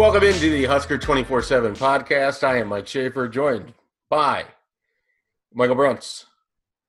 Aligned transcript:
Welcome 0.00 0.24
into 0.24 0.48
the 0.48 0.64
Husker 0.64 0.96
24 0.96 1.42
7 1.42 1.74
podcast. 1.74 2.42
I 2.42 2.56
am 2.56 2.68
Mike 2.68 2.86
Schaefer, 2.86 3.28
joined 3.28 3.74
by 4.08 4.46
Michael 5.52 5.76
Bruntz, 5.76 6.24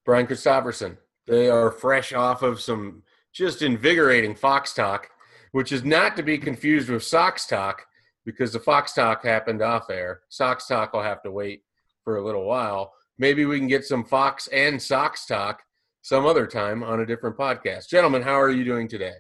Brian 0.06 0.26
Christopherson. 0.26 0.98
They 1.28 1.50
are 1.50 1.72
fresh 1.72 2.14
off 2.14 2.42
of 2.42 2.62
some 2.62 3.04
just 3.34 3.64
invigorating 3.64 4.34
Fox 4.34 4.74
talk, 4.74 5.10
which 5.52 5.74
is 5.74 5.84
not 5.84 6.16
to 6.16 6.24
be 6.24 6.38
confused 6.38 6.90
with 6.90 7.04
Sox 7.04 7.46
talk 7.46 7.86
because 8.26 8.54
the 8.54 8.62
Fox 8.62 8.94
talk 8.94 9.26
happened 9.26 9.62
off 9.62 9.90
air. 9.90 10.22
Sox 10.30 10.66
talk 10.66 10.94
will 10.94 11.04
have 11.04 11.22
to 11.24 11.32
wait 11.32 11.64
for 12.06 12.16
a 12.16 12.24
little 12.24 12.46
while. 12.46 12.94
Maybe 13.18 13.44
we 13.44 13.60
can 13.60 13.68
get 13.68 13.84
some 13.84 14.06
Fox 14.06 14.48
and 14.54 14.82
Sox 14.82 15.26
talk 15.26 15.64
some 16.02 16.26
other 16.26 16.48
time 16.48 16.82
on 16.82 17.02
a 17.02 17.06
different 17.06 17.36
podcast. 17.36 17.90
Gentlemen, 17.90 18.22
how 18.22 18.40
are 18.40 18.52
you 18.52 18.64
doing 18.64 18.88
today? 18.88 19.16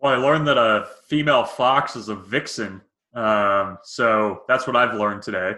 Well, 0.00 0.12
I 0.12 0.16
learned 0.16 0.46
that 0.48 0.58
a 0.58 0.88
female 1.06 1.44
fox 1.44 1.96
is 1.96 2.08
a 2.08 2.14
vixen. 2.14 2.82
Um, 3.14 3.78
so 3.82 4.42
that's 4.46 4.66
what 4.66 4.76
I've 4.76 4.94
learned 4.94 5.22
today. 5.22 5.54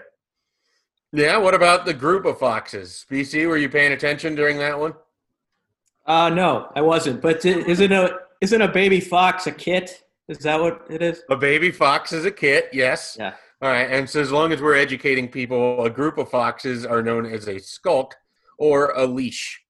Yeah. 1.12 1.38
What 1.38 1.54
about 1.54 1.86
the 1.86 1.94
group 1.94 2.24
of 2.24 2.38
foxes? 2.38 3.04
BC, 3.10 3.48
were 3.48 3.56
you 3.56 3.68
paying 3.68 3.92
attention 3.92 4.34
during 4.34 4.58
that 4.58 4.78
one? 4.78 4.94
Uh, 6.06 6.30
no, 6.30 6.70
I 6.74 6.80
wasn't. 6.80 7.20
But 7.20 7.44
isn't 7.44 7.92
a 7.92 8.18
isn't 8.40 8.62
a 8.62 8.68
baby 8.68 9.00
fox 9.00 9.46
a 9.46 9.52
kit? 9.52 10.04
Is 10.28 10.38
that 10.38 10.60
what 10.60 10.86
it 10.88 11.02
is? 11.02 11.22
A 11.30 11.36
baby 11.36 11.70
fox 11.70 12.12
is 12.12 12.24
a 12.24 12.30
kit. 12.30 12.68
Yes. 12.72 13.16
Yeah. 13.18 13.34
All 13.60 13.70
right. 13.70 13.90
And 13.90 14.08
so 14.08 14.20
as 14.20 14.30
long 14.30 14.52
as 14.52 14.62
we're 14.62 14.76
educating 14.76 15.28
people, 15.28 15.84
a 15.84 15.90
group 15.90 16.18
of 16.18 16.30
foxes 16.30 16.86
are 16.86 17.02
known 17.02 17.26
as 17.26 17.48
a 17.48 17.58
skulk 17.58 18.14
or 18.58 18.92
a 18.96 19.06
leash. 19.06 19.62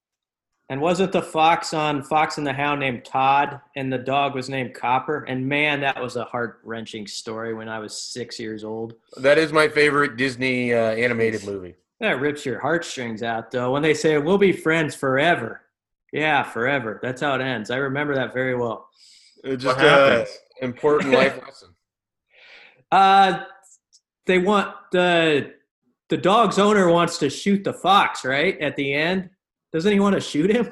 And 0.70 0.82
wasn't 0.82 1.12
the 1.12 1.22
fox 1.22 1.72
on 1.72 2.02
Fox 2.02 2.36
and 2.36 2.46
the 2.46 2.52
Hound 2.52 2.80
named 2.80 3.04
Todd, 3.04 3.60
and 3.74 3.90
the 3.90 3.98
dog 3.98 4.34
was 4.34 4.50
named 4.50 4.74
Copper? 4.74 5.24
And 5.24 5.48
man, 5.48 5.80
that 5.80 6.00
was 6.00 6.16
a 6.16 6.24
heart 6.24 6.60
wrenching 6.62 7.06
story 7.06 7.54
when 7.54 7.70
I 7.70 7.78
was 7.78 7.96
six 7.96 8.38
years 8.38 8.64
old. 8.64 8.94
That 9.16 9.38
is 9.38 9.50
my 9.50 9.68
favorite 9.68 10.18
Disney 10.18 10.74
uh, 10.74 10.90
animated 10.92 11.46
movie. 11.46 11.74
That 12.00 12.20
rips 12.20 12.44
your 12.44 12.60
heartstrings 12.60 13.22
out, 13.22 13.50
though. 13.50 13.72
When 13.72 13.82
they 13.82 13.94
say 13.94 14.18
we'll 14.18 14.36
be 14.36 14.52
friends 14.52 14.94
forever, 14.94 15.62
yeah, 16.12 16.42
forever. 16.42 17.00
That's 17.02 17.22
how 17.22 17.34
it 17.34 17.40
ends. 17.40 17.70
I 17.70 17.76
remember 17.76 18.14
that 18.14 18.34
very 18.34 18.54
well. 18.54 18.88
It's 19.44 19.64
just 19.64 19.78
an 19.78 20.26
important 20.60 21.14
life 21.14 21.40
lesson. 21.46 21.68
Uh, 22.92 23.44
they 24.26 24.38
want 24.38 24.74
the 24.92 25.54
the 26.08 26.16
dog's 26.16 26.58
owner 26.58 26.90
wants 26.90 27.18
to 27.18 27.30
shoot 27.30 27.64
the 27.64 27.72
fox 27.72 28.24
right 28.24 28.58
at 28.60 28.76
the 28.76 28.94
end 28.94 29.30
doesn't 29.72 29.92
he 29.92 30.00
want 30.00 30.14
to 30.14 30.20
shoot 30.20 30.50
him? 30.50 30.70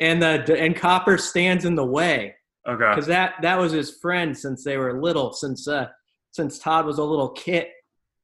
And 0.00 0.22
the 0.22 0.58
and 0.58 0.76
Copper 0.76 1.18
stands 1.18 1.64
in 1.64 1.74
the 1.74 1.84
way. 1.84 2.34
Okay. 2.68 2.90
Because 2.90 3.06
that 3.06 3.34
that 3.42 3.58
was 3.58 3.72
his 3.72 3.96
friend 4.00 4.36
since 4.36 4.64
they 4.64 4.76
were 4.76 5.00
little, 5.00 5.32
since 5.32 5.66
uh 5.68 5.88
since 6.32 6.58
Todd 6.58 6.84
was 6.84 6.98
a 6.98 7.04
little 7.04 7.30
kit, 7.30 7.70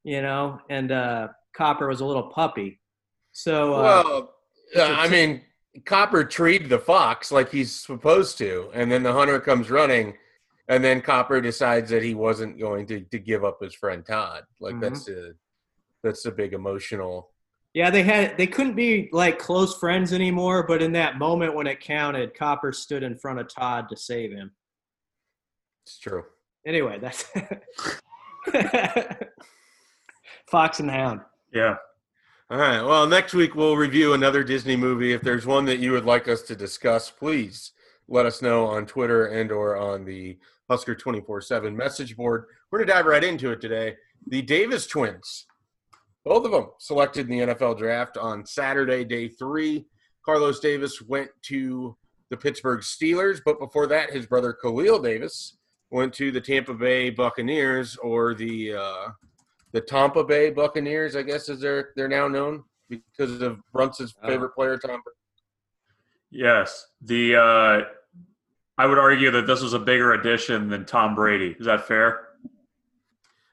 you 0.04 0.20
know, 0.20 0.58
and 0.68 0.92
uh 0.92 1.28
Copper 1.56 1.88
was 1.88 2.00
a 2.00 2.04
little 2.04 2.24
puppy. 2.24 2.80
So 3.32 3.74
uh, 3.74 4.02
well, 4.04 4.34
uh, 4.76 4.94
I 4.98 5.08
mean, 5.08 5.42
Copper 5.84 6.24
treed 6.24 6.68
the 6.68 6.78
fox 6.78 7.32
like 7.32 7.50
he's 7.50 7.72
supposed 7.72 8.38
to, 8.38 8.70
and 8.74 8.92
then 8.92 9.02
the 9.02 9.12
hunter 9.12 9.40
comes 9.40 9.70
running, 9.70 10.14
and 10.68 10.84
then 10.84 11.00
Copper 11.00 11.40
decides 11.40 11.90
that 11.90 12.02
he 12.02 12.14
wasn't 12.14 12.58
going 12.58 12.86
to, 12.86 13.00
to 13.00 13.18
give 13.18 13.44
up 13.44 13.62
his 13.62 13.74
friend 13.74 14.04
Todd. 14.04 14.44
Like 14.60 14.74
mm-hmm. 14.74 14.82
that's 14.82 15.08
a 15.08 15.32
that's 16.02 16.26
a 16.26 16.32
big 16.32 16.52
emotional 16.52 17.31
yeah, 17.74 17.90
they 17.90 18.02
had 18.02 18.36
they 18.36 18.46
couldn't 18.46 18.74
be 18.74 19.08
like 19.12 19.38
close 19.38 19.78
friends 19.78 20.12
anymore, 20.12 20.64
but 20.66 20.82
in 20.82 20.92
that 20.92 21.18
moment 21.18 21.54
when 21.54 21.66
it 21.66 21.80
counted, 21.80 22.34
Copper 22.34 22.72
stood 22.72 23.02
in 23.02 23.16
front 23.16 23.38
of 23.38 23.48
Todd 23.48 23.88
to 23.88 23.96
save 23.96 24.32
him. 24.32 24.52
It's 25.86 25.98
true. 25.98 26.24
Anyway, 26.66 26.98
that's 26.98 27.24
Fox 30.50 30.80
and 30.80 30.88
the 30.88 30.92
Hound. 30.92 31.20
Yeah. 31.52 31.76
All 32.50 32.58
right. 32.58 32.82
Well, 32.82 33.06
next 33.06 33.32
week 33.32 33.54
we'll 33.54 33.76
review 33.76 34.12
another 34.12 34.44
Disney 34.44 34.76
movie. 34.76 35.14
If 35.14 35.22
there's 35.22 35.46
one 35.46 35.64
that 35.64 35.78
you 35.78 35.92
would 35.92 36.04
like 36.04 36.28
us 36.28 36.42
to 36.42 36.54
discuss, 36.54 37.10
please 37.10 37.72
let 38.06 38.26
us 38.26 38.42
know 38.42 38.66
on 38.66 38.84
Twitter 38.84 39.26
and 39.26 39.50
or 39.50 39.76
on 39.78 40.04
the 40.04 40.38
Husker 40.68 40.94
24/7 40.94 41.74
message 41.74 42.16
board. 42.16 42.44
We're 42.70 42.80
going 42.80 42.88
to 42.88 42.92
dive 42.92 43.06
right 43.06 43.24
into 43.24 43.50
it 43.50 43.62
today. 43.62 43.96
The 44.26 44.42
Davis 44.42 44.86
twins 44.86 45.46
both 46.24 46.44
of 46.44 46.52
them 46.52 46.68
selected 46.78 47.28
in 47.28 47.38
the 47.38 47.54
NFL 47.54 47.78
draft 47.78 48.16
on 48.16 48.46
Saturday, 48.46 49.04
day 49.04 49.28
three. 49.28 49.86
Carlos 50.24 50.60
Davis 50.60 51.02
went 51.02 51.30
to 51.42 51.96
the 52.30 52.36
Pittsburgh 52.36 52.80
Steelers, 52.80 53.40
but 53.44 53.58
before 53.58 53.86
that, 53.88 54.10
his 54.10 54.26
brother 54.26 54.52
Khalil 54.52 55.00
Davis 55.00 55.58
went 55.90 56.14
to 56.14 56.30
the 56.30 56.40
Tampa 56.40 56.74
Bay 56.74 57.10
Buccaneers, 57.10 57.96
or 57.96 58.34
the 58.34 58.74
uh, 58.74 59.08
the 59.72 59.80
Tampa 59.80 60.24
Bay 60.24 60.50
Buccaneers, 60.50 61.16
I 61.16 61.22
guess, 61.22 61.48
as 61.48 61.60
they're 61.60 61.90
they're 61.96 62.08
now 62.08 62.28
known 62.28 62.64
because 62.88 63.40
of 63.42 63.60
Bruntz's 63.72 64.14
oh. 64.22 64.28
favorite 64.28 64.54
player, 64.54 64.78
Tom. 64.78 65.02
Yes, 66.30 66.86
the 67.02 67.36
uh, 67.36 67.80
I 68.78 68.86
would 68.86 68.98
argue 68.98 69.30
that 69.32 69.46
this 69.46 69.60
was 69.60 69.74
a 69.74 69.78
bigger 69.78 70.14
addition 70.14 70.68
than 70.68 70.86
Tom 70.86 71.14
Brady. 71.14 71.54
Is 71.58 71.66
that 71.66 71.86
fair? 71.86 72.28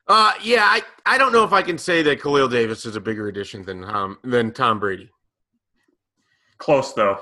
Uh, 0.10 0.34
yeah, 0.42 0.64
I, 0.64 0.82
I 1.06 1.20
don't 1.20 1.32
know 1.32 1.44
if 1.44 1.54
I 1.54 1.62
can 1.62 1.78
say 1.78 2.02
that 2.02 2.20
Khalil 2.20 2.48
Davis 2.48 2.84
is 2.88 2.96
a 2.96 3.00
bigger 3.00 3.28
addition 3.28 3.64
than 3.64 3.84
um, 3.86 4.18
than 4.24 4.52
Tom 4.52 4.80
Brady. 4.80 5.12
Close 6.58 6.94
though. 6.94 7.20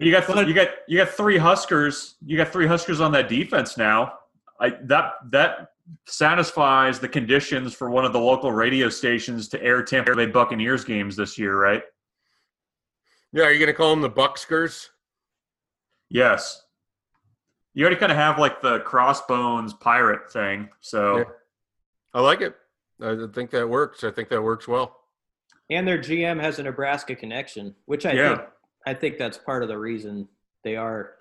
You 0.00 0.10
got 0.10 0.26
th- 0.26 0.48
you 0.48 0.54
got 0.54 0.68
you 0.88 0.98
got 0.98 1.08
three 1.10 1.38
Huskers. 1.38 2.16
You 2.20 2.36
got 2.36 2.48
three 2.48 2.66
Huskers 2.66 3.00
on 3.00 3.12
that 3.12 3.28
defense 3.28 3.78
now. 3.78 4.14
I 4.58 4.70
that 4.82 5.12
that 5.30 5.68
satisfies 6.08 6.98
the 6.98 7.08
conditions 7.08 7.72
for 7.74 7.90
one 7.90 8.04
of 8.04 8.12
the 8.12 8.18
local 8.18 8.50
radio 8.50 8.88
stations 8.88 9.46
to 9.50 9.62
air 9.62 9.84
Tampa 9.84 10.16
Bay 10.16 10.26
Buccaneers 10.26 10.84
games 10.84 11.14
this 11.14 11.38
year, 11.38 11.56
right? 11.56 11.82
Yeah, 13.32 13.44
are 13.44 13.52
you 13.52 13.60
going 13.60 13.68
to 13.68 13.74
call 13.74 13.90
them 13.90 14.00
the 14.00 14.10
Buckskers? 14.10 14.88
Yes 16.08 16.65
you 17.76 17.84
already 17.84 18.00
kind 18.00 18.10
of 18.10 18.16
have 18.16 18.38
like 18.38 18.62
the 18.62 18.80
crossbones 18.80 19.74
pirate 19.74 20.32
thing. 20.32 20.70
So 20.80 21.18
yeah. 21.18 21.24
I 22.14 22.20
like 22.22 22.40
it. 22.40 22.56
I 23.02 23.26
think 23.34 23.50
that 23.50 23.68
works. 23.68 24.02
I 24.02 24.10
think 24.10 24.30
that 24.30 24.42
works 24.42 24.66
well. 24.66 24.96
And 25.68 25.86
their 25.86 25.98
GM 25.98 26.40
has 26.40 26.58
a 26.58 26.62
Nebraska 26.62 27.14
connection, 27.14 27.74
which 27.84 28.06
I 28.06 28.12
yeah. 28.12 28.36
think 28.36 28.48
I 28.86 28.94
think 28.94 29.18
that's 29.18 29.36
part 29.36 29.62
of 29.62 29.68
the 29.68 29.76
reason 29.76 30.26
they 30.64 30.76
are 30.76 31.16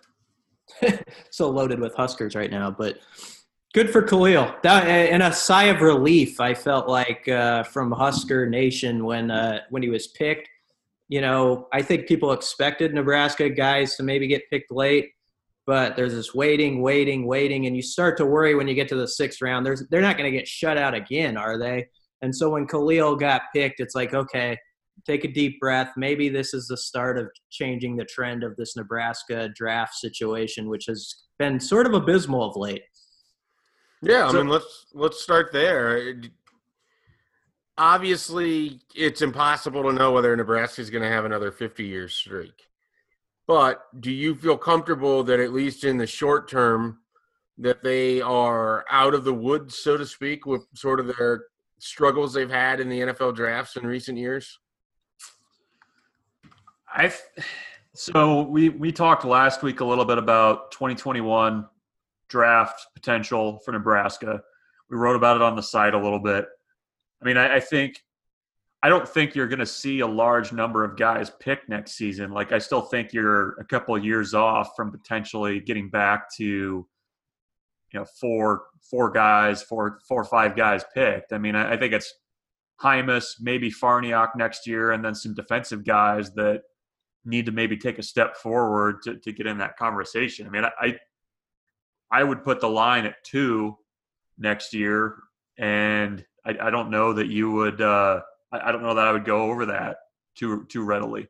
so 1.29 1.49
loaded 1.49 1.81
with 1.81 1.93
Huskers 1.93 2.35
right 2.35 2.49
now. 2.49 2.71
But 2.71 2.99
good 3.73 3.89
for 3.89 4.01
Khalil. 4.01 4.55
That 4.63 4.87
and 4.87 5.23
a 5.23 5.33
sigh 5.33 5.65
of 5.65 5.81
relief 5.81 6.39
I 6.39 6.53
felt 6.53 6.87
like 6.87 7.27
uh, 7.27 7.63
from 7.63 7.91
Husker 7.91 8.49
Nation 8.49 9.03
when 9.03 9.29
uh, 9.29 9.59
when 9.71 9.83
he 9.83 9.89
was 9.89 10.07
picked. 10.07 10.47
You 11.09 11.19
know, 11.19 11.67
I 11.73 11.81
think 11.81 12.07
people 12.07 12.31
expected 12.31 12.93
Nebraska 12.93 13.49
guys 13.49 13.95
to 13.97 14.03
maybe 14.03 14.25
get 14.25 14.49
picked 14.49 14.71
late 14.71 15.14
but 15.65 15.95
there's 15.95 16.13
this 16.13 16.33
waiting, 16.33 16.81
waiting, 16.81 17.25
waiting, 17.25 17.65
and 17.65 17.75
you 17.75 17.81
start 17.81 18.17
to 18.17 18.25
worry 18.25 18.55
when 18.55 18.67
you 18.67 18.75
get 18.75 18.87
to 18.89 18.95
the 18.95 19.07
sixth 19.07 19.41
round. 19.41 19.65
There's 19.65 19.83
they're 19.89 20.01
not 20.01 20.17
going 20.17 20.31
to 20.31 20.37
get 20.37 20.47
shut 20.47 20.77
out 20.77 20.93
again, 20.93 21.37
are 21.37 21.57
they? 21.57 21.87
And 22.21 22.35
so 22.35 22.49
when 22.49 22.67
Khalil 22.67 23.15
got 23.15 23.43
picked, 23.53 23.79
it's 23.79 23.95
like 23.95 24.13
okay, 24.13 24.57
take 25.05 25.23
a 25.23 25.27
deep 25.27 25.59
breath. 25.59 25.91
Maybe 25.97 26.29
this 26.29 26.53
is 26.53 26.67
the 26.67 26.77
start 26.77 27.17
of 27.17 27.27
changing 27.49 27.95
the 27.95 28.05
trend 28.05 28.43
of 28.43 28.55
this 28.55 28.75
Nebraska 28.75 29.49
draft 29.55 29.95
situation, 29.95 30.69
which 30.69 30.85
has 30.87 31.15
been 31.39 31.59
sort 31.59 31.87
of 31.87 31.93
abysmal 31.93 32.43
of 32.43 32.55
late. 32.55 32.83
Yeah, 34.01 34.27
I 34.27 34.33
mean 34.33 34.47
let's 34.47 34.85
let's 34.93 35.21
start 35.21 35.51
there. 35.51 36.15
Obviously, 37.77 38.79
it's 38.93 39.21
impossible 39.21 39.83
to 39.83 39.91
know 39.91 40.11
whether 40.11 40.33
Nebraska 40.35 40.81
is 40.81 40.89
going 40.89 41.03
to 41.03 41.09
have 41.09 41.25
another 41.25 41.51
50 41.51 41.83
year 41.83 42.07
streak. 42.07 42.53
But 43.47 43.81
do 43.99 44.11
you 44.11 44.35
feel 44.35 44.57
comfortable 44.57 45.23
that 45.23 45.39
at 45.39 45.53
least 45.53 45.83
in 45.83 45.97
the 45.97 46.07
short 46.07 46.49
term 46.49 46.99
that 47.57 47.83
they 47.83 48.21
are 48.21 48.85
out 48.89 49.13
of 49.13 49.23
the 49.23 49.33
woods, 49.33 49.77
so 49.77 49.97
to 49.97 50.05
speak, 50.05 50.45
with 50.45 50.65
sort 50.73 50.99
of 50.99 51.07
their 51.15 51.45
struggles 51.79 52.33
they've 52.33 52.49
had 52.49 52.79
in 52.79 52.89
the 52.89 53.01
NFL 53.01 53.35
drafts 53.35 53.77
in 53.77 53.85
recent 53.85 54.17
years? 54.17 54.59
I 56.87 57.13
so 57.93 58.41
we 58.43 58.69
we 58.69 58.91
talked 58.91 59.25
last 59.25 59.61
week 59.61 59.79
a 59.79 59.85
little 59.85 60.05
bit 60.05 60.17
about 60.17 60.71
2021 60.71 61.65
draft 62.29 62.87
potential 62.93 63.59
for 63.63 63.71
Nebraska. 63.71 64.41
We 64.89 64.97
wrote 64.97 65.15
about 65.15 65.35
it 65.35 65.41
on 65.41 65.55
the 65.55 65.61
site 65.61 65.93
a 65.93 65.99
little 65.99 66.19
bit. 66.19 66.45
I 67.21 67.25
mean, 67.25 67.37
I, 67.37 67.55
I 67.55 67.59
think 67.59 68.03
I 68.83 68.89
don't 68.89 69.07
think 69.07 69.33
you're 69.33 69.47
going 69.47 69.59
to 69.59 69.65
see 69.65 70.01
a 70.01 70.07
large 70.07 70.51
number 70.51 70.83
of 70.83 70.95
guys 70.95 71.31
pick 71.39 71.67
next 71.67 71.93
season. 71.93 72.31
Like 72.31 72.51
I 72.51 72.59
still 72.59 72.81
think 72.81 73.13
you're 73.13 73.53
a 73.53 73.65
couple 73.65 73.95
of 73.95 74.05
years 74.05 74.33
off 74.33 74.75
from 74.75 74.91
potentially 74.91 75.59
getting 75.59 75.89
back 75.89 76.31
to 76.37 76.43
you 76.45 77.99
know 77.99 78.05
four 78.05 78.63
four 78.89 79.09
guys, 79.09 79.63
four 79.63 79.99
four 80.07 80.21
or 80.21 80.25
five 80.25 80.55
guys 80.55 80.83
picked. 80.93 81.33
I 81.33 81.37
mean, 81.37 81.55
I, 81.55 81.73
I 81.73 81.77
think 81.77 81.93
it's 81.93 82.13
Jaimes, 82.81 83.35
maybe 83.39 83.71
Farniok 83.71 84.35
next 84.35 84.67
year, 84.67 84.91
and 84.91 85.03
then 85.03 85.15
some 85.15 85.33
defensive 85.33 85.83
guys 85.83 86.31
that 86.33 86.61
need 87.23 87.45
to 87.47 87.51
maybe 87.51 87.77
take 87.77 87.97
a 87.97 88.03
step 88.03 88.37
forward 88.37 89.01
to, 89.03 89.15
to 89.17 89.31
get 89.31 89.47
in 89.47 89.57
that 89.57 89.77
conversation. 89.77 90.45
I 90.45 90.49
mean, 90.49 90.65
I 90.79 90.97
I 92.11 92.23
would 92.23 92.43
put 92.43 92.59
the 92.59 92.69
line 92.69 93.05
at 93.05 93.23
two 93.23 93.77
next 94.37 94.73
year, 94.73 95.15
and 95.57 96.23
I, 96.45 96.55
I 96.61 96.69
don't 96.69 96.89
know 96.89 97.13
that 97.13 97.27
you 97.27 97.51
would. 97.51 97.81
Uh, 97.81 98.21
I, 98.51 98.69
I, 98.69 98.71
don't 98.71 98.83
know 98.83 98.95
that 98.95 99.07
I 99.07 99.11
would 99.11 99.25
go 99.25 99.49
over 99.49 99.67
that 99.67 99.97
too 100.35 100.65
too 100.65 100.83
readily. 100.83 101.27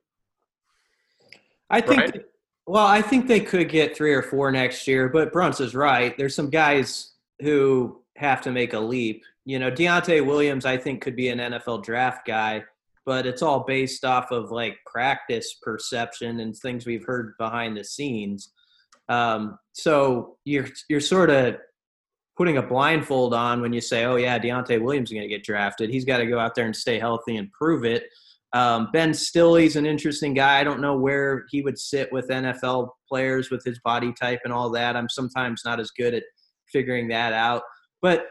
I 1.70 1.82
think. 1.82 2.00
Right? 2.00 2.26
Well, 2.68 2.86
I 2.86 3.02
think 3.02 3.28
they 3.28 3.42
could 3.42 3.70
get 3.70 3.96
three 3.96 4.14
or 4.14 4.24
four 4.24 4.52
next 4.52 4.88
year, 4.88 5.08
but 5.08 5.32
Bruntz 5.32 5.62
is 5.62 5.76
right. 5.76 6.18
There's 6.18 6.34
some 6.34 6.50
guys 6.50 7.14
who 7.42 8.02
have 8.18 8.42
to 8.42 8.52
make 8.52 8.74
a 8.74 8.80
leap. 8.80 9.24
You 9.46 9.60
know, 9.60 9.70
Deontay 9.70 10.26
Williams, 10.26 10.66
I 10.66 10.78
think, 10.78 11.02
could 11.02 11.16
be 11.16 11.30
an 11.30 11.38
NFL 11.38 11.84
draft 11.84 12.26
guy, 12.26 12.64
but 13.06 13.28
it's 13.28 13.44
all 13.44 13.66
based 13.66 14.04
off 14.04 14.32
of 14.32 14.50
like 14.52 14.78
practice 14.88 15.56
perception 15.62 16.40
and 16.40 16.56
things 16.56 16.88
we've 16.88 17.06
heard 17.06 17.38
behind 17.38 17.78
the 17.78 17.84
scenes. 17.84 18.52
Um, 19.10 19.60
so 19.74 20.38
you're 20.46 20.68
you're 20.90 21.02
sort 21.02 21.30
of 21.30 21.58
putting 22.38 22.58
a 22.58 22.62
blindfold 22.62 23.34
on 23.34 23.62
when 23.62 23.74
you 23.74 23.82
say, 23.82 24.06
"Oh 24.06 24.16
yeah, 24.16 24.40
Deontay 24.40 24.82
Williams 24.82 25.10
is 25.10 25.14
going 25.14 25.28
to 25.28 25.34
get 25.34 25.44
drafted. 25.44 25.90
He's 25.90 26.06
got 26.06 26.18
to 26.18 26.26
go 26.26 26.40
out 26.40 26.56
there 26.56 26.66
and 26.66 26.76
stay 26.76 27.00
healthy 27.00 27.38
and 27.38 27.52
prove 27.52 27.86
it." 27.86 28.04
Um, 28.54 28.90
ben 28.94 29.14
Stille's 29.14 29.76
an 29.76 29.86
interesting 29.86 30.34
guy. 30.34 30.60
I 30.60 30.64
don't 30.64 30.80
know 30.80 30.98
where 30.98 31.46
he 31.50 31.62
would 31.62 31.78
sit 31.78 32.12
with 32.14 32.30
NFL 32.30 32.90
players 33.10 33.52
with 33.52 33.64
his 33.66 33.80
body 33.80 34.14
type 34.14 34.40
and 34.46 34.54
all 34.54 34.70
that. 34.72 34.96
I'm 34.96 35.10
sometimes 35.10 35.64
not 35.66 35.80
as 35.80 35.92
good 35.92 36.14
at 36.14 36.24
figuring 36.72 37.10
that 37.10 37.34
out. 37.34 37.64
But 38.02 38.28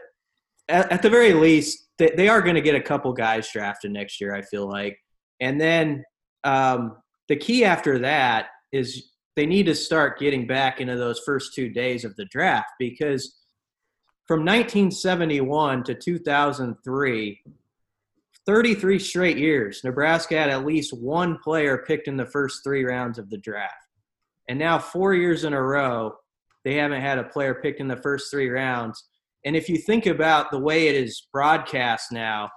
at, 0.67 0.91
at 0.91 1.01
the 1.03 1.11
very 1.11 1.33
least, 1.33 1.89
they, 1.99 2.11
they 2.17 2.27
are 2.27 2.41
going 2.41 2.55
to 2.55 2.61
get 2.61 2.73
a 2.73 2.81
couple 2.81 3.13
guys 3.13 3.51
drafted 3.51 3.91
next 3.91 4.19
year. 4.19 4.33
I 4.33 4.41
feel 4.41 4.67
like, 4.67 4.97
and 5.41 5.61
then 5.61 6.03
um, 6.43 6.97
the 7.27 7.35
key 7.35 7.63
after 7.63 7.99
that 7.99 8.47
is 8.71 9.11
they 9.35 9.45
need 9.45 9.67
to 9.67 9.75
start 9.75 10.19
getting 10.19 10.47
back 10.47 10.81
into 10.81 10.95
those 10.95 11.19
first 11.25 11.53
two 11.53 11.69
days 11.69 12.03
of 12.03 12.15
the 12.15 12.25
draft 12.25 12.69
because 12.79 13.35
from 14.25 14.39
1971 14.39 15.83
to 15.83 15.95
2003 15.95 17.41
33 18.45 18.99
straight 18.99 19.37
years 19.37 19.81
nebraska 19.83 20.37
had 20.37 20.49
at 20.49 20.65
least 20.65 20.93
one 20.93 21.37
player 21.39 21.83
picked 21.87 22.07
in 22.07 22.17
the 22.17 22.25
first 22.25 22.63
three 22.63 22.83
rounds 22.83 23.17
of 23.17 23.29
the 23.29 23.37
draft 23.37 23.73
and 24.49 24.59
now 24.59 24.77
four 24.77 25.13
years 25.13 25.43
in 25.43 25.53
a 25.53 25.61
row 25.61 26.13
they 26.63 26.75
haven't 26.75 27.01
had 27.01 27.17
a 27.17 27.23
player 27.23 27.55
picked 27.55 27.79
in 27.79 27.87
the 27.87 27.97
first 27.97 28.31
three 28.31 28.49
rounds 28.49 29.07
and 29.45 29.55
if 29.55 29.69
you 29.69 29.77
think 29.77 30.05
about 30.05 30.51
the 30.51 30.59
way 30.59 30.87
it 30.87 30.95
is 30.95 31.27
broadcast 31.31 32.11
now 32.11 32.49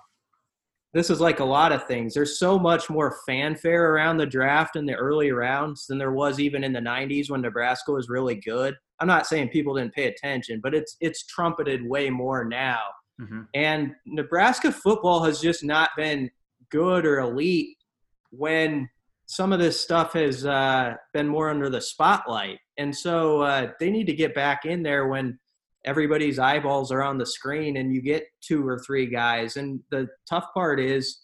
this 0.94 1.10
is 1.10 1.20
like 1.20 1.40
a 1.40 1.44
lot 1.44 1.72
of 1.72 1.84
things. 1.84 2.14
There's 2.14 2.38
so 2.38 2.58
much 2.58 2.88
more 2.88 3.18
fanfare 3.26 3.92
around 3.92 4.16
the 4.16 4.26
draft 4.26 4.74
in 4.74 4.86
the 4.86 4.94
early 4.94 5.32
rounds 5.32 5.86
than 5.86 5.98
there 5.98 6.12
was 6.12 6.40
even 6.40 6.64
in 6.64 6.72
the 6.72 6.80
90s 6.80 7.30
when 7.30 7.42
Nebraska 7.42 7.92
was 7.92 8.08
really 8.08 8.36
good. 8.36 8.74
I'm 9.00 9.08
not 9.08 9.26
saying 9.26 9.48
people 9.48 9.74
didn't 9.74 9.94
pay 9.94 10.06
attention, 10.06 10.60
but 10.62 10.74
it's 10.74 10.96
it's 11.00 11.26
trumpeted 11.26 11.86
way 11.86 12.10
more 12.10 12.44
now. 12.44 12.80
Mm-hmm. 13.20 13.42
And 13.54 13.92
Nebraska 14.06 14.72
football 14.72 15.24
has 15.24 15.40
just 15.40 15.64
not 15.64 15.90
been 15.96 16.30
good 16.70 17.04
or 17.04 17.20
elite 17.20 17.76
when 18.30 18.88
some 19.26 19.52
of 19.52 19.58
this 19.58 19.80
stuff 19.80 20.14
has 20.14 20.46
uh, 20.46 20.94
been 21.12 21.28
more 21.28 21.50
under 21.50 21.68
the 21.68 21.80
spotlight. 21.80 22.58
And 22.78 22.96
so 22.96 23.42
uh, 23.42 23.72
they 23.78 23.90
need 23.90 24.06
to 24.06 24.14
get 24.14 24.34
back 24.34 24.64
in 24.64 24.82
there 24.82 25.08
when 25.08 25.38
everybody's 25.84 26.38
eyeballs 26.38 26.90
are 26.90 27.02
on 27.02 27.18
the 27.18 27.26
screen 27.26 27.76
and 27.76 27.92
you 27.92 28.00
get 28.00 28.24
two 28.40 28.66
or 28.66 28.78
three 28.78 29.06
guys. 29.06 29.56
And 29.56 29.80
the 29.90 30.08
tough 30.28 30.46
part 30.54 30.80
is 30.80 31.20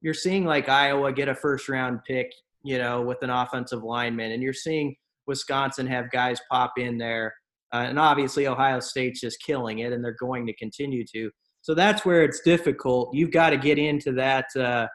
you're 0.00 0.14
seeing 0.14 0.44
like 0.44 0.68
Iowa 0.68 1.12
get 1.12 1.28
a 1.28 1.34
first 1.34 1.68
round 1.68 2.00
pick, 2.06 2.30
you 2.62 2.78
know, 2.78 3.02
with 3.02 3.22
an 3.22 3.30
offensive 3.30 3.82
lineman, 3.82 4.32
and 4.32 4.42
you're 4.42 4.52
seeing 4.52 4.94
Wisconsin 5.26 5.86
have 5.86 6.10
guys 6.10 6.40
pop 6.50 6.72
in 6.78 6.98
there. 6.98 7.34
Uh, 7.72 7.86
and 7.88 7.98
obviously, 7.98 8.46
Ohio 8.46 8.80
State's 8.80 9.20
just 9.20 9.42
killing 9.42 9.80
it, 9.80 9.92
and 9.92 10.02
they're 10.02 10.16
going 10.18 10.46
to 10.46 10.54
continue 10.54 11.04
to. 11.12 11.30
So 11.62 11.74
that's 11.74 12.04
where 12.04 12.22
it's 12.22 12.40
difficult. 12.40 13.12
You've 13.12 13.32
got 13.32 13.50
to 13.50 13.56
get 13.56 13.78
into 13.78 14.12
that 14.12 14.46
uh, 14.56 14.86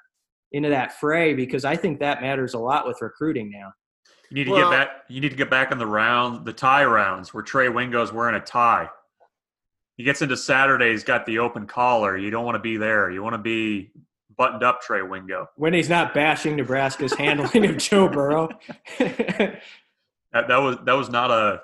into 0.54 0.70
that 0.70 0.94
fray 1.00 1.34
because 1.34 1.66
I 1.66 1.76
think 1.76 2.00
that 2.00 2.22
matters 2.22 2.54
a 2.54 2.60
lot 2.60 2.88
with 2.88 2.98
recruiting 3.02 3.52
now. 3.52 3.72
You 4.30 4.36
need 4.36 4.44
to 4.46 4.52
well, 4.52 4.72
get 4.72 4.78
back. 4.78 4.90
You 5.10 5.20
need 5.20 5.30
to 5.30 5.36
get 5.36 5.50
back 5.50 5.72
in 5.74 5.78
the 5.78 5.86
round, 5.86 6.46
the 6.46 6.54
tie 6.54 6.86
rounds, 6.86 7.34
where 7.34 7.44
Trey 7.44 7.68
Wingo's 7.68 8.14
wearing 8.14 8.36
a 8.36 8.40
tie 8.40 8.90
he 10.02 10.04
gets 10.04 10.24
into 10.24 10.36
Saturday, 10.36 10.90
he's 10.90 11.04
got 11.04 11.28
the 11.28 11.38
open 11.38 11.68
collar. 11.68 12.18
You 12.18 12.32
don't 12.32 12.44
want 12.44 12.56
to 12.56 12.60
be 12.62 12.76
there. 12.76 13.12
You 13.12 13.22
want 13.22 13.36
to 13.36 13.42
be 13.42 13.92
buttoned 14.36 14.64
up 14.64 14.82
Trey 14.82 15.04
Wingo. 15.04 15.48
When 15.58 15.74
he's 15.74 15.90
not 15.90 16.16
bashing 16.16 16.56
Nebraska's 16.56 17.14
handling 17.14 17.66
of 17.66 17.78
Joe 17.78 18.08
Burrow. 18.08 18.50
that, 20.34 20.48
that 20.48 20.58
was 20.58 20.78
that 20.86 20.94
was 20.94 21.10
not 21.10 21.32
a 21.32 21.62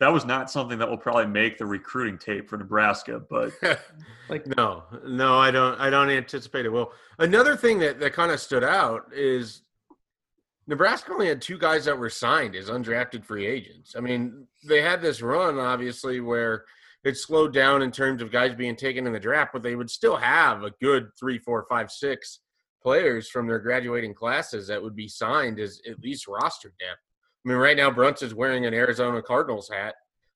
that 0.00 0.12
was 0.12 0.24
not 0.24 0.50
something 0.50 0.78
that 0.78 0.88
will 0.88 0.98
probably 0.98 1.26
make 1.26 1.58
the 1.58 1.66
recruiting 1.66 2.18
tape 2.18 2.48
for 2.48 2.56
Nebraska, 2.56 3.20
but 3.30 3.52
like 4.28 4.46
no, 4.56 4.84
no, 5.06 5.38
I 5.38 5.50
don't 5.50 5.80
I 5.80 5.90
don't 5.90 6.10
anticipate 6.10 6.66
it 6.66 6.70
will. 6.70 6.92
Another 7.18 7.56
thing 7.56 7.78
that, 7.80 7.98
that 8.00 8.12
kind 8.12 8.30
of 8.30 8.40
stood 8.40 8.64
out 8.64 9.12
is 9.12 9.62
Nebraska 10.66 11.12
only 11.12 11.28
had 11.28 11.40
two 11.40 11.58
guys 11.58 11.84
that 11.86 11.98
were 11.98 12.10
signed 12.10 12.54
as 12.54 12.68
undrafted 12.68 13.24
free 13.24 13.46
agents. 13.46 13.94
I 13.96 14.00
mean, 14.00 14.46
they 14.66 14.82
had 14.82 15.00
this 15.00 15.22
run 15.22 15.58
obviously 15.58 16.20
where 16.20 16.64
it 17.04 17.16
slowed 17.16 17.54
down 17.54 17.82
in 17.82 17.90
terms 17.90 18.22
of 18.22 18.32
guys 18.32 18.54
being 18.54 18.76
taken 18.76 19.06
in 19.06 19.12
the 19.12 19.20
draft, 19.20 19.52
but 19.52 19.62
they 19.62 19.76
would 19.76 19.90
still 19.90 20.16
have 20.16 20.62
a 20.62 20.72
good 20.80 21.08
three, 21.18 21.38
four, 21.38 21.64
five, 21.68 21.90
six 21.90 22.40
players 22.82 23.28
from 23.28 23.46
their 23.46 23.58
graduating 23.58 24.14
classes 24.14 24.68
that 24.68 24.82
would 24.82 24.94
be 24.94 25.08
signed 25.08 25.58
as 25.58 25.80
at 25.88 26.00
least 26.00 26.28
roster 26.28 26.72
depth. 26.78 27.00
I 27.44 27.48
mean, 27.48 27.58
right 27.58 27.76
now 27.76 27.90
Bruntz 27.90 28.22
is 28.22 28.34
wearing 28.34 28.66
an 28.66 28.74
Arizona 28.74 29.22
Cardinals 29.22 29.70
hat 29.72 29.94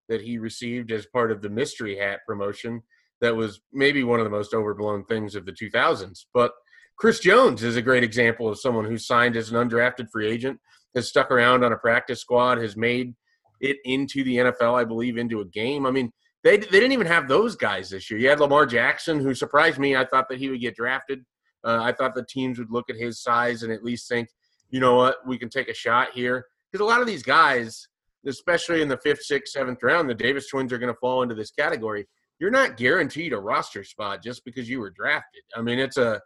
that 0.08 0.22
he 0.22 0.38
received 0.38 0.92
as 0.92 1.06
part 1.06 1.30
of 1.30 1.42
the 1.42 1.50
mystery 1.50 1.96
hat 1.96 2.20
promotion. 2.26 2.82
That 3.20 3.36
was 3.36 3.60
maybe 3.72 4.04
one 4.04 4.20
of 4.20 4.24
the 4.24 4.30
most 4.30 4.54
overblown 4.54 5.04
things 5.04 5.34
of 5.34 5.46
the 5.46 5.52
2000s. 5.52 6.24
But 6.34 6.52
Chris 6.96 7.20
Jones 7.20 7.62
is 7.62 7.76
a 7.76 7.82
great 7.82 8.04
example 8.04 8.48
of 8.48 8.58
someone 8.58 8.84
who 8.84 8.98
signed 8.98 9.36
as 9.36 9.50
an 9.50 9.56
undrafted 9.56 10.08
free 10.10 10.30
agent, 10.30 10.60
has 10.94 11.08
stuck 11.08 11.30
around 11.30 11.64
on 11.64 11.72
a 11.72 11.76
practice 11.76 12.20
squad, 12.20 12.58
has 12.58 12.76
made 12.76 13.14
it 13.60 13.78
into 13.84 14.24
the 14.24 14.36
NFL, 14.36 14.74
I 14.74 14.84
believe, 14.84 15.16
into 15.16 15.40
a 15.40 15.44
game. 15.46 15.86
I 15.86 15.90
mean, 15.90 16.12
they, 16.44 16.56
they 16.56 16.66
didn't 16.66 16.92
even 16.92 17.06
have 17.06 17.28
those 17.28 17.54
guys 17.54 17.90
this 17.90 18.10
year. 18.10 18.18
You 18.18 18.28
had 18.28 18.40
Lamar 18.40 18.66
Jackson, 18.66 19.20
who 19.20 19.34
surprised 19.34 19.78
me. 19.78 19.96
I 19.96 20.04
thought 20.04 20.28
that 20.28 20.38
he 20.38 20.48
would 20.50 20.60
get 20.60 20.74
drafted. 20.74 21.24
Uh, 21.64 21.78
I 21.80 21.92
thought 21.92 22.14
the 22.14 22.26
teams 22.28 22.58
would 22.58 22.72
look 22.72 22.90
at 22.90 22.96
his 22.96 23.22
size 23.22 23.62
and 23.62 23.72
at 23.72 23.84
least 23.84 24.08
think, 24.08 24.28
you 24.70 24.80
know 24.80 24.96
what, 24.96 25.16
we 25.26 25.38
can 25.38 25.48
take 25.48 25.68
a 25.68 25.74
shot 25.74 26.08
here. 26.12 26.46
Because 26.72 26.84
a 26.84 26.88
lot 26.88 27.00
of 27.00 27.06
these 27.06 27.22
guys, 27.22 27.86
especially 28.26 28.82
in 28.82 28.88
the 28.88 28.96
fifth, 28.98 29.24
sixth, 29.24 29.52
seventh 29.52 29.82
round, 29.82 30.08
the 30.08 30.14
Davis 30.14 30.48
twins 30.48 30.72
are 30.72 30.78
going 30.78 30.92
to 30.92 30.98
fall 30.98 31.22
into 31.22 31.34
this 31.34 31.50
category. 31.50 32.06
You're 32.40 32.50
not 32.50 32.76
guaranteed 32.76 33.32
a 33.32 33.38
roster 33.38 33.84
spot 33.84 34.22
just 34.22 34.44
because 34.44 34.68
you 34.68 34.80
were 34.80 34.90
drafted. 34.90 35.42
I 35.56 35.62
mean, 35.62 35.78
it's 35.78 35.96
a 35.96 36.20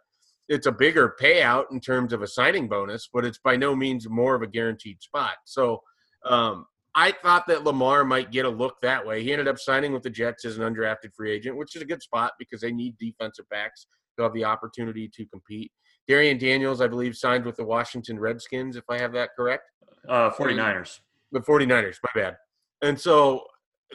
it's 0.49 0.65
a 0.65 0.71
bigger 0.71 1.13
payout 1.21 1.65
in 1.71 1.81
terms 1.81 2.13
of 2.13 2.21
a 2.21 2.27
signing 2.27 2.69
bonus, 2.69 3.09
but 3.13 3.25
it's 3.25 3.37
by 3.37 3.57
no 3.57 3.75
means 3.75 4.07
more 4.09 4.33
of 4.33 4.41
a 4.41 4.47
guaranteed 4.47 5.01
spot. 5.01 5.35
So 5.45 5.81
um, 6.25 6.65
I 6.95 7.11
thought 7.11 7.45
that 7.47 7.65
Lamar 7.65 8.05
might 8.05 8.31
get 8.31 8.45
a 8.45 8.49
look 8.49 8.77
that 8.81 9.05
way. 9.05 9.23
He 9.23 9.33
ended 9.33 9.49
up 9.49 9.59
signing 9.59 9.91
with 9.91 10.03
the 10.03 10.09
Jets 10.09 10.45
as 10.45 10.57
an 10.57 10.63
undrafted 10.63 11.13
free 11.15 11.31
agent, 11.31 11.57
which 11.57 11.75
is 11.75 11.81
a 11.81 11.85
good 11.85 12.01
spot 12.01 12.31
because 12.39 12.61
they 12.61 12.71
need 12.71 12.97
defensive 12.97 13.47
backs 13.49 13.87
to 14.17 14.23
have 14.23 14.33
the 14.33 14.45
opportunity 14.45 15.09
to 15.15 15.25
compete. 15.25 15.71
Darrion 16.09 16.39
Daniels, 16.39 16.81
I 16.81 16.87
believe, 16.87 17.15
signed 17.15 17.45
with 17.45 17.57
the 17.57 17.65
Washington 17.65 18.17
Redskins, 18.17 18.77
if 18.77 18.85
I 18.89 18.97
have 18.97 19.11
that 19.13 19.31
correct. 19.35 19.63
Uh, 20.07 20.29
49ers. 20.31 20.99
The 21.31 21.39
49ers, 21.39 21.97
my 22.03 22.21
bad. 22.21 22.37
And 22.81 22.99
so 22.99 23.45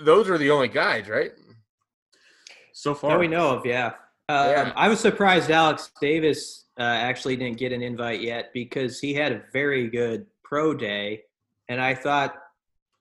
those 0.05 0.29
are 0.29 0.39
the 0.39 0.51
only 0.51 0.69
guys, 0.69 1.09
right? 1.09 1.33
So 2.73 2.95
far. 2.95 3.13
That 3.13 3.21
we 3.21 3.29
know 3.29 3.51
of, 3.51 3.67
yeah. 3.67 3.93
Um, 4.29 4.49
yeah. 4.49 4.73
I 4.77 4.89
was 4.89 5.01
surprised 5.01 5.51
Alex 5.51 5.91
Davis 6.01 6.67
uh, 6.79 6.83
actually 6.83 7.37
didn't 7.37 7.59
get 7.59 7.73
an 7.73 7.83
invite 7.83 8.21
yet 8.21 8.51
because 8.53 8.99
he 8.99 9.15
had 9.15 9.33
a 9.33 9.43
very 9.53 9.89
good 9.89 10.27
pro 10.43 10.75
day. 10.75 11.23
And 11.69 11.81
I 11.81 11.95
thought 11.95 12.35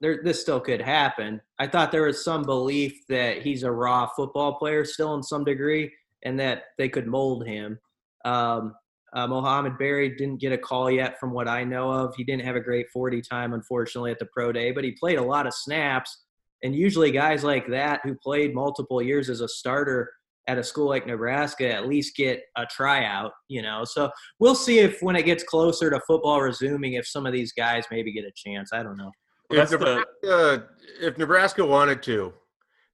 there, 0.01 0.21
this 0.23 0.41
still 0.41 0.59
could 0.59 0.81
happen. 0.81 1.41
I 1.59 1.67
thought 1.67 1.91
there 1.91 2.03
was 2.03 2.23
some 2.23 2.43
belief 2.43 3.05
that 3.07 3.41
he's 3.41 3.63
a 3.63 3.71
raw 3.71 4.07
football 4.07 4.55
player 4.55 4.83
still 4.83 5.13
in 5.15 5.23
some 5.23 5.43
degree, 5.43 5.91
and 6.23 6.39
that 6.39 6.63
they 6.77 6.89
could 6.89 7.07
mold 7.07 7.45
him. 7.45 7.79
Um, 8.25 8.75
uh, 9.13 9.27
Mohamed 9.27 9.77
Barry 9.77 10.15
didn't 10.15 10.39
get 10.39 10.53
a 10.53 10.57
call 10.57 10.89
yet, 10.89 11.19
from 11.19 11.31
what 11.31 11.47
I 11.47 11.63
know 11.63 11.91
of. 11.91 12.15
He 12.15 12.23
didn't 12.23 12.45
have 12.45 12.55
a 12.55 12.61
great 12.61 12.89
40 12.91 13.21
time, 13.21 13.53
unfortunately, 13.53 14.11
at 14.11 14.19
the 14.19 14.27
pro 14.27 14.51
day, 14.51 14.71
but 14.71 14.83
he 14.83 14.91
played 14.91 15.17
a 15.17 15.23
lot 15.23 15.47
of 15.47 15.53
snaps. 15.53 16.23
And 16.63 16.75
usually, 16.75 17.11
guys 17.11 17.43
like 17.43 17.67
that 17.69 18.01
who 18.03 18.15
played 18.15 18.53
multiple 18.53 19.01
years 19.01 19.29
as 19.29 19.41
a 19.41 19.47
starter 19.47 20.09
at 20.47 20.57
a 20.57 20.63
school 20.63 20.89
like 20.89 21.05
Nebraska 21.05 21.71
at 21.71 21.87
least 21.87 22.15
get 22.15 22.41
a 22.57 22.65
tryout, 22.65 23.31
you 23.47 23.61
know. 23.61 23.83
So 23.85 24.09
we'll 24.39 24.55
see 24.55 24.79
if 24.79 25.01
when 25.01 25.15
it 25.15 25.23
gets 25.23 25.43
closer 25.43 25.89
to 25.89 25.99
football 26.07 26.41
resuming, 26.41 26.93
if 26.93 27.07
some 27.07 27.25
of 27.25 27.33
these 27.33 27.51
guys 27.53 27.83
maybe 27.91 28.11
get 28.11 28.25
a 28.25 28.31
chance. 28.35 28.71
I 28.73 28.83
don't 28.83 28.97
know. 28.97 29.11
Well, 29.49 29.61
if, 29.61 29.71
Nebraska, 29.71 30.05
the... 30.21 30.67
if 31.01 31.17
Nebraska 31.17 31.65
wanted 31.65 32.01
to, 32.03 32.33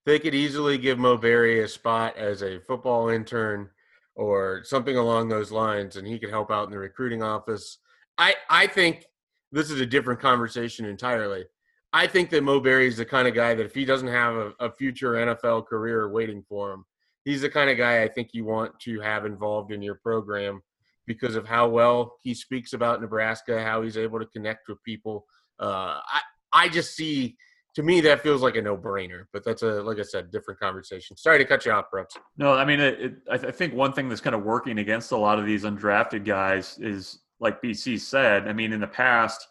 they 0.05 0.19
could 0.19 0.33
easily 0.33 0.77
give 0.77 0.97
Mo 0.97 1.17
Barry 1.17 1.61
a 1.63 1.67
spot 1.67 2.17
as 2.17 2.41
a 2.41 2.59
football 2.59 3.09
intern 3.09 3.69
or 4.17 4.63
something 4.63 4.97
along 4.97 5.29
those 5.29 5.51
lines, 5.51 5.95
and 5.95 6.05
he 6.05 6.19
could 6.19 6.31
help 6.31 6.51
out 6.51 6.65
in 6.65 6.71
the 6.71 6.79
recruiting 6.79 7.23
office. 7.23 7.77
I 8.17 8.35
I 8.49 8.67
think 8.67 9.05
this 9.51 9.71
is 9.71 9.79
a 9.79 9.85
different 9.85 10.19
conversation 10.19 10.85
entirely. 10.85 11.45
I 11.93 12.07
think 12.07 12.29
that 12.31 12.43
Mo 12.43 12.59
Barry 12.59 12.87
is 12.87 12.97
the 12.97 13.05
kind 13.05 13.27
of 13.27 13.35
guy 13.35 13.53
that 13.53 13.65
if 13.65 13.73
he 13.73 13.85
doesn't 13.85 14.09
have 14.09 14.35
a, 14.35 14.53
a, 14.59 14.71
future 14.71 15.13
NFL 15.13 15.67
career 15.67 16.09
waiting 16.09 16.43
for 16.49 16.73
him, 16.73 16.83
he's 17.23 17.41
the 17.41 17.49
kind 17.49 17.69
of 17.69 17.77
guy 17.77 18.03
I 18.03 18.09
think 18.09 18.31
you 18.33 18.43
want 18.43 18.77
to 18.81 18.99
have 18.99 19.25
involved 19.25 19.71
in 19.71 19.81
your 19.81 19.95
program 19.95 20.61
because 21.05 21.35
of 21.35 21.47
how 21.47 21.69
well 21.69 22.17
he 22.23 22.33
speaks 22.33 22.73
about 22.73 22.99
Nebraska, 22.99 23.63
how 23.63 23.83
he's 23.83 23.97
able 23.97 24.19
to 24.19 24.25
connect 24.25 24.67
with 24.67 24.83
people. 24.83 25.25
Uh, 25.59 25.99
I 26.05 26.21
I 26.51 26.69
just 26.69 26.95
see 26.95 27.37
to 27.77 27.83
me 27.83 28.01
that 28.01 28.23
feels 28.23 28.41
like 28.41 28.55
a 28.55 28.61
no 28.61 28.75
brainer, 28.75 29.25
but 29.31 29.45
that's 29.45 29.61
a 29.61 29.83
like 29.83 29.99
I 29.99 30.01
said, 30.01 30.31
different 30.31 30.59
conversation. 30.59 31.15
Sorry 31.15 31.37
to 31.37 31.45
cut 31.45 31.63
you 31.63 31.71
off, 31.71 31.91
Brooks. 31.91 32.17
No, 32.35 32.53
I 32.53 32.65
mean, 32.65 32.79
it, 32.79 32.99
it, 32.99 33.13
I 33.31 33.37
think 33.37 33.75
one 33.75 33.93
thing 33.93 34.09
that's 34.09 34.19
kind 34.19 34.35
of 34.35 34.41
working 34.41 34.79
against 34.79 35.11
a 35.11 35.17
lot 35.17 35.37
of 35.37 35.45
these 35.45 35.63
undrafted 35.63 36.25
guys 36.25 36.79
is 36.79 37.19
like 37.39 37.61
BC 37.61 37.99
said. 37.99 38.47
I 38.47 38.53
mean, 38.53 38.73
in 38.73 38.79
the 38.79 38.87
past 38.87 39.47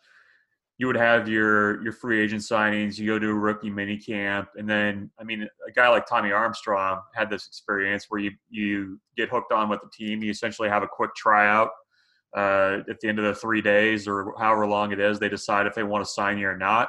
you 0.79 0.89
would 0.89 0.97
have 0.97 1.29
your 1.29 1.81
your 1.85 1.93
free 1.93 2.21
agent 2.21 2.43
signings. 2.43 2.99
You 2.99 3.07
go 3.07 3.21
to 3.21 3.29
a 3.29 3.33
rookie 3.35 3.71
mini 3.71 3.97
camp, 3.97 4.49
and 4.57 4.69
then 4.69 5.09
I 5.21 5.23
mean, 5.23 5.43
a 5.45 5.71
guy 5.71 5.89
like 5.89 6.09
Tommy 6.09 6.33
Armstrong 6.33 7.03
had 7.15 7.31
this 7.31 7.47
experience 7.47 8.07
where 8.09 8.21
you 8.21 8.33
you 8.51 9.01
get 9.17 9.29
hooked 9.29 9.53
on 9.53 9.69
with 9.69 9.83
the 9.83 9.91
team. 9.97 10.21
You 10.21 10.33
essentially 10.33 10.69
have 10.69 10.83
a 10.83 10.89
quick 10.89 11.15
tryout 11.15 11.71
uh, 12.37 12.79
at 12.91 12.99
the 12.99 13.09
end 13.09 13.21
of 13.21 13.25
the 13.25 13.37
three 13.37 13.63
days 13.63 14.09
or 14.09 14.35
however 14.37 14.67
long 14.67 14.91
it 14.91 14.99
is. 14.99 15.21
They 15.21 15.29
decide 15.29 15.69
if 15.69 15.77
they 15.77 15.85
want 15.85 16.05
to 16.05 16.11
sign 16.11 16.39
you 16.39 16.49
or 16.49 16.57
not, 16.57 16.89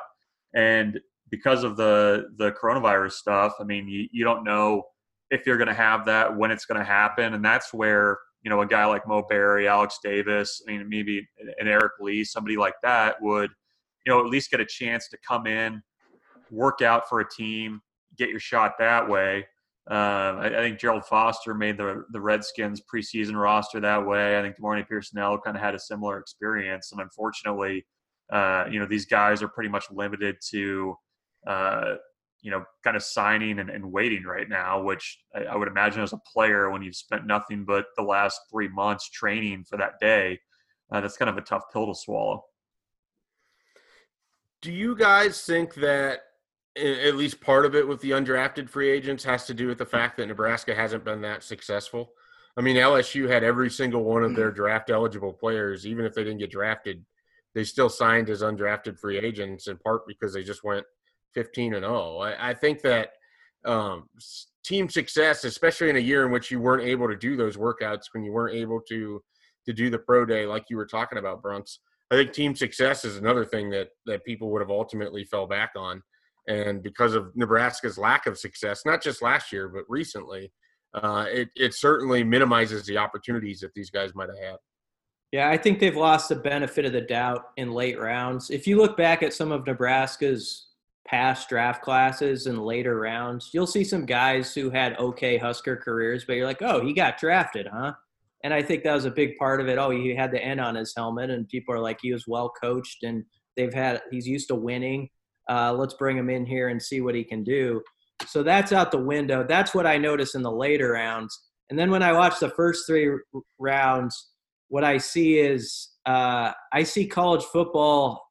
and 0.55 0.99
because 1.29 1.63
of 1.63 1.77
the 1.77 2.29
the 2.37 2.51
coronavirus 2.51 3.13
stuff, 3.13 3.53
I 3.59 3.63
mean, 3.63 3.87
you, 3.87 4.07
you 4.11 4.23
don't 4.23 4.43
know 4.43 4.83
if 5.29 5.45
you're 5.45 5.57
going 5.57 5.67
to 5.67 5.73
have 5.73 6.05
that 6.05 6.35
when 6.35 6.51
it's 6.51 6.65
going 6.65 6.79
to 6.79 6.85
happen, 6.85 7.33
and 7.33 7.43
that's 7.43 7.73
where 7.73 8.17
you 8.43 8.49
know 8.49 8.61
a 8.61 8.67
guy 8.67 8.85
like 8.85 9.07
Mo 9.07 9.23
Barry, 9.27 9.67
Alex 9.67 9.99
Davis, 10.03 10.61
I 10.67 10.71
mean, 10.71 10.87
maybe 10.89 11.27
an 11.59 11.67
Eric 11.67 11.93
Lee, 11.99 12.23
somebody 12.23 12.57
like 12.57 12.75
that 12.83 13.21
would 13.21 13.51
you 14.07 14.13
know, 14.13 14.21
at 14.21 14.27
least 14.27 14.49
get 14.49 14.61
a 14.61 14.65
chance 14.65 15.09
to 15.09 15.17
come 15.17 15.47
in, 15.47 15.83
work 16.49 16.81
out 16.81 17.09
for 17.09 17.19
a 17.19 17.29
team, 17.29 17.81
get 18.17 18.29
your 18.29 18.39
shot 18.39 18.75
that 18.79 19.07
way. 19.07 19.45
Uh, 19.91 20.39
I, 20.39 20.45
I, 20.45 20.61
think 20.61 20.79
Gerald 20.79 21.05
Foster 21.05 21.53
made 21.53 21.77
the 21.77 22.03
the 22.11 22.19
Redskins 22.19 22.81
preseason 22.81 23.35
roster 23.41 23.79
that 23.81 24.05
way. 24.05 24.37
I 24.37 24.41
think 24.41 24.57
De'Mornay 24.57 24.87
Pierson-El 24.87 25.39
kind 25.39 25.55
of 25.55 25.63
had 25.63 25.75
a 25.75 25.79
similar 25.79 26.19
experience, 26.19 26.91
and 26.93 27.01
unfortunately, 27.01 27.85
uh, 28.31 28.65
you 28.69 28.79
know, 28.79 28.85
these 28.85 29.05
guys 29.05 29.41
are 29.41 29.47
pretty 29.49 29.69
much 29.69 29.85
limited 29.91 30.37
to, 30.51 30.95
uh, 31.45 31.95
you 32.41 32.51
know, 32.51 32.63
kind 32.83 32.95
of 32.95 33.03
signing 33.03 33.59
and, 33.59 33.69
and 33.69 33.91
waiting 33.91 34.23
right 34.23 34.49
now. 34.49 34.81
Which 34.81 35.19
I, 35.35 35.43
I, 35.43 35.55
would 35.55 35.67
imagine 35.67 36.01
as 36.01 36.13
a 36.13 36.21
player, 36.33 36.71
when 36.71 36.81
you've 36.81 36.95
spent 36.95 37.25
nothing 37.25 37.65
but 37.65 37.85
the 37.95 38.03
last 38.03 38.39
three 38.51 38.69
months 38.69 39.09
training 39.09 39.65
for 39.69 39.77
that 39.77 39.99
day, 39.99 40.39
uh, 40.91 41.01
that's 41.01 41.17
kind 41.17 41.29
of 41.29 41.37
a 41.37 41.41
tough 41.41 41.63
pill 41.71 41.87
to 41.87 41.95
swallow 41.95 42.43
do 44.61 44.71
you 44.71 44.95
guys 44.95 45.43
think 45.43 45.75
that 45.75 46.19
at 46.77 47.15
least 47.15 47.41
part 47.41 47.65
of 47.65 47.75
it 47.75 47.87
with 47.87 48.01
the 48.01 48.11
undrafted 48.11 48.69
free 48.69 48.89
agents 48.89 49.23
has 49.23 49.45
to 49.47 49.53
do 49.53 49.67
with 49.67 49.77
the 49.77 49.85
fact 49.85 50.17
that 50.17 50.27
Nebraska 50.27 50.75
hasn't 50.75 51.03
been 51.03 51.21
that 51.21 51.43
successful? 51.43 52.11
I 52.55 52.61
mean, 52.61 52.75
LSU 52.75 53.29
had 53.29 53.43
every 53.43 53.69
single 53.69 54.03
one 54.03 54.23
of 54.23 54.35
their 54.35 54.51
draft 54.51 54.89
eligible 54.89 55.33
players, 55.33 55.85
even 55.85 56.05
if 56.05 56.13
they 56.13 56.23
didn't 56.23 56.39
get 56.39 56.51
drafted, 56.51 57.05
they 57.53 57.63
still 57.63 57.89
signed 57.89 58.29
as 58.29 58.41
undrafted 58.41 58.99
free 58.99 59.17
agents 59.17 59.67
in 59.67 59.77
part 59.77 60.01
because 60.07 60.33
they 60.33 60.43
just 60.43 60.63
went 60.63 60.85
15 61.37 61.75
and 61.75 61.83
0. 61.83 62.17
I, 62.17 62.49
I 62.49 62.53
think 62.55 62.81
that 62.81 63.09
um, 63.63 64.09
team 64.65 64.89
success, 64.89 65.43
especially 65.43 65.91
in 65.91 65.97
a 65.97 65.99
year 65.99 66.25
in 66.25 66.31
which 66.31 66.49
you 66.49 66.59
weren't 66.59 66.81
able 66.81 67.07
to 67.07 67.15
do 67.15 67.37
those 67.37 67.55
workouts, 67.55 68.05
when 68.11 68.23
you 68.23 68.31
weren't 68.31 68.55
able 68.55 68.81
to 68.89 69.21
to 69.67 69.73
do 69.73 69.91
the 69.91 69.99
pro 69.99 70.25
day 70.25 70.47
like 70.47 70.65
you 70.69 70.77
were 70.77 70.85
talking 70.85 71.19
about, 71.19 71.43
Bruntz, 71.43 71.77
I 72.09 72.15
think 72.15 72.31
team 72.31 72.55
success 72.55 73.05
is 73.05 73.17
another 73.17 73.45
thing 73.45 73.69
that 73.69 73.89
that 74.07 74.25
people 74.25 74.49
would 74.51 74.61
have 74.61 74.71
ultimately 74.71 75.25
fell 75.25 75.45
back 75.45 75.73
on, 75.77 76.01
and 76.47 76.81
because 76.81 77.13
of 77.13 77.35
Nebraska's 77.35 77.99
lack 77.99 78.25
of 78.25 78.39
success, 78.39 78.81
not 78.83 79.03
just 79.03 79.21
last 79.21 79.51
year 79.51 79.69
but 79.69 79.83
recently, 79.87 80.51
uh, 80.95 81.25
it 81.29 81.49
it 81.55 81.75
certainly 81.75 82.23
minimizes 82.23 82.83
the 82.87 82.97
opportunities 82.97 83.59
that 83.59 83.75
these 83.75 83.91
guys 83.91 84.15
might 84.15 84.29
have 84.29 84.39
had. 84.39 84.57
Yeah, 85.31 85.49
I 85.49 85.57
think 85.57 85.79
they've 85.79 85.95
lost 85.95 86.29
the 86.29 86.35
benefit 86.35 86.85
of 86.85 86.93
the 86.93 87.01
doubt 87.01 87.49
in 87.57 87.73
late 87.73 87.99
rounds. 87.99 88.49
If 88.49 88.65
you 88.65 88.77
look 88.77 88.97
back 88.97 89.21
at 89.21 89.33
some 89.33 89.51
of 89.51 89.67
Nebraska's 89.67 90.66
past 91.07 91.49
draft 91.49 91.81
classes 91.81 92.47
and 92.47 92.63
later 92.63 92.99
rounds, 92.99 93.51
you'll 93.53 93.67
see 93.67 93.83
some 93.83 94.05
guys 94.05 94.53
who 94.53 94.69
had 94.69 94.97
okay 94.99 95.37
Husker 95.37 95.77
careers, 95.77 96.25
but 96.25 96.33
you're 96.33 96.45
like, 96.45 96.61
oh, 96.61 96.85
he 96.85 96.93
got 96.93 97.17
drafted, 97.17 97.67
huh? 97.71 97.93
and 98.43 98.53
I 98.53 98.61
think 98.61 98.83
that 98.83 98.93
was 98.93 99.05
a 99.05 99.11
big 99.11 99.37
part 99.37 99.59
of 99.59 99.67
it. 99.67 99.77
Oh, 99.77 99.89
he 99.89 100.15
had 100.15 100.31
the 100.31 100.43
N 100.43 100.59
on 100.59 100.75
his 100.75 100.93
helmet, 100.95 101.29
and 101.29 101.47
people 101.47 101.73
are 101.73 101.79
like, 101.79 101.99
he 102.01 102.13
was 102.13 102.27
well 102.27 102.51
coached, 102.61 103.03
and 103.03 103.23
they've 103.55 103.73
had 103.73 104.01
he's 104.11 104.27
used 104.27 104.47
to 104.49 104.55
winning. 104.55 105.09
Uh, 105.49 105.73
let's 105.73 105.93
bring 105.95 106.17
him 106.17 106.29
in 106.29 106.45
here 106.45 106.69
and 106.69 106.81
see 106.81 107.01
what 107.01 107.15
he 107.15 107.23
can 107.23 107.43
do. 107.43 107.81
So 108.25 108.43
that's 108.43 108.71
out 108.71 108.91
the 108.91 108.97
window. 108.97 109.45
That's 109.47 109.73
what 109.73 109.87
I 109.87 109.97
notice 109.97 110.35
in 110.35 110.41
the 110.41 110.51
later 110.51 110.93
rounds. 110.93 111.37
And 111.69 111.77
then 111.77 111.91
when 111.91 112.03
I 112.03 112.13
watch 112.13 112.39
the 112.39 112.49
first 112.49 112.85
three 112.87 113.11
rounds, 113.59 114.29
what 114.69 114.83
I 114.83 114.97
see 114.97 115.39
is 115.39 115.89
uh, 116.05 116.51
I 116.73 116.83
see 116.83 117.07
college 117.07 117.43
football 117.43 118.26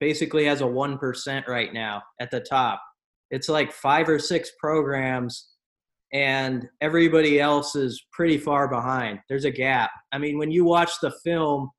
basically 0.00 0.44
has 0.44 0.60
a 0.60 0.66
one 0.66 0.98
percent 0.98 1.46
right 1.48 1.72
now 1.72 2.02
at 2.20 2.30
the 2.30 2.40
top. 2.40 2.80
It's 3.30 3.48
like 3.48 3.72
five 3.72 4.08
or 4.08 4.18
six 4.18 4.50
programs 4.60 5.48
and 6.12 6.68
everybody 6.80 7.40
else 7.40 7.74
is 7.74 8.04
pretty 8.12 8.38
far 8.38 8.68
behind. 8.68 9.18
There's 9.28 9.44
a 9.44 9.50
gap. 9.50 9.90
I 10.12 10.18
mean, 10.18 10.38
when 10.38 10.50
you 10.50 10.64
watch 10.64 10.92
the 11.02 11.10
film 11.24 11.70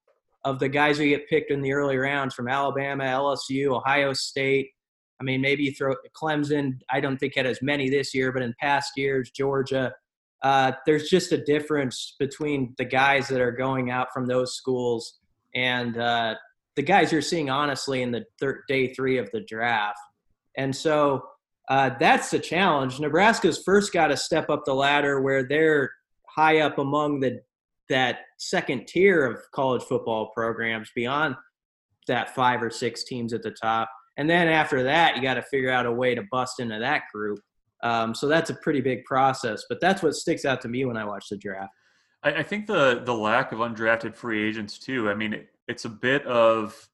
of 0.43 0.59
the 0.59 0.69
guys 0.69 0.97
who 0.97 1.07
get 1.07 1.29
picked 1.29 1.51
in 1.51 1.61
the 1.61 1.73
early 1.73 1.97
rounds 1.97 2.35
from 2.35 2.47
Alabama, 2.47 3.05
LSU, 3.05 3.75
Ohio 3.75 4.13
State, 4.13 4.69
I 5.19 5.23
mean, 5.23 5.41
maybe 5.41 5.63
you 5.63 5.73
throw 5.73 5.95
Clemson. 6.15 6.79
I 6.91 6.99
don't 6.99 7.17
think 7.17 7.35
had 7.35 7.45
as 7.45 7.61
many 7.61 7.89
this 7.89 8.13
year, 8.13 8.31
but 8.31 8.43
in 8.43 8.53
past 8.59 8.91
years, 8.95 9.31
Georgia. 9.31 9.93
Uh, 10.43 10.71
there's 10.85 11.09
just 11.09 11.31
a 11.31 11.43
difference 11.43 12.15
between 12.19 12.75
the 12.77 12.85
guys 12.85 13.27
that 13.27 13.41
are 13.41 13.51
going 13.51 13.89
out 13.89 14.09
from 14.13 14.27
those 14.27 14.55
schools 14.55 15.17
and 15.55 15.97
uh, 15.97 16.35
the 16.77 16.83
guys 16.83 17.11
you're 17.11 17.21
seeing 17.21 17.49
honestly 17.49 18.03
in 18.03 18.11
the 18.11 18.23
third, 18.39 18.61
day 18.69 18.93
three 18.93 19.17
of 19.17 19.29
the 19.31 19.41
draft. 19.41 19.99
And 20.57 20.73
so 20.73 21.23
uh, 21.67 21.89
that's 21.99 22.31
the 22.31 22.39
challenge. 22.39 22.99
Nebraska's 22.99 23.61
first 23.65 23.91
got 23.91 24.07
to 24.07 24.15
step 24.15 24.49
up 24.49 24.63
the 24.63 24.73
ladder 24.73 25.19
where 25.19 25.43
they're 25.45 25.91
high 26.29 26.59
up 26.59 26.77
among 26.77 27.19
the 27.19 27.41
that 27.89 28.19
second 28.37 28.85
tier 28.85 29.25
of 29.25 29.39
college 29.53 29.81
football 29.83 30.29
programs 30.35 30.89
beyond 30.93 31.35
that 32.07 32.35
five 32.35 32.61
or 32.61 32.69
six 32.69 33.05
teams 33.05 33.33
at 33.33 33.41
the 33.41 33.51
top. 33.51 33.89
And 34.17 34.29
then 34.29 34.47
after 34.47 34.83
that, 34.83 35.15
you 35.15 35.21
got 35.21 35.35
to 35.35 35.41
figure 35.43 35.71
out 35.71 35.85
a 35.85 35.91
way 35.91 36.13
to 36.13 36.23
bust 36.29 36.59
into 36.59 36.79
that 36.79 37.03
group. 37.13 37.39
Um, 37.83 38.13
so 38.13 38.27
that's 38.27 38.49
a 38.49 38.55
pretty 38.55 38.81
big 38.81 39.05
process. 39.05 39.63
But 39.69 39.79
that's 39.79 40.03
what 40.03 40.15
sticks 40.15 40.43
out 40.43 40.61
to 40.61 40.67
me 40.67 40.83
when 40.85 40.97
I 40.97 41.05
watch 41.05 41.29
the 41.29 41.37
draft. 41.37 41.71
I, 42.23 42.33
I 42.35 42.43
think 42.43 42.67
the 42.67 43.01
the 43.03 43.13
lack 43.13 43.51
of 43.51 43.59
undrafted 43.59 44.15
free 44.15 44.47
agents 44.47 44.77
too. 44.77 45.09
I 45.09 45.15
mean, 45.15 45.45
it's 45.67 45.85
a 45.85 45.89
bit 45.89 46.25
of 46.25 46.89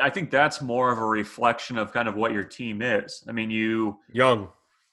I 0.00 0.10
think 0.10 0.30
that's 0.30 0.60
more 0.60 0.90
of 0.90 0.98
a 0.98 1.06
reflection 1.06 1.78
of 1.78 1.92
kind 1.92 2.08
of 2.08 2.16
what 2.16 2.32
your 2.32 2.44
team 2.44 2.82
is. 2.82 3.22
I 3.28 3.32
mean, 3.32 3.50
you 3.50 3.98
young, 4.12 4.48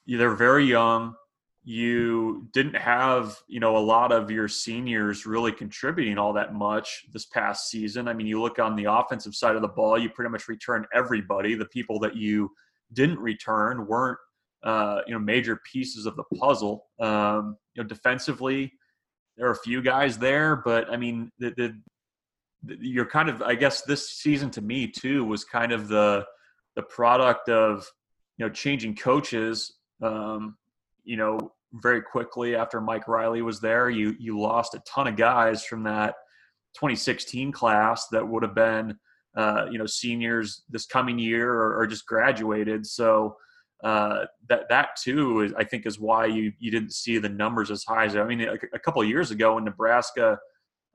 you, 0.06 0.18
they're 0.18 0.34
very 0.34 0.64
young. 0.64 1.14
You 1.64 2.48
didn't 2.52 2.76
have, 2.76 3.36
you 3.46 3.60
know, 3.60 3.76
a 3.76 3.78
lot 3.78 4.12
of 4.12 4.30
your 4.30 4.48
seniors 4.48 5.26
really 5.26 5.52
contributing 5.52 6.16
all 6.16 6.32
that 6.32 6.54
much 6.54 7.04
this 7.12 7.26
past 7.26 7.68
season. 7.68 8.08
I 8.08 8.14
mean, 8.14 8.26
you 8.26 8.40
look 8.40 8.58
on 8.58 8.74
the 8.74 8.84
offensive 8.84 9.34
side 9.34 9.56
of 9.56 9.62
the 9.62 9.68
ball, 9.68 9.98
you 9.98 10.08
pretty 10.08 10.30
much 10.30 10.48
return 10.48 10.86
everybody. 10.94 11.54
The 11.54 11.66
people 11.66 11.98
that 12.00 12.16
you 12.16 12.50
didn't 12.92 13.18
return 13.18 13.86
weren't, 13.86 14.18
uh, 14.62 15.00
you 15.06 15.12
know, 15.12 15.18
major 15.18 15.60
pieces 15.70 16.06
of 16.06 16.16
the 16.16 16.24
puzzle. 16.36 16.86
Um, 17.00 17.56
you 17.74 17.82
know, 17.82 17.88
defensively, 17.88 18.72
there 19.36 19.46
are 19.48 19.52
a 19.52 19.56
few 19.56 19.82
guys 19.82 20.16
there, 20.16 20.56
but 20.56 20.90
I 20.90 20.96
mean, 20.96 21.30
the, 21.38 21.50
the 21.50 21.78
you're 22.64 23.06
kind 23.06 23.28
of 23.28 23.40
i 23.42 23.54
guess 23.54 23.82
this 23.82 24.10
season 24.10 24.50
to 24.50 24.60
me 24.60 24.86
too 24.86 25.24
was 25.24 25.44
kind 25.44 25.70
of 25.70 25.88
the 25.88 26.24
the 26.74 26.82
product 26.82 27.48
of 27.48 27.86
you 28.36 28.46
know 28.46 28.50
changing 28.50 28.94
coaches 28.94 29.74
um, 30.02 30.56
you 31.04 31.16
know 31.16 31.52
very 31.74 32.00
quickly 32.00 32.54
after 32.54 32.80
mike 32.80 33.08
riley 33.08 33.42
was 33.42 33.60
there. 33.60 33.90
You 33.90 34.14
you 34.18 34.38
lost 34.38 34.74
a 34.74 34.82
ton 34.86 35.06
of 35.06 35.16
guys 35.16 35.64
from 35.64 35.82
that 35.84 36.14
2016 36.74 37.52
class 37.52 38.06
that 38.08 38.26
would 38.26 38.42
have 38.42 38.54
been 38.54 38.96
uh, 39.36 39.66
you 39.70 39.78
know 39.78 39.86
seniors 39.86 40.62
this 40.70 40.86
coming 40.86 41.18
year 41.18 41.52
or, 41.52 41.78
or 41.78 41.86
just 41.86 42.06
graduated. 42.06 42.86
So 42.86 43.36
uh, 43.84 44.24
that 44.48 44.68
that 44.68 44.90
too 45.02 45.42
is, 45.42 45.52
I 45.56 45.64
think 45.64 45.86
is 45.86 45.98
why 45.98 46.26
you 46.26 46.52
you 46.58 46.70
didn't 46.70 46.94
see 46.94 47.18
the 47.18 47.28
numbers 47.28 47.70
as 47.70 47.84
high 47.84 48.04
as 48.04 48.16
I 48.16 48.24
mean 48.24 48.40
a, 48.40 48.54
a 48.72 48.78
couple 48.78 49.02
of 49.02 49.08
years 49.08 49.30
ago 49.30 49.58
in 49.58 49.64
Nebraska 49.64 50.38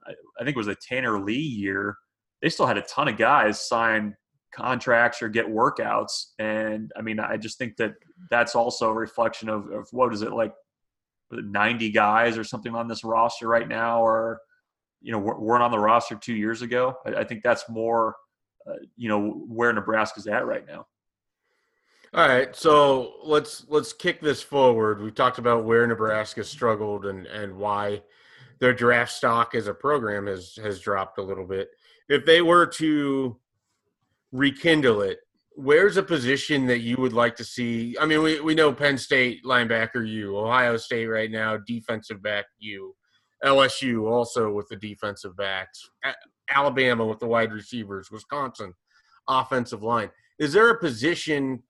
I 0.07 0.43
think 0.43 0.55
it 0.55 0.57
was 0.57 0.67
a 0.67 0.75
Tanner 0.75 1.19
Lee 1.19 1.35
year, 1.35 1.97
they 2.41 2.49
still 2.49 2.65
had 2.65 2.77
a 2.77 2.81
ton 2.83 3.07
of 3.07 3.17
guys 3.17 3.65
sign 3.65 4.15
contracts 4.53 5.21
or 5.21 5.29
get 5.29 5.47
workouts. 5.47 6.31
And 6.39 6.91
I 6.95 7.01
mean, 7.01 7.19
I 7.19 7.37
just 7.37 7.57
think 7.57 7.77
that 7.77 7.93
that's 8.29 8.53
also 8.55 8.89
a 8.89 8.93
reflection 8.93 9.49
of, 9.49 9.71
of 9.71 9.87
what 9.91 10.13
is 10.13 10.21
it 10.21 10.31
like 10.31 10.53
90 11.31 11.89
guys 11.91 12.37
or 12.37 12.43
something 12.43 12.75
on 12.75 12.87
this 12.87 13.03
roster 13.03 13.47
right 13.47 13.67
now, 13.67 14.05
or, 14.05 14.41
you 15.01 15.11
know, 15.11 15.19
weren't 15.19 15.63
on 15.63 15.71
the 15.71 15.79
roster 15.79 16.15
two 16.15 16.35
years 16.35 16.61
ago. 16.61 16.95
I, 17.05 17.15
I 17.15 17.23
think 17.23 17.43
that's 17.43 17.67
more, 17.69 18.15
uh, 18.67 18.73
you 18.95 19.09
know, 19.09 19.29
where 19.47 19.73
Nebraska's 19.73 20.27
at 20.27 20.45
right 20.45 20.65
now. 20.67 20.85
All 22.13 22.27
right, 22.27 22.55
so 22.55 23.15
let's 23.23 23.65
let's 23.69 23.91
kick 23.91 24.21
this 24.21 24.39
forward. 24.39 25.01
We've 25.01 25.15
talked 25.15 25.39
about 25.39 25.65
where 25.65 25.87
Nebraska 25.87 26.43
struggled 26.43 27.07
and 27.07 27.25
and 27.25 27.57
why 27.57 28.03
their 28.63 28.73
draft 28.73 29.11
stock 29.11 29.55
as 29.55 29.67
a 29.67 29.73
program 29.73 30.25
has 30.25 30.57
has 30.63 30.79
dropped 30.79 31.17
a 31.17 31.21
little 31.21 31.45
bit. 31.45 31.67
If 32.07 32.25
they 32.25 32.41
were 32.41 32.65
to 32.67 33.37
rekindle 34.31 35.01
it, 35.01 35.19
where's 35.51 35.97
a 35.97 36.03
position 36.03 36.65
that 36.67 36.79
you 36.79 36.95
would 36.95 37.11
like 37.11 37.35
to 37.35 37.43
see? 37.43 37.97
I 37.99 38.05
mean, 38.05 38.23
we, 38.23 38.39
we 38.39 38.55
know 38.55 38.71
Penn 38.71 38.97
State 38.97 39.43
linebacker 39.43 40.07
you, 40.07 40.37
Ohio 40.37 40.77
State 40.77 41.07
right 41.07 41.29
now 41.29 41.57
defensive 41.57 42.23
back 42.23 42.45
you, 42.57 42.95
LSU 43.43 44.09
also 44.09 44.49
with 44.49 44.69
the 44.69 44.77
defensive 44.77 45.35
backs, 45.35 45.89
Alabama 46.49 47.05
with 47.05 47.19
the 47.19 47.27
wide 47.27 47.51
receivers, 47.51 48.11
Wisconsin 48.11 48.73
offensive 49.27 49.83
line. 49.83 50.09
Is 50.39 50.53
there 50.53 50.69
a 50.69 50.79
position 50.79 51.61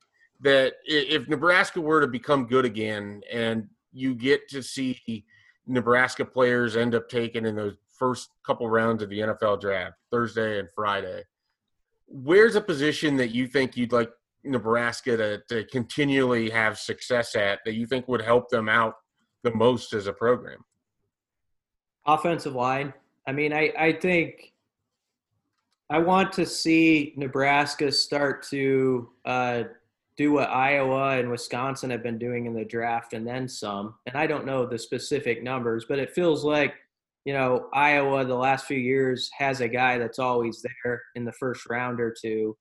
that 0.42 0.74
if 0.86 1.28
Nebraska 1.28 1.82
were 1.82 2.02
to 2.02 2.08
become 2.08 2.46
good 2.46 2.66
again 2.66 3.24
and 3.32 3.68
you 3.92 4.14
get 4.14 4.48
to 4.50 4.62
see 4.62 5.26
Nebraska 5.68 6.26
players 6.26 6.76
end 6.76 6.96
up 6.96 7.10
taking 7.10 7.46
in 7.46 7.56
those 7.56 7.76
first 7.98 8.30
couple 8.46 8.70
rounds 8.70 9.02
of 9.02 9.10
the 9.10 9.20
NFL 9.20 9.62
draft, 9.62 9.96
Thursday 10.12 10.60
and 10.60 10.68
Friday, 10.76 11.24
where's 12.08 12.56
a 12.56 12.62
position 12.62 13.18
that 13.18 13.30
you 13.30 13.48
think 13.48 13.78
you'd 13.78 13.92
like 13.92 14.12
Nebraska 14.44 15.16
to, 15.16 15.42
to 15.50 15.66
continually 15.66 16.50
have 16.50 16.78
success 16.78 17.36
at 17.36 17.60
that 17.66 17.76
you 17.76 17.88
think 17.88 18.08
would 18.08 18.22
help 18.22 18.50
them 18.50 18.68
out 18.68 18.96
the 19.44 19.54
most 19.56 19.94
as 19.94 20.08
a 20.08 20.14
program? 20.14 20.60
Offensive 22.06 22.54
line. 22.54 22.94
I 23.28 23.32
mean, 23.32 23.54
I, 23.54 23.72
I 23.78 23.94
think 23.94 24.54
I 25.90 26.00
want 26.00 26.34
to 26.34 26.46
see 26.46 27.14
Nebraska 27.16 27.92
start 27.92 28.44
to 28.50 29.10
uh, 29.26 29.64
do 30.18 30.32
what 30.34 30.50
Iowa 30.50 31.18
and 31.18 31.30
Wisconsin 31.30 31.90
have 31.90 32.04
been 32.04 32.20
doing 32.20 32.46
in 32.46 32.54
the 32.54 32.66
draft 32.66 33.14
and 33.14 33.28
then 33.28 33.48
some. 33.48 33.96
And 34.06 34.16
I 34.16 34.28
don't 34.28 34.46
know 34.46 34.66
the 34.66 34.78
specific 34.78 35.44
numbers, 35.44 35.86
but 35.90 36.00
it 36.00 36.14
feels 36.14 36.44
like, 36.44 36.76
you 37.26 37.34
know, 37.34 37.68
Iowa 37.74 38.26
the 38.26 38.36
last 38.36 38.66
few 38.66 38.78
years 38.78 39.30
has 39.38 39.62
a 39.62 39.68
guy 39.68 39.98
that's 39.98 40.20
always 40.20 40.64
there 40.84 41.02
in 41.16 41.26
the 41.26 41.32
first 41.34 41.68
round 41.70 42.00
or 42.00 42.14
two. 42.20 42.56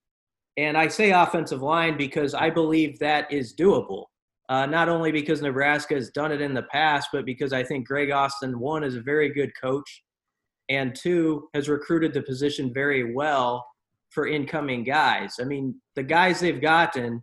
And 0.57 0.77
I 0.77 0.89
say 0.89 1.11
offensive 1.11 1.63
line 1.63 1.97
because 1.97 2.35
I 2.35 2.51
believe 2.51 2.99
that 2.99 3.31
is 3.33 3.55
doable. 3.55 4.05
Uh, 4.49 4.67
not 4.67 4.89
only 4.89 5.13
because 5.13 5.41
Nebraska 5.41 5.95
has 5.95 6.11
done 6.11 6.33
it 6.33 6.41
in 6.41 6.53
the 6.53 6.65
past, 6.65 7.09
but 7.13 7.25
because 7.25 7.53
I 7.53 7.63
think 7.63 7.87
Greg 7.87 8.11
Austin, 8.11 8.59
one, 8.59 8.85
is 8.85 8.97
a 8.97 9.01
very 9.01 9.33
good 9.33 9.51
coach, 9.61 10.03
and 10.69 10.95
two, 10.95 11.49
has 11.55 11.69
recruited 11.69 12.13
the 12.13 12.23
position 12.23 12.73
very 12.73 13.15
well 13.15 13.65
for 14.11 14.27
incoming 14.27 14.85
guys. 14.85 15.37
I 15.41 15.45
mean, 15.45 15.81
the 15.97 16.03
guys 16.03 16.41
they've 16.41 16.61
gotten 16.61 17.23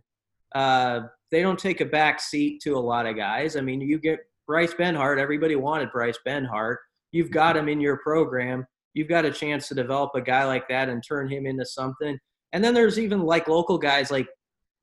uh, 0.54 1.00
they 1.30 1.42
don't 1.42 1.58
take 1.58 1.80
a 1.80 1.86
back 1.86 2.20
seat 2.20 2.60
to 2.62 2.76
a 2.76 2.78
lot 2.78 3.06
of 3.06 3.16
guys. 3.16 3.56
I 3.56 3.60
mean, 3.60 3.80
you 3.80 3.98
get 3.98 4.20
Bryce 4.46 4.74
Benhart. 4.74 5.18
Everybody 5.18 5.56
wanted 5.56 5.92
Bryce 5.92 6.18
Benhart. 6.26 6.76
You've 7.12 7.30
got 7.30 7.56
him 7.56 7.68
in 7.68 7.80
your 7.80 7.98
program. 7.98 8.66
You've 8.94 9.08
got 9.08 9.24
a 9.24 9.30
chance 9.30 9.68
to 9.68 9.74
develop 9.74 10.10
a 10.14 10.20
guy 10.20 10.44
like 10.44 10.68
that 10.68 10.88
and 10.88 11.02
turn 11.06 11.28
him 11.28 11.46
into 11.46 11.64
something. 11.64 12.18
And 12.52 12.64
then 12.64 12.74
there's 12.74 12.98
even 12.98 13.22
like 13.22 13.48
local 13.48 13.78
guys 13.78 14.10
like, 14.10 14.26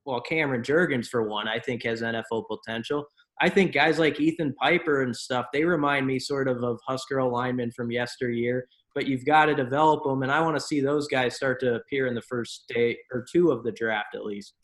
well, 0.06 0.20
Cameron 0.20 0.62
Jurgens 0.62 1.08
for 1.08 1.28
one, 1.28 1.48
I 1.48 1.58
think 1.58 1.84
has 1.84 2.00
NFL 2.00 2.44
potential. 2.48 3.06
I 3.40 3.48
think 3.48 3.72
guys 3.72 3.98
like 3.98 4.18
Ethan 4.18 4.54
Piper 4.54 5.02
and 5.02 5.14
stuff, 5.14 5.46
they 5.52 5.64
remind 5.64 6.06
me 6.06 6.18
sort 6.18 6.48
of 6.48 6.62
of 6.64 6.80
Husker 6.86 7.18
alignment 7.18 7.74
from 7.74 7.90
yesteryear. 7.90 8.66
But 8.94 9.06
you've 9.06 9.26
got 9.26 9.46
to 9.46 9.54
develop 9.54 10.02
them, 10.02 10.22
and 10.22 10.32
I 10.32 10.40
want 10.40 10.56
to 10.56 10.60
see 10.60 10.80
those 10.80 11.06
guys 11.06 11.36
start 11.36 11.60
to 11.60 11.74
appear 11.74 12.06
in 12.06 12.14
the 12.14 12.22
first 12.22 12.64
day 12.74 12.98
or 13.12 13.24
two 13.30 13.52
of 13.52 13.62
the 13.62 13.70
draft 13.70 14.14
at 14.14 14.24
least. 14.24 14.54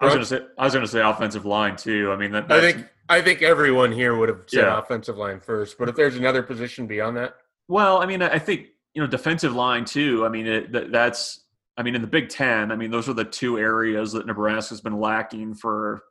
I 0.00 0.04
was 0.04 0.14
going 0.14 0.24
to 0.24 0.26
say 0.26 0.40
I 0.58 0.64
was 0.64 0.72
going 0.74 0.84
to 0.84 0.90
say 0.90 1.00
offensive 1.00 1.46
line 1.46 1.76
too. 1.76 2.12
I 2.12 2.16
mean, 2.16 2.32
that, 2.32 2.50
I 2.50 2.60
think 2.60 2.86
I 3.08 3.20
think 3.22 3.42
everyone 3.42 3.92
here 3.92 4.16
would 4.16 4.28
have 4.28 4.42
said 4.46 4.62
yeah. 4.62 4.78
offensive 4.78 5.16
line 5.16 5.40
first, 5.40 5.78
but 5.78 5.88
if 5.88 5.96
there's 5.96 6.16
another 6.16 6.42
position 6.42 6.86
beyond 6.86 7.16
that, 7.16 7.36
well, 7.68 8.02
I 8.02 8.06
mean, 8.06 8.22
I 8.22 8.38
think 8.38 8.68
you 8.94 9.02
know 9.02 9.08
defensive 9.08 9.54
line 9.54 9.84
too. 9.84 10.24
I 10.24 10.28
mean, 10.28 10.46
it, 10.46 10.72
that, 10.72 10.92
that's 10.92 11.44
I 11.76 11.82
mean 11.82 11.94
in 11.94 12.02
the 12.02 12.06
Big 12.06 12.28
Ten. 12.28 12.72
I 12.72 12.76
mean, 12.76 12.90
those 12.90 13.08
are 13.08 13.14
the 13.14 13.24
two 13.24 13.58
areas 13.58 14.12
that 14.12 14.26
Nebraska's 14.26 14.80
been 14.80 15.00
lacking 15.00 15.54
for 15.54 16.02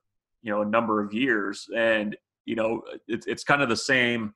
you 0.41 0.51
know 0.51 0.61
a 0.61 0.65
number 0.65 1.01
of 1.03 1.13
years, 1.13 1.67
and 1.75 2.15
you 2.45 2.55
know 2.55 2.81
it's 3.07 3.27
it's 3.27 3.43
kind 3.43 3.61
of 3.61 3.69
the 3.69 3.75
same 3.75 4.33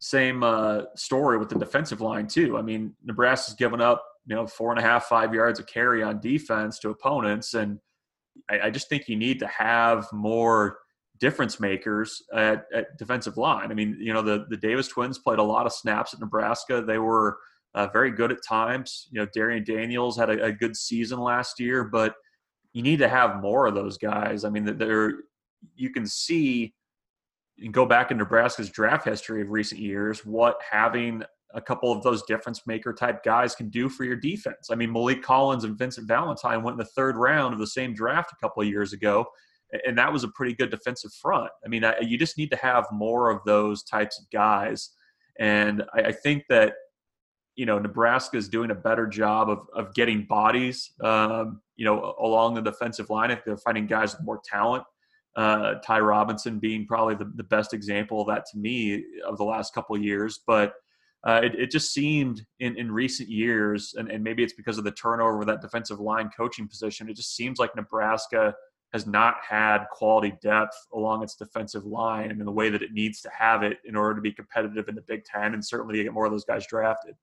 same 0.00 0.42
uh, 0.42 0.82
story 0.94 1.38
with 1.38 1.48
the 1.48 1.58
defensive 1.58 2.02
line 2.02 2.26
too. 2.26 2.58
I 2.58 2.62
mean, 2.62 2.94
Nebraska's 3.02 3.54
given 3.54 3.80
up 3.80 4.04
you 4.26 4.34
know 4.34 4.46
four 4.46 4.70
and 4.70 4.78
a 4.78 4.82
half 4.82 5.04
five 5.04 5.32
yards 5.32 5.58
of 5.58 5.66
carry 5.66 6.02
on 6.02 6.20
defense 6.20 6.78
to 6.80 6.90
opponents 6.90 7.54
and 7.54 7.78
I, 8.50 8.60
I 8.60 8.70
just 8.70 8.88
think 8.88 9.08
you 9.08 9.16
need 9.16 9.38
to 9.40 9.46
have 9.46 10.06
more 10.12 10.78
difference 11.18 11.60
makers 11.60 12.22
at, 12.34 12.64
at, 12.74 12.98
defensive 12.98 13.36
line. 13.36 13.70
I 13.70 13.74
mean, 13.74 13.96
you 14.00 14.12
know, 14.12 14.22
the, 14.22 14.46
the 14.50 14.56
Davis 14.56 14.88
twins 14.88 15.18
played 15.18 15.38
a 15.38 15.42
lot 15.42 15.66
of 15.66 15.72
snaps 15.72 16.12
at 16.12 16.20
Nebraska. 16.20 16.82
They 16.82 16.98
were 16.98 17.38
uh, 17.74 17.88
very 17.92 18.10
good 18.10 18.32
at 18.32 18.44
times. 18.46 19.08
You 19.10 19.20
know, 19.20 19.26
Darrion 19.26 19.64
Daniels 19.64 20.16
had 20.16 20.30
a, 20.30 20.44
a, 20.44 20.52
good 20.52 20.76
season 20.76 21.18
last 21.18 21.58
year, 21.58 21.84
but 21.84 22.14
you 22.72 22.82
need 22.82 22.98
to 22.98 23.08
have 23.08 23.40
more 23.40 23.66
of 23.66 23.74
those 23.74 23.98
guys. 23.98 24.44
I 24.44 24.50
mean, 24.50 24.64
there 24.78 25.12
you 25.76 25.90
can 25.90 26.06
see 26.06 26.74
and 27.58 27.72
go 27.72 27.86
back 27.86 28.10
in 28.10 28.18
Nebraska's 28.18 28.70
draft 28.70 29.06
history 29.06 29.42
of 29.42 29.50
recent 29.50 29.80
years 29.80 30.24
what 30.26 30.58
having 30.68 31.22
a 31.54 31.60
couple 31.60 31.92
of 31.92 32.02
those 32.02 32.22
difference 32.24 32.66
maker 32.66 32.92
type 32.92 33.22
guys 33.22 33.54
can 33.54 33.70
do 33.70 33.88
for 33.88 34.04
your 34.04 34.16
defense. 34.16 34.68
I 34.70 34.74
mean, 34.74 34.90
Maliek 34.90 35.22
Collins 35.22 35.64
and 35.64 35.78
Vincent 35.78 36.08
Valentine 36.08 36.62
went 36.62 36.74
in 36.74 36.78
the 36.78 36.90
third 36.96 37.16
round 37.16 37.54
of 37.54 37.60
the 37.60 37.66
same 37.66 37.94
draft 37.94 38.32
a 38.32 38.36
couple 38.36 38.62
of 38.62 38.68
years 38.68 38.92
ago, 38.92 39.24
and 39.86 39.96
that 39.96 40.12
was 40.12 40.24
a 40.24 40.28
pretty 40.28 40.54
good 40.54 40.70
defensive 40.70 41.12
front. 41.22 41.50
I 41.64 41.68
mean, 41.68 41.84
I, 41.84 42.00
you 42.00 42.18
just 42.18 42.36
need 42.36 42.50
to 42.50 42.56
have 42.56 42.86
more 42.92 43.30
of 43.30 43.40
those 43.46 43.84
types 43.84 44.18
of 44.18 44.28
guys, 44.30 44.90
and 45.38 45.84
I, 45.94 46.02
I 46.02 46.12
think 46.12 46.44
that 46.48 46.74
you 47.54 47.66
know 47.66 47.78
Nebraska 47.78 48.36
is 48.36 48.48
doing 48.48 48.72
a 48.72 48.74
better 48.74 49.06
job 49.06 49.48
of 49.48 49.60
of 49.74 49.94
getting 49.94 50.26
bodies, 50.26 50.90
um, 51.02 51.60
you 51.76 51.84
know, 51.84 52.14
along 52.20 52.54
the 52.54 52.62
defensive 52.62 53.10
line. 53.10 53.30
If 53.30 53.44
they're 53.44 53.56
finding 53.58 53.86
guys 53.86 54.14
with 54.14 54.24
more 54.24 54.40
talent. 54.44 54.84
Uh, 55.36 55.74
Ty 55.84 55.98
Robinson 55.98 56.60
being 56.60 56.86
probably 56.86 57.16
the, 57.16 57.28
the 57.34 57.42
best 57.42 57.74
example 57.74 58.20
of 58.20 58.28
that 58.28 58.44
to 58.52 58.56
me 58.56 59.04
of 59.26 59.36
the 59.36 59.42
last 59.42 59.74
couple 59.74 59.96
of 59.96 60.00
years, 60.00 60.38
but 60.46 60.74
uh, 61.26 61.40
it, 61.42 61.54
it, 61.54 61.70
just 61.70 61.92
seemed 61.92 62.44
in, 62.60 62.76
in 62.76 62.92
recent 62.92 63.30
years, 63.30 63.94
and, 63.96 64.10
and 64.10 64.22
maybe 64.22 64.42
it's 64.42 64.52
because 64.52 64.76
of 64.76 64.84
the 64.84 64.90
turnover 64.92 65.40
of 65.40 65.46
that 65.46 65.62
defensive 65.62 65.98
line 65.98 66.30
coaching 66.36 66.68
position, 66.68 67.08
it 67.08 67.16
just 67.16 67.34
seems 67.34 67.58
like 67.58 67.74
Nebraska 67.74 68.54
has 68.92 69.06
not 69.06 69.36
had 69.42 69.86
quality 69.90 70.34
depth 70.40 70.76
along 70.92 71.22
its 71.22 71.34
defensive 71.34 71.84
line 71.84 72.30
and 72.30 72.38
in 72.38 72.46
the 72.46 72.52
way 72.52 72.70
that 72.70 72.82
it 72.82 72.92
needs 72.92 73.20
to 73.22 73.30
have 73.36 73.62
it 73.62 73.78
in 73.84 73.96
order 73.96 74.14
to 74.14 74.20
be 74.20 74.30
competitive 74.30 74.86
in 74.88 74.94
the 74.94 75.00
Big 75.02 75.24
Ten 75.24 75.54
and 75.54 75.64
certainly 75.64 75.96
to 75.96 76.04
get 76.04 76.12
more 76.12 76.26
of 76.26 76.30
those 76.30 76.44
guys 76.44 76.66
drafted. 76.66 77.16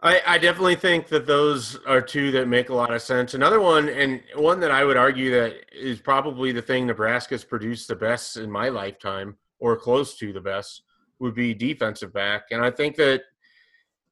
I, 0.00 0.20
I, 0.26 0.38
definitely 0.38 0.74
think 0.74 1.08
that 1.08 1.26
those 1.26 1.76
are 1.86 2.00
two 2.00 2.32
that 2.32 2.48
make 2.48 2.68
a 2.68 2.74
lot 2.74 2.92
of 2.92 3.02
sense. 3.02 3.34
Another 3.34 3.60
one, 3.60 3.88
and 3.88 4.20
one 4.36 4.58
that 4.60 4.72
I 4.72 4.84
would 4.84 4.96
argue 4.96 5.30
that 5.30 5.54
is 5.72 6.00
probably 6.00 6.50
the 6.50 6.62
thing 6.62 6.86
Nebraska's 6.86 7.44
produced 7.44 7.86
the 7.86 7.94
best 7.94 8.36
in 8.36 8.50
my 8.50 8.68
lifetime, 8.68 9.36
or 9.60 9.76
close 9.76 10.16
to 10.18 10.32
the 10.32 10.40
best, 10.40 10.82
would 11.22 11.34
be 11.34 11.54
defensive 11.54 12.12
back. 12.12 12.46
And 12.50 12.62
I 12.62 12.70
think 12.70 12.96
that 12.96 13.22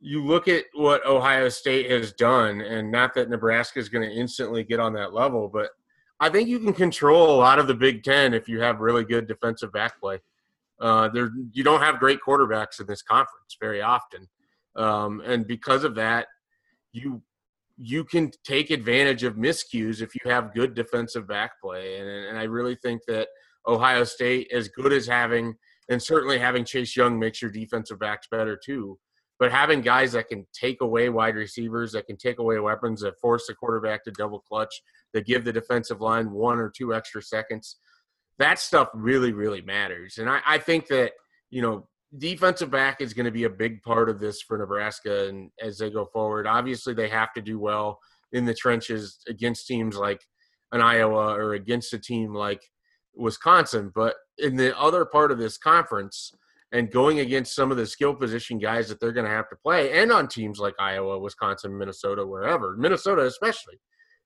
you 0.00 0.24
look 0.24 0.48
at 0.48 0.64
what 0.72 1.04
Ohio 1.04 1.48
State 1.50 1.90
has 1.90 2.12
done, 2.12 2.62
and 2.62 2.90
not 2.90 3.12
that 3.14 3.28
Nebraska 3.28 3.78
is 3.78 3.90
going 3.90 4.08
to 4.08 4.14
instantly 4.16 4.64
get 4.64 4.80
on 4.80 4.94
that 4.94 5.12
level, 5.12 5.48
but 5.48 5.70
I 6.20 6.30
think 6.30 6.48
you 6.48 6.58
can 6.60 6.72
control 6.72 7.34
a 7.34 7.36
lot 7.36 7.58
of 7.58 7.66
the 7.66 7.74
Big 7.74 8.02
Ten 8.02 8.32
if 8.32 8.48
you 8.48 8.60
have 8.60 8.80
really 8.80 9.04
good 9.04 9.26
defensive 9.26 9.72
back 9.72 10.00
play. 10.00 10.20
Uh, 10.80 11.08
there, 11.08 11.30
you 11.52 11.62
don't 11.62 11.82
have 11.82 11.98
great 11.98 12.20
quarterbacks 12.26 12.80
in 12.80 12.86
this 12.86 13.02
conference 13.02 13.56
very 13.60 13.82
often, 13.82 14.26
um, 14.76 15.20
and 15.26 15.46
because 15.46 15.84
of 15.84 15.94
that, 15.96 16.28
you 16.92 17.20
you 17.82 18.04
can 18.04 18.30
take 18.44 18.70
advantage 18.70 19.24
of 19.24 19.36
miscues 19.36 20.02
if 20.02 20.14
you 20.14 20.30
have 20.30 20.54
good 20.54 20.74
defensive 20.74 21.26
back 21.26 21.52
play. 21.62 21.98
And, 21.98 22.08
and 22.08 22.38
I 22.38 22.42
really 22.42 22.76
think 22.76 23.00
that 23.08 23.28
Ohio 23.66 24.04
State, 24.04 24.50
as 24.52 24.68
good 24.68 24.92
as 24.92 25.06
having 25.06 25.54
and 25.90 26.02
certainly 26.02 26.38
having 26.38 26.64
Chase 26.64 26.96
Young 26.96 27.18
makes 27.18 27.42
your 27.42 27.50
defensive 27.50 27.98
backs 27.98 28.28
better 28.30 28.56
too. 28.56 28.98
But 29.38 29.50
having 29.50 29.80
guys 29.80 30.12
that 30.12 30.28
can 30.28 30.46
take 30.52 30.82
away 30.82 31.08
wide 31.08 31.34
receivers, 31.34 31.92
that 31.92 32.06
can 32.06 32.16
take 32.16 32.38
away 32.38 32.58
weapons, 32.58 33.00
that 33.00 33.18
force 33.20 33.46
the 33.46 33.54
quarterback 33.54 34.04
to 34.04 34.10
double 34.12 34.40
clutch, 34.40 34.82
that 35.14 35.26
give 35.26 35.44
the 35.44 35.52
defensive 35.52 36.00
line 36.00 36.30
one 36.30 36.58
or 36.58 36.70
two 36.74 36.94
extra 36.94 37.22
seconds, 37.22 37.76
that 38.38 38.58
stuff 38.58 38.88
really, 38.94 39.32
really 39.32 39.62
matters. 39.62 40.18
And 40.18 40.28
I, 40.28 40.40
I 40.46 40.58
think 40.58 40.86
that, 40.88 41.12
you 41.50 41.62
know, 41.62 41.88
defensive 42.18 42.70
back 42.70 43.00
is 43.00 43.14
going 43.14 43.24
to 43.24 43.30
be 43.30 43.44
a 43.44 43.50
big 43.50 43.82
part 43.82 44.08
of 44.08 44.20
this 44.20 44.42
for 44.42 44.58
Nebraska 44.58 45.28
and 45.28 45.50
as 45.60 45.78
they 45.78 45.90
go 45.90 46.06
forward. 46.06 46.46
Obviously, 46.46 46.92
they 46.94 47.08
have 47.08 47.32
to 47.32 47.42
do 47.42 47.58
well 47.58 47.98
in 48.32 48.44
the 48.44 48.54
trenches 48.54 49.18
against 49.26 49.66
teams 49.66 49.96
like 49.96 50.20
an 50.72 50.80
Iowa 50.82 51.34
or 51.34 51.54
against 51.54 51.94
a 51.94 51.98
team 51.98 52.34
like 52.34 52.62
Wisconsin. 53.14 53.92
But 53.94 54.14
in 54.38 54.56
the 54.56 54.78
other 54.78 55.04
part 55.04 55.30
of 55.30 55.38
this 55.38 55.58
conference 55.58 56.32
and 56.72 56.90
going 56.90 57.20
against 57.20 57.54
some 57.54 57.70
of 57.70 57.76
the 57.76 57.86
skill 57.86 58.14
position 58.14 58.58
guys 58.58 58.88
that 58.88 59.00
they're 59.00 59.12
going 59.12 59.26
to 59.26 59.32
have 59.32 59.48
to 59.50 59.56
play, 59.56 60.00
and 60.00 60.12
on 60.12 60.28
teams 60.28 60.58
like 60.58 60.74
Iowa, 60.78 61.18
Wisconsin, 61.18 61.76
Minnesota, 61.76 62.24
wherever, 62.24 62.76
Minnesota 62.76 63.22
especially, 63.22 63.80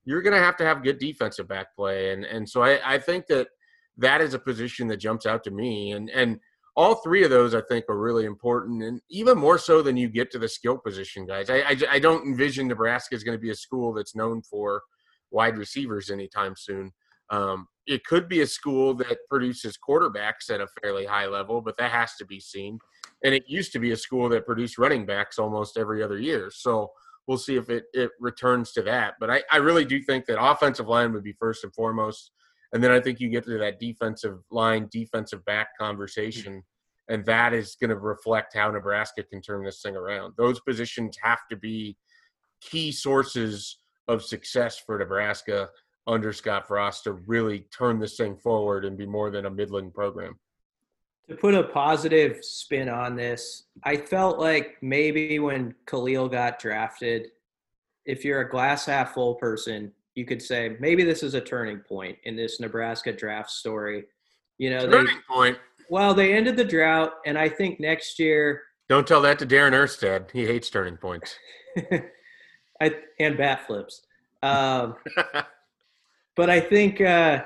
you're 0.04 0.22
going 0.22 0.34
to 0.34 0.42
have 0.42 0.56
to 0.58 0.64
have 0.64 0.82
good 0.82 0.98
defensive 0.98 1.48
back 1.48 1.74
play. 1.74 2.12
And 2.12 2.24
and 2.24 2.48
so 2.48 2.62
I, 2.62 2.94
I 2.94 2.98
think 2.98 3.26
that 3.28 3.48
that 3.96 4.20
is 4.20 4.34
a 4.34 4.38
position 4.38 4.88
that 4.88 4.98
jumps 4.98 5.24
out 5.26 5.44
to 5.44 5.50
me. 5.50 5.92
And 5.92 6.10
and 6.10 6.38
all 6.76 6.96
three 6.96 7.24
of 7.24 7.30
those 7.30 7.54
I 7.54 7.62
think 7.62 7.84
are 7.88 7.98
really 7.98 8.24
important, 8.24 8.82
and 8.82 9.00
even 9.08 9.38
more 9.38 9.58
so 9.58 9.80
than 9.80 9.96
you 9.96 10.08
get 10.08 10.30
to 10.32 10.38
the 10.38 10.48
skill 10.48 10.76
position 10.76 11.24
guys. 11.24 11.48
I 11.48 11.60
I, 11.60 11.76
I 11.92 11.98
don't 11.98 12.26
envision 12.26 12.68
Nebraska 12.68 13.14
is 13.14 13.24
going 13.24 13.38
to 13.38 13.42
be 13.42 13.50
a 13.50 13.54
school 13.54 13.94
that's 13.94 14.16
known 14.16 14.42
for 14.42 14.82
wide 15.30 15.56
receivers 15.56 16.10
anytime 16.10 16.54
soon. 16.56 16.92
Um, 17.30 17.68
it 17.86 18.04
could 18.04 18.28
be 18.28 18.40
a 18.40 18.46
school 18.46 18.94
that 18.94 19.18
produces 19.28 19.76
quarterbacks 19.76 20.50
at 20.50 20.60
a 20.60 20.66
fairly 20.82 21.04
high 21.04 21.26
level, 21.26 21.60
but 21.60 21.76
that 21.76 21.90
has 21.90 22.14
to 22.16 22.24
be 22.24 22.40
seen. 22.40 22.78
And 23.22 23.34
it 23.34 23.44
used 23.46 23.72
to 23.72 23.78
be 23.78 23.92
a 23.92 23.96
school 23.96 24.28
that 24.30 24.46
produced 24.46 24.78
running 24.78 25.06
backs 25.06 25.38
almost 25.38 25.76
every 25.76 26.02
other 26.02 26.18
year. 26.18 26.50
So 26.50 26.92
we'll 27.26 27.38
see 27.38 27.56
if 27.56 27.68
it, 27.70 27.84
it 27.92 28.10
returns 28.20 28.72
to 28.72 28.82
that. 28.82 29.14
But 29.20 29.30
I, 29.30 29.42
I 29.50 29.58
really 29.58 29.84
do 29.84 30.00
think 30.02 30.26
that 30.26 30.42
offensive 30.42 30.88
line 30.88 31.12
would 31.12 31.24
be 31.24 31.34
first 31.38 31.64
and 31.64 31.74
foremost. 31.74 32.30
And 32.72 32.82
then 32.82 32.90
I 32.90 33.00
think 33.00 33.20
you 33.20 33.28
get 33.28 33.44
to 33.44 33.58
that 33.58 33.78
defensive 33.78 34.38
line, 34.50 34.88
defensive 34.90 35.44
back 35.44 35.68
conversation. 35.78 36.62
And 37.08 37.24
that 37.26 37.52
is 37.52 37.76
going 37.78 37.90
to 37.90 37.96
reflect 37.96 38.56
how 38.56 38.70
Nebraska 38.70 39.22
can 39.22 39.42
turn 39.42 39.64
this 39.64 39.82
thing 39.82 39.94
around. 39.94 40.34
Those 40.36 40.58
positions 40.60 41.16
have 41.22 41.40
to 41.50 41.56
be 41.56 41.96
key 42.62 42.92
sources 42.92 43.78
of 44.08 44.22
success 44.22 44.78
for 44.84 44.98
Nebraska 44.98 45.68
under 46.06 46.32
Scott 46.32 46.68
Frost 46.68 47.04
to 47.04 47.12
really 47.12 47.60
turn 47.76 47.98
this 47.98 48.16
thing 48.16 48.36
forward 48.36 48.84
and 48.84 48.96
be 48.96 49.06
more 49.06 49.30
than 49.30 49.46
a 49.46 49.50
middling 49.50 49.90
program. 49.90 50.38
To 51.28 51.34
put 51.34 51.54
a 51.54 51.62
positive 51.62 52.44
spin 52.44 52.88
on 52.88 53.16
this, 53.16 53.64
I 53.82 53.96
felt 53.96 54.38
like 54.38 54.76
maybe 54.82 55.38
when 55.38 55.74
Khalil 55.86 56.28
got 56.28 56.58
drafted, 56.58 57.28
if 58.04 58.24
you're 58.24 58.42
a 58.42 58.50
glass 58.50 58.84
half 58.84 59.14
full 59.14 59.36
person, 59.36 59.90
you 60.14 60.26
could 60.26 60.42
say 60.42 60.76
maybe 60.80 61.02
this 61.02 61.22
is 61.22 61.34
a 61.34 61.40
turning 61.40 61.78
point 61.78 62.18
in 62.24 62.36
this 62.36 62.60
Nebraska 62.60 63.12
draft 63.12 63.50
story. 63.50 64.04
You 64.58 64.70
know, 64.70 64.80
turning 64.88 65.06
they, 65.06 65.34
point. 65.34 65.58
Well, 65.88 66.14
they 66.14 66.34
ended 66.34 66.56
the 66.56 66.64
drought, 66.64 67.14
and 67.26 67.38
I 67.38 67.48
think 67.48 67.80
next 67.80 68.18
year. 68.18 68.62
Don't 68.88 69.06
tell 69.06 69.22
that 69.22 69.38
to 69.38 69.46
Darren 69.46 69.72
Erstad. 69.72 70.30
He 70.30 70.46
hates 70.46 70.68
turning 70.68 70.98
points. 70.98 71.36
I, 72.80 72.94
and 73.18 73.36
bat 73.36 73.66
flips. 73.66 74.02
Um, 74.42 74.96
but 76.36 76.50
I 76.50 76.60
think 76.60 77.00
uh, 77.00 77.44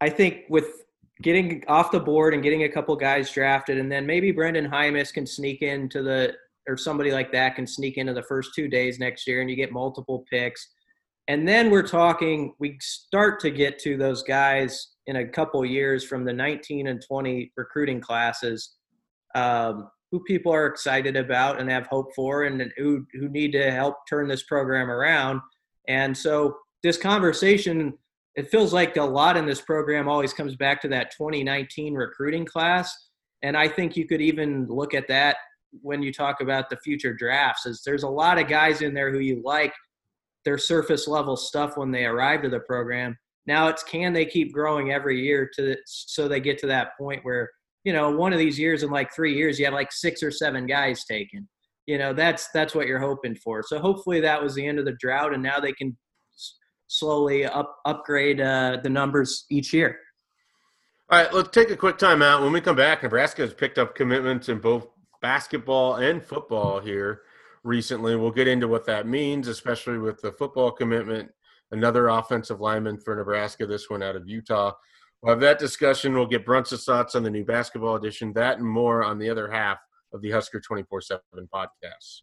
I 0.00 0.10
think 0.10 0.44
with 0.48 0.84
getting 1.22 1.62
off 1.68 1.90
the 1.90 2.00
board 2.00 2.34
and 2.34 2.42
getting 2.42 2.64
a 2.64 2.68
couple 2.68 2.94
guys 2.96 3.30
drafted, 3.32 3.78
and 3.78 3.90
then 3.90 4.06
maybe 4.06 4.32
Brenden 4.32 4.68
Jaimes 4.68 5.12
can 5.12 5.26
sneak 5.26 5.62
into 5.62 6.02
the 6.02 6.34
or 6.66 6.76
somebody 6.76 7.12
like 7.12 7.30
that 7.32 7.56
can 7.56 7.66
sneak 7.66 7.98
into 7.98 8.14
the 8.14 8.22
first 8.22 8.54
two 8.54 8.68
days 8.68 8.98
next 8.98 9.26
year, 9.26 9.40
and 9.40 9.50
you 9.50 9.56
get 9.56 9.72
multiple 9.72 10.24
picks. 10.30 10.68
And 11.28 11.48
then 11.48 11.70
we're 11.70 11.86
talking, 11.86 12.54
we 12.58 12.76
start 12.80 13.40
to 13.40 13.50
get 13.50 13.78
to 13.80 13.96
those 13.96 14.22
guys 14.22 14.88
in 15.06 15.16
a 15.16 15.28
couple 15.28 15.64
years 15.64 16.04
from 16.04 16.24
the 16.24 16.32
19 16.32 16.86
and 16.86 17.02
20 17.06 17.52
recruiting 17.56 18.00
classes 18.00 18.74
um, 19.34 19.88
who 20.10 20.20
people 20.20 20.52
are 20.52 20.66
excited 20.66 21.16
about 21.16 21.60
and 21.60 21.70
have 21.70 21.86
hope 21.86 22.14
for 22.14 22.44
and 22.44 22.72
who, 22.76 23.06
who 23.14 23.28
need 23.28 23.52
to 23.52 23.70
help 23.70 23.96
turn 24.08 24.28
this 24.28 24.42
program 24.44 24.90
around. 24.90 25.40
And 25.88 26.16
so 26.16 26.56
this 26.82 26.98
conversation 26.98 27.94
it 28.36 28.50
feels 28.50 28.72
like 28.72 28.96
a 28.96 29.02
lot 29.02 29.36
in 29.36 29.46
this 29.46 29.60
program 29.60 30.08
always 30.08 30.32
comes 30.32 30.56
back 30.56 30.80
to 30.82 30.88
that 30.88 31.12
2019 31.12 31.94
recruiting 31.94 32.44
class. 32.44 32.92
And 33.42 33.56
I 33.56 33.68
think 33.68 33.96
you 33.96 34.06
could 34.06 34.20
even 34.20 34.66
look 34.68 34.94
at 34.94 35.08
that 35.08 35.36
when 35.82 36.02
you 36.02 36.12
talk 36.12 36.40
about 36.40 36.70
the 36.70 36.76
future 36.78 37.12
drafts 37.12 37.66
is 37.66 37.82
there's 37.84 38.02
a 38.04 38.08
lot 38.08 38.38
of 38.38 38.48
guys 38.48 38.80
in 38.82 38.94
there 38.94 39.12
who 39.12 39.18
you 39.18 39.42
like 39.44 39.72
their 40.44 40.58
surface 40.58 41.08
level 41.08 41.36
stuff 41.36 41.76
when 41.76 41.90
they 41.90 42.04
arrive 42.04 42.42
to 42.42 42.48
the 42.48 42.60
program. 42.60 43.16
Now 43.46 43.68
it's 43.68 43.82
can 43.82 44.12
they 44.12 44.24
keep 44.24 44.52
growing 44.52 44.92
every 44.92 45.20
year 45.20 45.50
to 45.56 45.76
so 45.86 46.28
they 46.28 46.40
get 46.40 46.58
to 46.58 46.66
that 46.68 46.96
point 46.98 47.24
where 47.24 47.50
you 47.82 47.92
know 47.92 48.10
one 48.10 48.32
of 48.32 48.38
these 48.38 48.58
years 48.58 48.82
in 48.82 48.90
like 48.90 49.14
three 49.14 49.34
years 49.34 49.58
you 49.58 49.64
have 49.64 49.74
like 49.74 49.92
six 49.92 50.22
or 50.22 50.30
seven 50.30 50.66
guys 50.66 51.04
taken. 51.04 51.48
You 51.86 51.98
know 51.98 52.12
that's 52.12 52.48
that's 52.54 52.74
what 52.74 52.86
you're 52.86 52.98
hoping 52.98 53.34
for. 53.34 53.62
So 53.62 53.78
hopefully 53.78 54.20
that 54.20 54.42
was 54.42 54.54
the 54.54 54.66
end 54.66 54.78
of 54.78 54.84
the 54.84 54.96
drought 54.98 55.34
and 55.34 55.42
now 55.42 55.60
they 55.60 55.72
can 55.72 55.96
slowly 56.94 57.44
up 57.44 57.78
upgrade 57.84 58.40
uh, 58.40 58.78
the 58.82 58.90
numbers 58.90 59.46
each 59.50 59.72
year. 59.72 59.98
All 61.10 61.22
right, 61.22 61.32
let's 61.34 61.50
take 61.50 61.70
a 61.70 61.76
quick 61.76 61.98
time 61.98 62.22
out. 62.22 62.42
When 62.42 62.52
we 62.52 62.60
come 62.60 62.76
back, 62.76 63.02
Nebraska 63.02 63.42
has 63.42 63.52
picked 63.52 63.78
up 63.78 63.94
commitments 63.94 64.48
in 64.48 64.58
both 64.58 64.86
basketball 65.20 65.96
and 65.96 66.24
football 66.24 66.80
here 66.80 67.22
recently. 67.62 68.16
We'll 68.16 68.30
get 68.30 68.48
into 68.48 68.68
what 68.68 68.86
that 68.86 69.06
means, 69.06 69.48
especially 69.48 69.98
with 69.98 70.20
the 70.22 70.32
football 70.32 70.70
commitment. 70.70 71.30
Another 71.72 72.08
offensive 72.08 72.60
lineman 72.60 72.98
for 72.98 73.16
Nebraska, 73.16 73.66
this 73.66 73.90
one 73.90 74.02
out 74.02 74.16
of 74.16 74.28
Utah. 74.28 74.72
We'll 75.20 75.32
have 75.32 75.40
that 75.40 75.58
discussion. 75.58 76.14
We'll 76.14 76.26
get 76.26 76.46
Bruntz's 76.46 76.84
thoughts 76.84 77.14
on 77.14 77.22
the 77.22 77.30
new 77.30 77.44
basketball 77.44 77.96
edition, 77.96 78.32
that 78.34 78.58
and 78.58 78.68
more 78.68 79.02
on 79.02 79.18
the 79.18 79.28
other 79.28 79.50
half 79.50 79.78
of 80.12 80.22
the 80.22 80.30
Husker 80.30 80.60
24 80.60 81.00
7 81.00 81.22
podcast. 81.52 82.22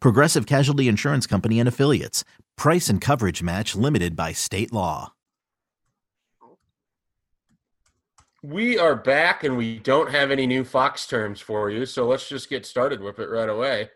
Progressive 0.00 0.46
Casualty 0.46 0.88
Insurance 0.88 1.26
Company 1.26 1.60
and 1.60 1.68
Affiliates. 1.68 2.24
Price 2.56 2.88
and 2.88 3.00
coverage 3.00 3.42
match 3.42 3.76
limited 3.76 4.16
by 4.16 4.32
state 4.32 4.72
law. 4.72 5.12
We 8.42 8.78
are 8.78 8.94
back 8.94 9.42
and 9.42 9.56
we 9.56 9.78
don't 9.80 10.10
have 10.10 10.30
any 10.30 10.46
new 10.46 10.62
Fox 10.62 11.06
terms 11.06 11.40
for 11.40 11.68
you, 11.68 11.84
so 11.84 12.06
let's 12.06 12.28
just 12.28 12.48
get 12.48 12.64
started 12.64 13.00
with 13.00 13.18
it 13.18 13.28
right 13.28 13.48
away. 13.48 13.90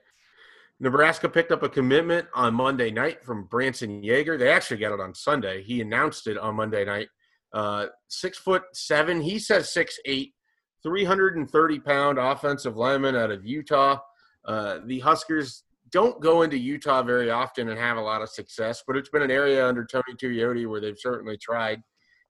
Nebraska 0.81 1.29
picked 1.29 1.53
up 1.53 1.63
a 1.63 1.69
commitment 1.69 2.27
on 2.35 2.55
Monday 2.55 2.91
night 2.91 3.23
from 3.25 3.45
Branson 3.45 4.03
Yager. 4.03 4.39
They 4.39 4.51
actually 4.51 4.79
got 4.79 4.93
it 4.93 5.01
on 5.01 5.15
Sunday. 5.15 5.63
He 5.63 5.83
announced 5.83 6.27
it 6.27 6.39
on 6.39 6.57
Monday 6.57 6.85
night. 6.85 7.09
Uh, 7.53 7.87
six 8.09 8.39
foot 8.39 8.63
seven, 8.73 9.21
he 9.21 9.39
says 9.39 9.73
six 9.73 9.99
eight, 10.07 10.35
330 10.83 11.79
pound 11.81 12.19
offensive 12.19 12.77
lineman 12.77 13.15
out 13.15 13.31
of 13.31 13.45
Utah. 13.45 13.99
Uh, 14.45 14.79
the 14.87 15.01
Huskers 15.01 15.65
don't 15.93 16.21
go 16.21 16.43
into 16.43 16.57
Utah 16.59 17.03
very 17.03 17.31
often 17.31 17.69
and 17.69 17.79
have 17.79 17.97
a 17.97 18.03
lot 18.03 18.23
of 18.23 18.29
success, 18.29 18.83
but 18.87 18.97
it's 18.97 19.09
been 19.09 19.23
an 19.23 19.31
area 19.31 19.67
under 19.67 19.85
Tony 19.85 20.15
Tuioti 20.15 20.69
where 20.69 20.81
they've 20.81 20.99
certainly 20.99 21.37
tried 21.37 21.83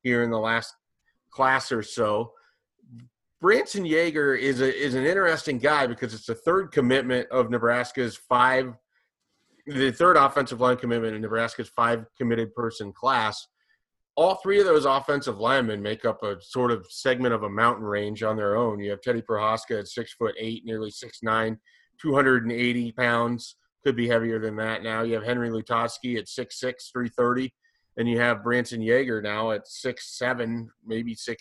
here 0.02 0.22
in 0.22 0.30
the 0.30 0.38
last 0.38 0.74
class 1.30 1.72
or 1.72 1.82
so. 1.82 2.32
Branson 3.40 3.86
Yager 3.86 4.34
is 4.34 4.60
a 4.60 4.76
is 4.76 4.94
an 4.94 5.06
interesting 5.06 5.58
guy 5.58 5.86
because 5.86 6.12
it's 6.12 6.26
the 6.26 6.34
third 6.34 6.72
commitment 6.72 7.26
of 7.30 7.50
Nebraska's 7.50 8.16
five, 8.16 8.74
the 9.66 9.90
third 9.92 10.16
offensive 10.16 10.60
line 10.60 10.76
commitment 10.76 11.14
in 11.14 11.22
Nebraska's 11.22 11.70
five 11.70 12.04
committed 12.18 12.54
person 12.54 12.92
class. 12.92 13.46
All 14.16 14.34
three 14.34 14.60
of 14.60 14.66
those 14.66 14.84
offensive 14.84 15.38
linemen 15.38 15.80
make 15.80 16.04
up 16.04 16.22
a 16.22 16.36
sort 16.42 16.70
of 16.70 16.86
segment 16.90 17.32
of 17.32 17.44
a 17.44 17.48
mountain 17.48 17.84
range 17.84 18.22
on 18.22 18.36
their 18.36 18.56
own. 18.56 18.78
You 18.78 18.90
have 18.90 19.00
Teddy 19.00 19.22
Prochazka 19.22 19.78
at 19.78 19.88
six 19.88 20.12
foot 20.12 20.34
eight, 20.38 20.66
nearly 20.66 20.90
six 20.90 21.20
nine, 21.22 21.58
280 22.00 22.92
pounds, 22.92 23.56
could 23.84 23.96
be 23.96 24.08
heavier 24.08 24.38
than 24.38 24.56
that 24.56 24.82
now. 24.82 25.02
You 25.02 25.14
have 25.14 25.24
Henry 25.24 25.50
Lutovsky 25.50 26.18
at 26.18 26.26
6'6, 26.26 26.92
330, 26.92 27.52
and 27.96 28.08
you 28.08 28.18
have 28.18 28.44
Branson 28.44 28.82
Yager 28.82 29.22
now 29.22 29.52
at 29.52 29.66
6'7, 29.66 30.66
maybe 30.86 31.14
6'8, 31.14 31.36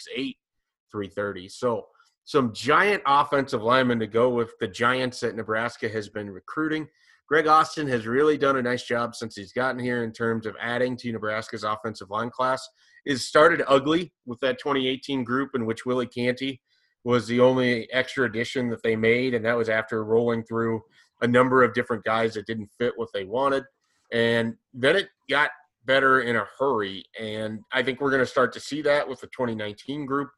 330. 0.91 1.49
So 1.49 1.87
some 2.25 2.53
giant 2.53 3.03
offensive 3.05 3.63
linemen 3.63 3.99
to 3.99 4.07
go 4.07 4.29
with 4.29 4.51
the 4.59 4.67
giants 4.67 5.19
that 5.21 5.35
Nebraska 5.35 5.89
has 5.89 6.09
been 6.09 6.29
recruiting. 6.29 6.87
Greg 7.27 7.47
Austin 7.47 7.87
has 7.87 8.07
really 8.07 8.37
done 8.37 8.57
a 8.57 8.61
nice 8.61 8.83
job 8.83 9.15
since 9.15 9.35
he's 9.35 9.51
gotten 9.51 9.79
here 9.79 10.03
in 10.03 10.11
terms 10.11 10.45
of 10.45 10.55
adding 10.59 10.97
to 10.97 11.11
Nebraska's 11.11 11.63
offensive 11.63 12.09
line 12.09 12.29
class. 12.29 12.67
It 13.05 13.17
started 13.17 13.63
ugly 13.67 14.13
with 14.25 14.39
that 14.39 14.59
2018 14.59 15.23
group 15.23 15.51
in 15.55 15.65
which 15.65 15.85
Willie 15.85 16.07
Canty 16.07 16.61
was 17.03 17.27
the 17.27 17.39
only 17.39 17.91
extra 17.91 18.25
addition 18.25 18.69
that 18.69 18.83
they 18.83 18.95
made, 18.95 19.33
and 19.33 19.45
that 19.45 19.57
was 19.57 19.69
after 19.69 20.03
rolling 20.03 20.43
through 20.43 20.81
a 21.21 21.27
number 21.27 21.63
of 21.63 21.73
different 21.73 22.03
guys 22.03 22.33
that 22.33 22.47
didn't 22.47 22.69
fit 22.77 22.93
what 22.95 23.09
they 23.13 23.25
wanted. 23.25 23.63
And 24.11 24.55
then 24.73 24.95
it 24.95 25.09
got 25.29 25.51
better 25.85 26.21
in 26.21 26.35
a 26.35 26.45
hurry, 26.57 27.03
and 27.19 27.59
I 27.71 27.83
think 27.83 28.01
we're 28.01 28.11
going 28.11 28.21
to 28.21 28.25
start 28.25 28.53
to 28.53 28.59
see 28.59 28.81
that 28.83 29.07
with 29.07 29.21
the 29.21 29.27
2019 29.27 30.05
group 30.05 30.29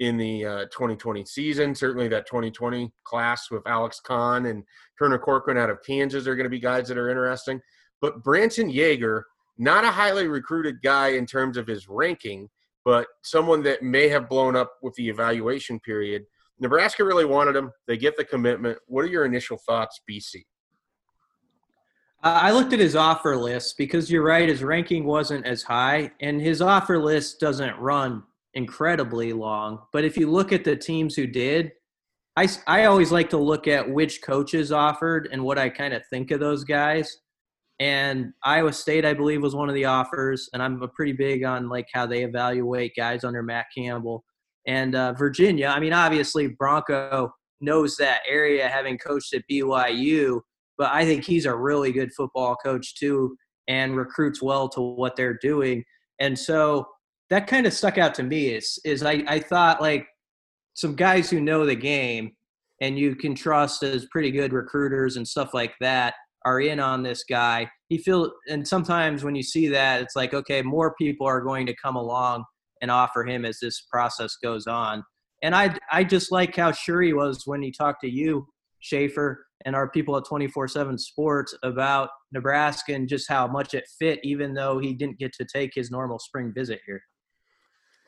in 0.00 0.16
the 0.16 0.44
uh, 0.44 0.64
2020 0.66 1.24
season. 1.24 1.74
Certainly, 1.74 2.08
that 2.08 2.26
2020 2.26 2.92
class 3.04 3.50
with 3.50 3.66
Alex 3.66 4.00
Conn 4.00 4.46
and 4.46 4.64
Turner 4.98 5.18
Corcoran 5.18 5.58
out 5.58 5.70
of 5.70 5.82
Kansas 5.86 6.26
are 6.26 6.34
going 6.34 6.44
to 6.44 6.50
be 6.50 6.60
guys 6.60 6.88
that 6.88 6.98
are 6.98 7.08
interesting. 7.08 7.60
But 8.00 8.22
Branson 8.24 8.68
Yager, 8.68 9.26
not 9.58 9.84
a 9.84 9.90
highly 9.90 10.26
recruited 10.26 10.82
guy 10.82 11.10
in 11.10 11.26
terms 11.26 11.56
of 11.56 11.66
his 11.66 11.88
ranking, 11.88 12.48
but 12.84 13.06
someone 13.22 13.62
that 13.62 13.82
may 13.82 14.08
have 14.08 14.28
blown 14.28 14.56
up 14.56 14.72
with 14.82 14.94
the 14.94 15.08
evaluation 15.08 15.78
period. 15.80 16.24
Nebraska 16.60 17.04
really 17.04 17.24
wanted 17.24 17.56
him. 17.56 17.70
They 17.86 17.96
get 17.96 18.16
the 18.16 18.24
commitment. 18.24 18.78
What 18.86 19.04
are 19.04 19.08
your 19.08 19.24
initial 19.24 19.58
thoughts, 19.66 20.00
BC? 20.08 20.42
I 22.24 22.52
looked 22.52 22.72
at 22.72 22.78
his 22.78 22.94
offer 22.94 23.36
list 23.36 23.76
because 23.76 24.08
you're 24.08 24.22
right, 24.22 24.48
his 24.48 24.62
ranking 24.62 25.04
wasn't 25.04 25.44
as 25.44 25.64
high, 25.64 26.12
and 26.20 26.40
his 26.40 26.62
offer 26.62 26.96
list 26.96 27.40
doesn't 27.40 27.76
run 27.78 28.22
incredibly 28.54 29.32
long. 29.32 29.80
But 29.92 30.04
if 30.04 30.16
you 30.16 30.30
look 30.30 30.52
at 30.52 30.62
the 30.62 30.76
teams 30.76 31.16
who 31.16 31.26
did, 31.26 31.72
I, 32.36 32.48
I 32.68 32.84
always 32.84 33.10
like 33.10 33.28
to 33.30 33.38
look 33.38 33.66
at 33.66 33.90
which 33.90 34.22
coaches 34.22 34.70
offered 34.70 35.28
and 35.32 35.42
what 35.42 35.58
I 35.58 35.68
kind 35.68 35.92
of 35.92 36.02
think 36.10 36.30
of 36.30 36.38
those 36.38 36.62
guys. 36.62 37.18
And 37.82 38.32
Iowa 38.44 38.72
State, 38.72 39.04
I 39.04 39.12
believe, 39.12 39.42
was 39.42 39.56
one 39.56 39.68
of 39.68 39.74
the 39.74 39.86
offers, 39.86 40.48
and 40.52 40.62
I'm 40.62 40.80
pretty 40.94 41.14
big 41.14 41.42
on 41.42 41.68
like 41.68 41.88
how 41.92 42.06
they 42.06 42.22
evaluate 42.22 42.92
guys 42.96 43.24
under 43.24 43.42
Matt 43.42 43.66
Campbell. 43.76 44.22
And 44.68 44.94
uh, 44.94 45.14
Virginia, 45.14 45.66
I 45.66 45.80
mean, 45.80 45.92
obviously 45.92 46.46
Bronco 46.46 47.34
knows 47.60 47.96
that 47.96 48.20
area, 48.28 48.68
having 48.68 48.98
coached 48.98 49.34
at 49.34 49.42
BYU, 49.50 50.40
but 50.78 50.92
I 50.92 51.04
think 51.04 51.24
he's 51.24 51.44
a 51.44 51.56
really 51.56 51.90
good 51.90 52.12
football 52.16 52.54
coach 52.54 52.94
too, 52.94 53.36
and 53.66 53.96
recruits 53.96 54.40
well 54.40 54.68
to 54.68 54.80
what 54.80 55.16
they're 55.16 55.38
doing. 55.42 55.82
And 56.20 56.38
so 56.38 56.86
that 57.30 57.48
kind 57.48 57.66
of 57.66 57.72
stuck 57.72 57.98
out 57.98 58.14
to 58.14 58.22
me. 58.22 58.50
Is 58.50 58.78
is 58.84 59.02
I 59.02 59.24
I 59.26 59.40
thought 59.40 59.82
like 59.82 60.06
some 60.74 60.94
guys 60.94 61.28
who 61.28 61.40
know 61.40 61.66
the 61.66 61.74
game 61.74 62.30
and 62.80 62.96
you 62.96 63.16
can 63.16 63.34
trust 63.34 63.82
as 63.82 64.06
pretty 64.12 64.30
good 64.30 64.52
recruiters 64.52 65.16
and 65.16 65.26
stuff 65.26 65.52
like 65.52 65.74
that 65.80 66.14
are 66.44 66.60
in 66.60 66.80
on 66.80 67.02
this 67.02 67.24
guy. 67.24 67.70
He 67.88 67.98
feel 67.98 68.32
and 68.48 68.66
sometimes 68.66 69.24
when 69.24 69.34
you 69.34 69.42
see 69.42 69.68
that, 69.68 70.00
it's 70.00 70.16
like 70.16 70.34
okay, 70.34 70.62
more 70.62 70.94
people 70.94 71.26
are 71.26 71.40
going 71.40 71.66
to 71.66 71.74
come 71.82 71.96
along 71.96 72.44
and 72.80 72.90
offer 72.90 73.24
him 73.24 73.44
as 73.44 73.58
this 73.60 73.82
process 73.90 74.36
goes 74.42 74.66
on. 74.66 75.02
And 75.42 75.54
I 75.54 75.76
I 75.90 76.04
just 76.04 76.32
like 76.32 76.56
how 76.56 76.72
sure 76.72 77.02
he 77.02 77.12
was 77.12 77.42
when 77.46 77.62
he 77.62 77.72
talked 77.72 78.00
to 78.02 78.10
you, 78.10 78.46
Schaefer, 78.80 79.46
and 79.64 79.74
our 79.76 79.88
people 79.90 80.16
at 80.16 80.24
24/7 80.24 80.98
Sports 80.98 81.54
about 81.62 82.10
Nebraska 82.32 82.94
and 82.94 83.08
just 83.08 83.28
how 83.28 83.46
much 83.46 83.74
it 83.74 83.84
fit, 83.98 84.20
even 84.22 84.54
though 84.54 84.78
he 84.78 84.94
didn't 84.94 85.18
get 85.18 85.32
to 85.34 85.44
take 85.44 85.72
his 85.74 85.90
normal 85.90 86.18
spring 86.18 86.52
visit 86.54 86.80
here. 86.86 87.02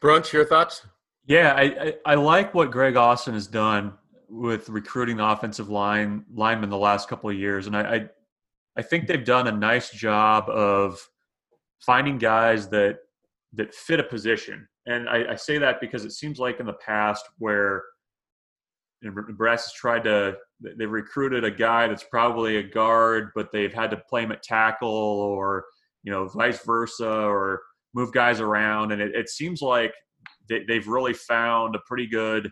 Bruntz, 0.03 0.33
your 0.33 0.45
thoughts? 0.45 0.87
Yeah, 1.27 1.55
I, 1.57 1.63
I, 1.63 1.95
I 2.05 2.15
like 2.17 2.53
what 2.53 2.71
Greg 2.71 2.97
Austin 2.97 3.35
has 3.35 3.47
done 3.47 3.95
with 4.29 4.69
recruiting 4.69 5.17
the 5.17 5.25
offensive 5.25 5.71
line 5.71 6.25
linemen 6.35 6.69
the 6.69 6.77
last 6.77 7.09
couple 7.09 7.31
of 7.31 7.37
years, 7.37 7.67
and 7.67 7.77
I, 7.77 7.95
I 7.95 8.09
I 8.77 8.83
think 8.83 9.07
they've 9.07 9.25
done 9.25 9.47
a 9.47 9.53
nice 9.53 9.91
job 9.91 10.49
of 10.49 11.01
finding 11.81 12.19
guys 12.19 12.69
that 12.69 12.99
that 13.55 13.75
fit 13.75 14.01
a 14.01 14.05
position. 14.05 14.67
And 14.87 15.09
I, 15.09 15.33
I 15.33 15.37
say 15.37 15.59
that 15.59 15.81
because 15.81 16.05
it 16.05 16.13
seems 16.13 16.39
like 16.39 16.61
in 16.61 16.67
the 16.67 16.75
past 16.75 17.25
where 17.39 17.85
you 19.01 19.11
know, 19.11 19.23
Nebraska's 19.23 19.73
tried 19.73 20.05
to 20.05 20.37
they've 20.61 20.91
recruited 20.91 21.45
a 21.45 21.51
guy 21.51 21.87
that's 21.87 22.05
probably 22.05 22.57
a 22.57 22.63
guard, 22.63 23.31
but 23.35 23.53
they've 23.53 23.73
had 23.73 23.91
to 23.91 24.03
play 24.09 24.23
him 24.23 24.33
at 24.33 24.43
tackle 24.43 24.89
or 24.89 25.65
you 26.03 26.11
know 26.11 26.27
vice 26.29 26.65
versa 26.65 27.09
or 27.09 27.63
move 27.95 28.13
guys 28.13 28.41
around, 28.41 28.93
and 28.93 29.01
it, 29.01 29.15
it 29.15 29.29
seems 29.29 29.63
like 29.63 29.93
they, 30.49 30.65
have 30.69 30.89
really 30.89 31.15
found 31.15 31.75
a 31.75 31.81
pretty 31.87 32.07
good 32.07 32.51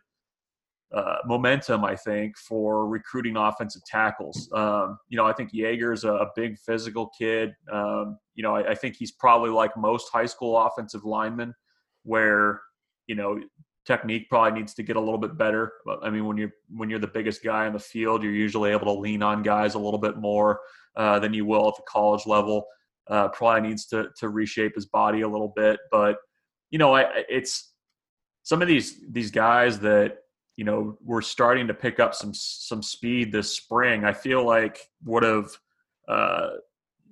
uh, 0.95 1.17
momentum, 1.25 1.85
I 1.85 1.97
think, 1.97 2.37
for 2.37 2.87
recruiting 2.87 3.37
offensive 3.37 3.83
tackles. 3.87 4.51
Um, 4.53 4.99
you 5.09 5.17
know, 5.17 5.25
I 5.25 5.33
think 5.33 5.51
Yager's 5.53 6.05
a, 6.05 6.13
a 6.13 6.27
big 6.37 6.59
physical 6.59 7.11
kid. 7.19 7.55
Um, 7.73 8.19
you 8.35 8.43
know, 8.43 8.55
I, 8.55 8.71
I, 8.71 8.75
think 8.75 8.97
he's 8.97 9.13
probably 9.13 9.51
like 9.51 9.75
most 9.77 10.11
high 10.13 10.27
school 10.27 10.59
offensive 10.59 11.05
linemen, 11.05 11.55
where 12.03 12.61
you 13.07 13.15
know 13.15 13.41
technique 13.87 14.29
probably 14.29 14.59
needs 14.59 14.75
to 14.75 14.83
get 14.83 14.97
a 14.97 15.01
little 15.01 15.19
bit 15.19 15.39
better. 15.39 15.73
But 15.87 16.01
I 16.03 16.11
mean, 16.11 16.27
when 16.27 16.37
you're 16.37 16.53
when 16.69 16.91
you're 16.91 16.99
the 16.99 17.07
biggest 17.07 17.43
guy 17.43 17.67
in 17.67 17.73
the 17.73 17.79
field, 17.79 18.23
you're 18.23 18.33
usually 18.33 18.71
able 18.71 18.95
to 18.95 19.01
lean 19.01 19.23
on 19.23 19.43
guys 19.43 19.75
a 19.75 19.79
little 19.79 19.99
bit 19.99 20.19
more 20.19 20.61
uh, 20.97 21.19
than 21.19 21.33
you 21.33 21.47
will 21.47 21.69
at 21.69 21.77
the 21.77 21.83
college 21.89 22.27
level. 22.27 22.67
Uh, 23.09 23.29
probably 23.29 23.69
needs 23.69 23.87
to 23.87 24.09
to 24.19 24.29
reshape 24.29 24.75
his 24.75 24.87
body 24.87 25.23
a 25.23 25.29
little 25.29 25.53
bit, 25.57 25.81
but 25.91 26.19
you 26.71 26.79
know, 26.79 26.95
I, 26.95 27.25
it's 27.29 27.73
some 28.43 28.63
of 28.63 28.69
these 28.69 29.01
these 29.11 29.31
guys 29.31 29.79
that 29.81 30.19
you 30.57 30.65
know 30.65 30.99
we're 31.03 31.23
starting 31.23 31.67
to 31.67 31.75
pick 31.75 32.01
up 32.01 32.15
some 32.15 32.35
some 32.35 32.83
speed 32.83 33.33
this 33.33 33.55
spring. 33.57 34.05
I 34.05 34.12
feel 34.12 34.45
like 34.45 34.79
would 35.05 35.23
have 35.23 35.51
uh, 36.09 36.51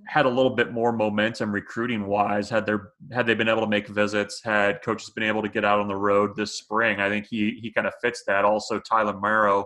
had 0.06 0.26
a 0.26 0.28
little 0.28 0.54
bit 0.54 0.72
more 0.72 0.92
momentum 0.92 1.52
recruiting 1.52 2.06
wise 2.06 2.48
had 2.48 2.66
there 2.66 2.92
had 3.12 3.26
they 3.26 3.34
been 3.34 3.48
able 3.48 3.60
to 3.60 3.66
make 3.66 3.88
visits 3.88 4.42
had 4.42 4.82
coaches 4.82 5.10
been 5.10 5.24
able 5.24 5.42
to 5.42 5.48
get 5.48 5.64
out 5.64 5.78
on 5.78 5.88
the 5.88 5.96
road 5.96 6.34
this 6.36 6.56
spring 6.56 7.00
i 7.00 7.08
think 7.08 7.26
he 7.26 7.58
he 7.62 7.70
kind 7.70 7.86
of 7.86 7.92
fits 8.02 8.24
that. 8.26 8.44
Also 8.44 8.80
tyler 8.80 9.18
marrow 9.20 9.64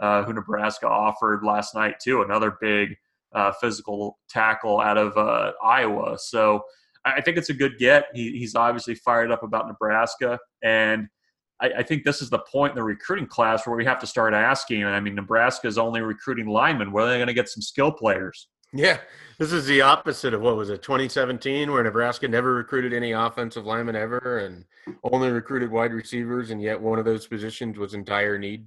uh, 0.00 0.22
who 0.24 0.32
nebraska 0.32 0.88
offered 0.88 1.44
last 1.44 1.74
night 1.74 1.94
too 2.02 2.22
another 2.22 2.56
big 2.60 2.96
uh, 3.34 3.52
physical 3.60 4.18
tackle 4.28 4.80
out 4.80 4.96
of 4.96 5.16
uh, 5.16 5.52
iowa. 5.62 6.18
So 6.18 6.62
i 7.04 7.20
think 7.20 7.36
it's 7.36 7.50
a 7.50 7.54
good 7.54 7.78
get. 7.78 8.06
He, 8.14 8.38
he's 8.38 8.54
obviously 8.54 8.94
fired 8.94 9.30
up 9.30 9.42
about 9.42 9.68
nebraska 9.68 10.38
and 10.62 11.08
I, 11.60 11.70
I 11.78 11.82
think 11.82 12.04
this 12.04 12.20
is 12.20 12.30
the 12.30 12.40
point 12.40 12.72
in 12.72 12.76
the 12.76 12.82
recruiting 12.82 13.26
class 13.26 13.66
where 13.66 13.76
we 13.76 13.84
have 13.84 14.00
to 14.00 14.06
start 14.06 14.34
asking. 14.34 14.84
I 14.84 15.00
mean, 15.00 15.14
Nebraska 15.14 15.66
is 15.66 15.78
only 15.78 16.00
recruiting 16.00 16.46
linemen. 16.46 16.92
Where 16.92 17.04
are 17.04 17.10
they 17.10 17.16
going 17.16 17.28
to 17.28 17.34
get 17.34 17.48
some 17.48 17.62
skill 17.62 17.92
players? 17.92 18.48
Yeah, 18.76 18.98
this 19.38 19.52
is 19.52 19.66
the 19.66 19.82
opposite 19.82 20.34
of 20.34 20.40
what 20.40 20.56
was 20.56 20.68
it, 20.68 20.82
2017, 20.82 21.70
where 21.70 21.84
Nebraska 21.84 22.26
never 22.26 22.54
recruited 22.54 22.92
any 22.92 23.12
offensive 23.12 23.64
linemen 23.64 23.94
ever 23.94 24.38
and 24.38 24.64
only 25.04 25.30
recruited 25.30 25.70
wide 25.70 25.92
receivers, 25.92 26.50
and 26.50 26.60
yet 26.60 26.80
one 26.80 26.98
of 26.98 27.04
those 27.04 27.28
positions 27.28 27.78
was 27.78 27.94
in 27.94 28.02
dire 28.02 28.36
need 28.36 28.66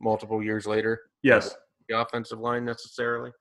multiple 0.00 0.42
years 0.42 0.66
later. 0.66 1.02
Yes. 1.22 1.54
The 1.90 2.00
offensive 2.00 2.40
line 2.40 2.64
necessarily. 2.64 3.32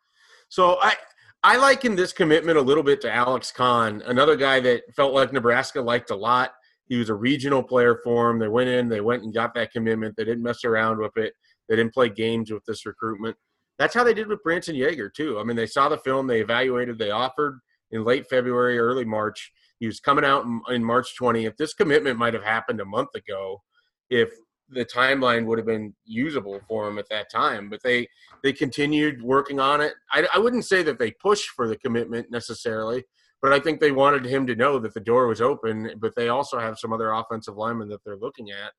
So 0.50 0.78
I 0.82 0.96
I 1.42 1.56
liken 1.58 1.96
this 1.96 2.12
commitment 2.12 2.58
a 2.58 2.62
little 2.62 2.84
bit 2.84 3.00
to 3.02 3.14
Alex 3.14 3.52
Conn, 3.52 4.02
another 4.06 4.36
guy 4.36 4.60
that 4.60 4.84
felt 4.96 5.14
like 5.14 5.32
Nebraska 5.32 5.82
liked 5.82 6.10
a 6.10 6.16
lot. 6.16 6.54
He 6.88 6.98
was 6.98 7.10
a 7.10 7.16
regional 7.16 7.64
player 7.64 8.00
for 8.04 8.30
him. 8.30 8.40
They 8.40 8.48
went 8.48 8.70
in, 8.70 8.90
they 8.90 9.02
went 9.02 9.24
and 9.24 9.34
got 9.34 9.54
that 9.56 9.72
commitment. 9.72 10.16
They 10.16 10.26
didn't 10.26 10.44
mess 10.44 10.64
around 10.64 11.00
with 11.00 11.16
it. 11.18 11.34
They 11.70 11.76
didn't 11.76 11.94
play 11.94 12.10
games 12.10 12.52
with 12.52 12.64
this 12.66 12.86
recruitment. 12.86 13.38
That's 13.80 13.94
how 13.94 14.04
they 14.04 14.14
did 14.14 14.28
with 14.28 14.44
Branson 14.44 14.76
Yager 14.76 15.10
too. 15.10 15.40
I 15.40 15.44
mean, 15.44 15.56
they 15.56 15.66
saw 15.66 15.90
the 15.90 15.98
film, 15.98 16.28
they 16.28 16.42
evaluated, 16.42 16.98
they 16.98 17.12
offered 17.12 17.60
in 17.92 18.04
late 18.04 18.28
February, 18.30 18.78
early 18.78 19.06
March. 19.06 19.52
He 19.80 19.88
was 19.88 20.00
coming 20.00 20.26
out 20.26 20.46
in, 20.46 20.62
in 20.70 20.84
March 20.84 21.16
20th. 21.20 21.58
This 21.58 21.74
commitment 21.74 22.20
might 22.20 22.34
have 22.34 22.44
happened 22.44 22.82
a 22.82 22.86
month 22.86 23.16
ago 23.16 23.62
if 24.10 24.32
the 24.70 24.86
timeline 24.86 25.46
would 25.46 25.58
have 25.58 25.68
been 25.68 25.94
usable 26.06 26.60
for 26.68 26.88
him 26.88 26.98
at 26.98 27.10
that 27.10 27.30
time. 27.32 27.70
But 27.70 27.82
they 27.84 28.08
they 28.44 28.54
continued 28.54 29.22
working 29.22 29.60
on 29.60 29.82
it. 29.82 29.94
I, 30.12 30.28
I 30.34 30.40
wouldn't 30.40 30.66
say 30.66 30.84
that 30.84 31.00
they 31.00 31.12
pushed 31.12 31.50
for 31.50 31.68
the 31.68 31.78
commitment 31.78 32.32
necessarily, 32.32 33.04
but 33.44 33.52
I 33.52 33.60
think 33.60 33.82
they 33.82 33.92
wanted 33.92 34.26
him 34.26 34.48
to 34.48 34.56
know 34.56 34.80
that 34.80 34.94
the 34.94 35.02
door 35.02 35.28
was 35.28 35.42
open. 35.42 35.92
But 36.00 36.16
they 36.16 36.30
also 36.30 36.58
have 36.58 36.80
some 36.80 36.94
other 36.94 37.12
offensive 37.12 37.58
linemen 37.58 37.90
that 37.90 38.04
they're 38.04 38.16
looking 38.16 38.50
at, 38.50 38.72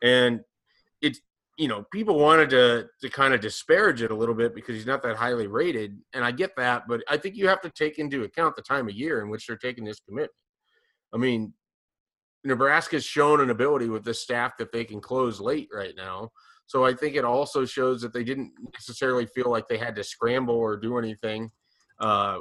and 0.00 0.40
it's 1.02 1.20
you 1.58 1.68
know, 1.68 1.84
people 1.92 2.18
wanted 2.18 2.48
to 2.50 2.86
to 3.02 3.10
kind 3.10 3.34
of 3.34 3.40
disparage 3.40 4.00
it 4.00 4.10
a 4.10 4.14
little 4.14 4.34
bit 4.34 4.54
because 4.54 4.76
he's 4.76 4.86
not 4.86 5.02
that 5.02 5.16
highly 5.16 5.48
rated, 5.48 5.98
and 6.14 6.24
I 6.24 6.30
get 6.30 6.56
that, 6.56 6.84
but 6.88 7.02
I 7.10 7.18
think 7.18 7.36
you 7.36 7.48
have 7.48 7.60
to 7.62 7.70
take 7.70 7.98
into 7.98 8.22
account 8.22 8.56
the 8.56 8.62
time 8.62 8.88
of 8.88 8.94
year 8.94 9.20
in 9.20 9.28
which 9.28 9.46
they're 9.46 9.56
taking 9.56 9.84
this 9.84 10.00
commitment. 10.00 10.32
I 11.12 11.18
mean, 11.18 11.52
Nebraska's 12.44 13.04
shown 13.04 13.40
an 13.40 13.50
ability 13.50 13.88
with 13.88 14.04
this 14.04 14.22
staff 14.22 14.56
that 14.58 14.72
they 14.72 14.84
can 14.84 15.00
close 15.00 15.40
late 15.40 15.68
right 15.74 15.94
now. 15.96 16.30
So 16.66 16.86
I 16.86 16.94
think 16.94 17.16
it 17.16 17.24
also 17.24 17.66
shows 17.66 18.00
that 18.00 18.14
they 18.14 18.24
didn't 18.24 18.52
necessarily 18.72 19.26
feel 19.26 19.50
like 19.50 19.68
they 19.68 19.76
had 19.76 19.94
to 19.96 20.04
scramble 20.04 20.54
or 20.54 20.76
do 20.76 20.96
anything 20.96 21.50
uh, 21.98 22.38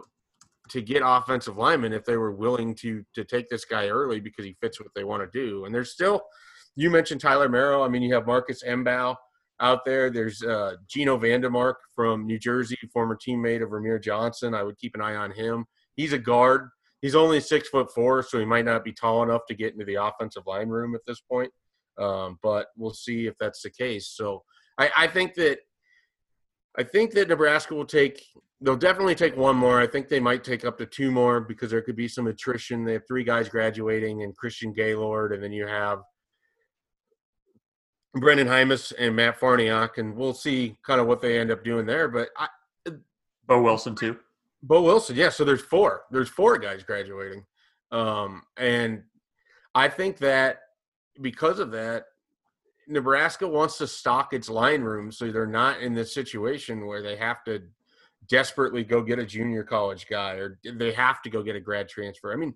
to 0.71 0.81
get 0.81 1.03
offensive 1.05 1.57
linemen 1.57 1.93
if 1.93 2.03
they 2.05 2.17
were 2.17 2.31
willing 2.31 2.75
to 2.75 3.03
to 3.15 3.23
take 3.23 3.49
this 3.49 3.65
guy 3.65 3.87
early 3.87 4.19
because 4.19 4.45
he 4.45 4.55
fits 4.61 4.79
what 4.79 4.89
they 4.95 5.03
want 5.03 5.21
to 5.23 5.39
do. 5.39 5.65
And 5.65 5.73
there's 5.73 5.91
still– 5.91 6.21
you 6.75 6.89
mentioned 6.89 7.19
Tyler 7.19 7.49
Marrow. 7.49 7.83
I 7.83 7.89
mean, 7.89 8.01
you 8.01 8.13
have 8.13 8.25
Marcus 8.25 8.63
Mbow 8.63 9.15
out 9.59 9.83
there. 9.85 10.09
There's 10.09 10.41
uh, 10.41 10.75
Gino 10.87 11.17
Vandermark 11.17 11.75
from 11.93 12.25
New 12.25 12.39
Jersey, 12.39 12.77
former 12.93 13.17
teammate 13.17 13.61
of 13.61 13.69
Ramir 13.69 14.01
Johnson. 14.01 14.53
I 14.53 14.63
would 14.63 14.77
keep 14.77 14.95
an 14.95 15.01
eye 15.01 15.15
on 15.15 15.31
him. 15.31 15.65
He's 15.95 16.13
a 16.13 16.17
guard. 16.17 16.69
He's 17.01 17.15
only 17.15 17.41
six 17.41 17.67
foot 17.67 17.93
four, 17.93 18.23
so 18.23 18.39
he 18.39 18.45
might 18.45 18.65
not 18.65 18.83
be 18.83 18.93
tall 18.93 19.21
enough 19.23 19.41
to 19.49 19.55
get 19.55 19.73
into 19.73 19.85
the 19.85 19.95
offensive 19.95 20.43
line 20.45 20.69
room 20.69 20.95
at 20.95 21.01
this 21.05 21.19
point. 21.19 21.51
Um, 21.99 22.39
but 22.41 22.67
we'll 22.77 22.93
see 22.93 23.27
if 23.27 23.35
that's 23.37 23.61
the 23.61 23.69
case. 23.69 24.07
So 24.15 24.43
I, 24.77 24.89
I 24.95 25.07
think 25.07 25.33
that 25.35 25.59
I 26.77 26.83
think 26.83 27.11
that 27.11 27.27
Nebraska 27.27 27.75
will 27.75 27.85
take. 27.85 28.23
They'll 28.61 28.77
definitely 28.77 29.15
take 29.15 29.35
one 29.35 29.55
more. 29.55 29.81
I 29.81 29.87
think 29.87 30.07
they 30.07 30.19
might 30.19 30.43
take 30.43 30.65
up 30.65 30.77
to 30.77 30.85
two 30.85 31.11
more 31.11 31.41
because 31.41 31.71
there 31.71 31.81
could 31.81 31.95
be 31.95 32.07
some 32.07 32.27
attrition. 32.27 32.85
They 32.85 32.93
have 32.93 33.07
three 33.07 33.23
guys 33.23 33.49
graduating, 33.49 34.23
and 34.23 34.35
Christian 34.35 34.71
Gaylord, 34.71 35.33
and 35.33 35.43
then 35.43 35.51
you 35.51 35.67
have 35.67 35.99
Brenden 38.17 38.47
Jaimes 38.47 38.93
and 38.97 39.15
Matt 39.15 39.39
Farniok, 39.39 39.97
and 39.97 40.15
we'll 40.15 40.33
see 40.33 40.77
kind 40.85 41.01
of 41.01 41.07
what 41.07 41.21
they 41.21 41.39
end 41.39 41.51
up 41.51 41.63
doing 41.63 41.85
there. 41.85 42.07
But 42.07 42.29
I, 42.37 42.47
Boe 43.47 43.61
Wilson 43.61 43.95
too. 43.95 44.17
Boe 44.63 44.81
Wilson, 44.81 45.15
yeah. 45.15 45.29
So 45.29 45.43
there's 45.43 45.61
four. 45.61 46.03
There's 46.11 46.29
four 46.29 46.57
guys 46.57 46.83
graduating, 46.83 47.43
um, 47.91 48.43
and 48.57 49.03
I 49.73 49.89
think 49.89 50.17
that 50.19 50.59
because 51.21 51.59
of 51.59 51.71
that, 51.71 52.05
Nebraska 52.91 53.47
wants 53.47 53.77
to 53.77 53.87
stock 53.87 54.33
its 54.33 54.49
line 54.49 54.81
room 54.81 55.11
so 55.11 55.31
they're 55.31 55.47
not 55.47 55.81
in 55.81 55.93
this 55.93 56.13
situation 56.13 56.85
where 56.85 57.01
they 57.01 57.15
have 57.15 57.43
to 57.45 57.63
desperately 58.27 58.83
go 58.83 59.01
get 59.01 59.17
a 59.17 59.25
junior 59.25 59.63
college 59.63 60.07
guy 60.09 60.33
or 60.33 60.59
they 60.63 60.91
have 60.91 61.21
to 61.21 61.29
go 61.29 61.41
get 61.41 61.55
a 61.55 61.59
grad 61.59 61.87
transfer. 61.87 62.33
I 62.33 62.35
mean, 62.35 62.53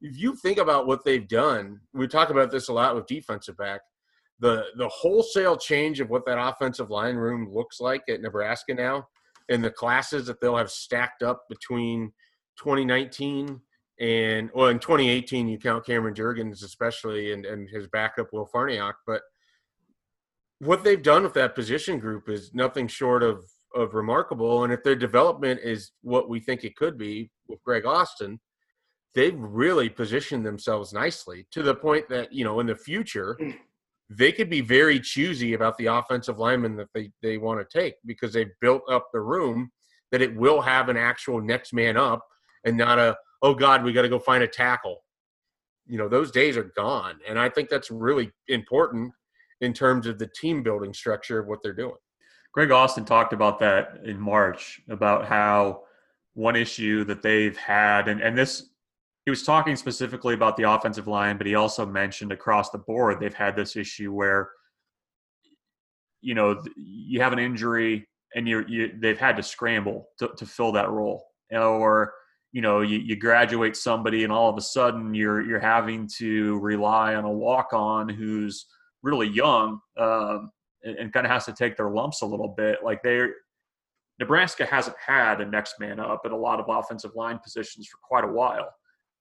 if 0.00 0.16
you 0.18 0.36
think 0.36 0.58
about 0.58 0.86
what 0.86 1.04
they've 1.04 1.26
done, 1.26 1.80
we 1.92 2.06
talk 2.06 2.30
about 2.30 2.50
this 2.50 2.68
a 2.68 2.72
lot 2.72 2.94
with 2.94 3.06
defensive 3.06 3.56
back. 3.56 3.80
The 4.40 4.66
the 4.76 4.88
wholesale 4.88 5.56
change 5.56 5.98
of 5.98 6.10
what 6.10 6.24
that 6.26 6.38
offensive 6.38 6.90
line 6.90 7.16
room 7.16 7.52
looks 7.52 7.80
like 7.80 8.02
at 8.08 8.20
Nebraska 8.20 8.74
now, 8.74 9.08
and 9.48 9.64
the 9.64 9.70
classes 9.70 10.26
that 10.26 10.40
they'll 10.40 10.56
have 10.56 10.70
stacked 10.70 11.24
up 11.24 11.48
between 11.48 12.12
2019 12.58 13.60
and 14.00 14.50
well 14.54 14.68
in 14.68 14.78
2018 14.78 15.48
you 15.48 15.58
count 15.58 15.84
Cameron 15.84 16.14
Jurgens 16.14 16.62
especially 16.62 17.32
and, 17.32 17.44
and 17.44 17.68
his 17.68 17.88
backup 17.88 18.32
Will 18.32 18.48
Farniok, 18.54 18.94
but 19.06 19.22
what 20.60 20.84
they've 20.84 21.02
done 21.02 21.22
with 21.22 21.34
that 21.34 21.54
position 21.54 21.98
group 21.98 22.28
is 22.28 22.52
nothing 22.54 22.88
short 22.88 23.22
of 23.22 23.44
of 23.74 23.94
remarkable. 23.94 24.64
And 24.64 24.72
if 24.72 24.82
their 24.82 24.96
development 24.96 25.60
is 25.62 25.92
what 26.02 26.28
we 26.28 26.40
think 26.40 26.64
it 26.64 26.76
could 26.76 26.96
be 26.96 27.30
with 27.48 27.62
Greg 27.62 27.84
Austin, 27.84 28.40
they've 29.14 29.38
really 29.38 29.88
positioned 29.88 30.44
themselves 30.44 30.92
nicely 30.92 31.46
to 31.50 31.62
the 31.62 31.74
point 31.74 32.08
that 32.08 32.32
you 32.32 32.44
know 32.44 32.60
in 32.60 32.66
the 32.66 32.74
future 32.74 33.36
hmm. 33.40 33.50
they 34.10 34.32
could 34.32 34.50
be 34.50 34.60
very 34.60 35.00
choosy 35.00 35.54
about 35.54 35.76
the 35.78 35.86
offensive 35.86 36.38
lineman 36.38 36.76
that 36.76 36.88
they, 36.94 37.10
they 37.22 37.38
want 37.38 37.58
to 37.60 37.78
take 37.78 37.94
because 38.06 38.32
they've 38.32 38.52
built 38.60 38.82
up 38.90 39.08
the 39.12 39.20
room 39.20 39.70
that 40.12 40.22
it 40.22 40.34
will 40.36 40.60
have 40.60 40.88
an 40.88 40.96
actual 40.96 41.40
next 41.40 41.72
man 41.72 41.96
up 41.96 42.24
and 42.64 42.76
not 42.76 42.98
a 42.98 43.16
oh 43.42 43.54
god 43.54 43.82
we 43.82 43.92
got 43.92 44.02
to 44.02 44.08
go 44.08 44.18
find 44.18 44.42
a 44.42 44.48
tackle. 44.48 45.04
You 45.86 45.98
know 45.98 46.08
those 46.08 46.30
days 46.30 46.56
are 46.56 46.72
gone. 46.76 47.18
And 47.26 47.38
i 47.38 47.48
think 47.48 47.68
that's 47.68 47.90
really 47.90 48.30
important 48.48 49.12
in 49.60 49.72
terms 49.72 50.06
of 50.06 50.18
the 50.18 50.28
team 50.28 50.62
building 50.62 50.94
structure 50.94 51.38
of 51.38 51.46
what 51.46 51.62
they're 51.62 51.72
doing. 51.72 51.96
Greg 52.52 52.70
Austin 52.70 53.04
talked 53.04 53.32
about 53.32 53.58
that 53.58 54.00
in 54.04 54.18
March 54.18 54.80
about 54.88 55.26
how 55.26 55.82
one 56.34 56.56
issue 56.56 57.04
that 57.04 57.22
they've 57.22 57.56
had, 57.56 58.08
and, 58.08 58.20
and 58.20 58.36
this, 58.36 58.70
he 59.24 59.30
was 59.30 59.42
talking 59.42 59.76
specifically 59.76 60.34
about 60.34 60.56
the 60.56 60.70
offensive 60.70 61.06
line, 61.06 61.36
but 61.36 61.46
he 61.46 61.54
also 61.54 61.84
mentioned 61.84 62.32
across 62.32 62.70
the 62.70 62.78
board 62.78 63.20
they've 63.20 63.34
had 63.34 63.54
this 63.54 63.76
issue 63.76 64.12
where, 64.12 64.50
you 66.20 66.34
know, 66.34 66.62
you 66.76 67.20
have 67.20 67.32
an 67.32 67.38
injury 67.38 68.08
and 68.34 68.48
you're, 68.48 68.66
you, 68.68 68.92
they've 68.98 69.18
had 69.18 69.36
to 69.36 69.42
scramble 69.42 70.08
to, 70.18 70.28
to 70.36 70.46
fill 70.46 70.72
that 70.72 70.90
role. 70.90 71.26
Or, 71.52 72.14
you 72.52 72.62
know, 72.62 72.80
you, 72.80 72.98
you 72.98 73.16
graduate 73.16 73.76
somebody 73.76 74.24
and 74.24 74.32
all 74.32 74.48
of 74.48 74.56
a 74.56 74.62
sudden 74.62 75.14
you're, 75.14 75.42
you're 75.42 75.60
having 75.60 76.08
to 76.18 76.58
rely 76.60 77.14
on 77.14 77.24
a 77.24 77.30
walk 77.30 77.72
on 77.72 78.08
who's, 78.08 78.66
really 79.08 79.28
young 79.28 79.80
um, 79.98 80.50
and, 80.82 80.96
and 80.98 81.12
kind 81.12 81.26
of 81.26 81.32
has 81.32 81.44
to 81.46 81.52
take 81.52 81.76
their 81.76 81.90
lumps 81.90 82.22
a 82.22 82.26
little 82.26 82.54
bit. 82.56 82.78
Like 82.84 83.02
they're 83.02 83.34
Nebraska 84.18 84.66
hasn't 84.66 84.96
had 85.04 85.40
a 85.40 85.46
next 85.46 85.78
man 85.78 86.00
up 86.00 86.22
at 86.24 86.32
a 86.32 86.36
lot 86.36 86.58
of 86.58 86.66
offensive 86.68 87.14
line 87.14 87.38
positions 87.38 87.86
for 87.86 87.98
quite 88.02 88.24
a 88.24 88.32
while, 88.32 88.68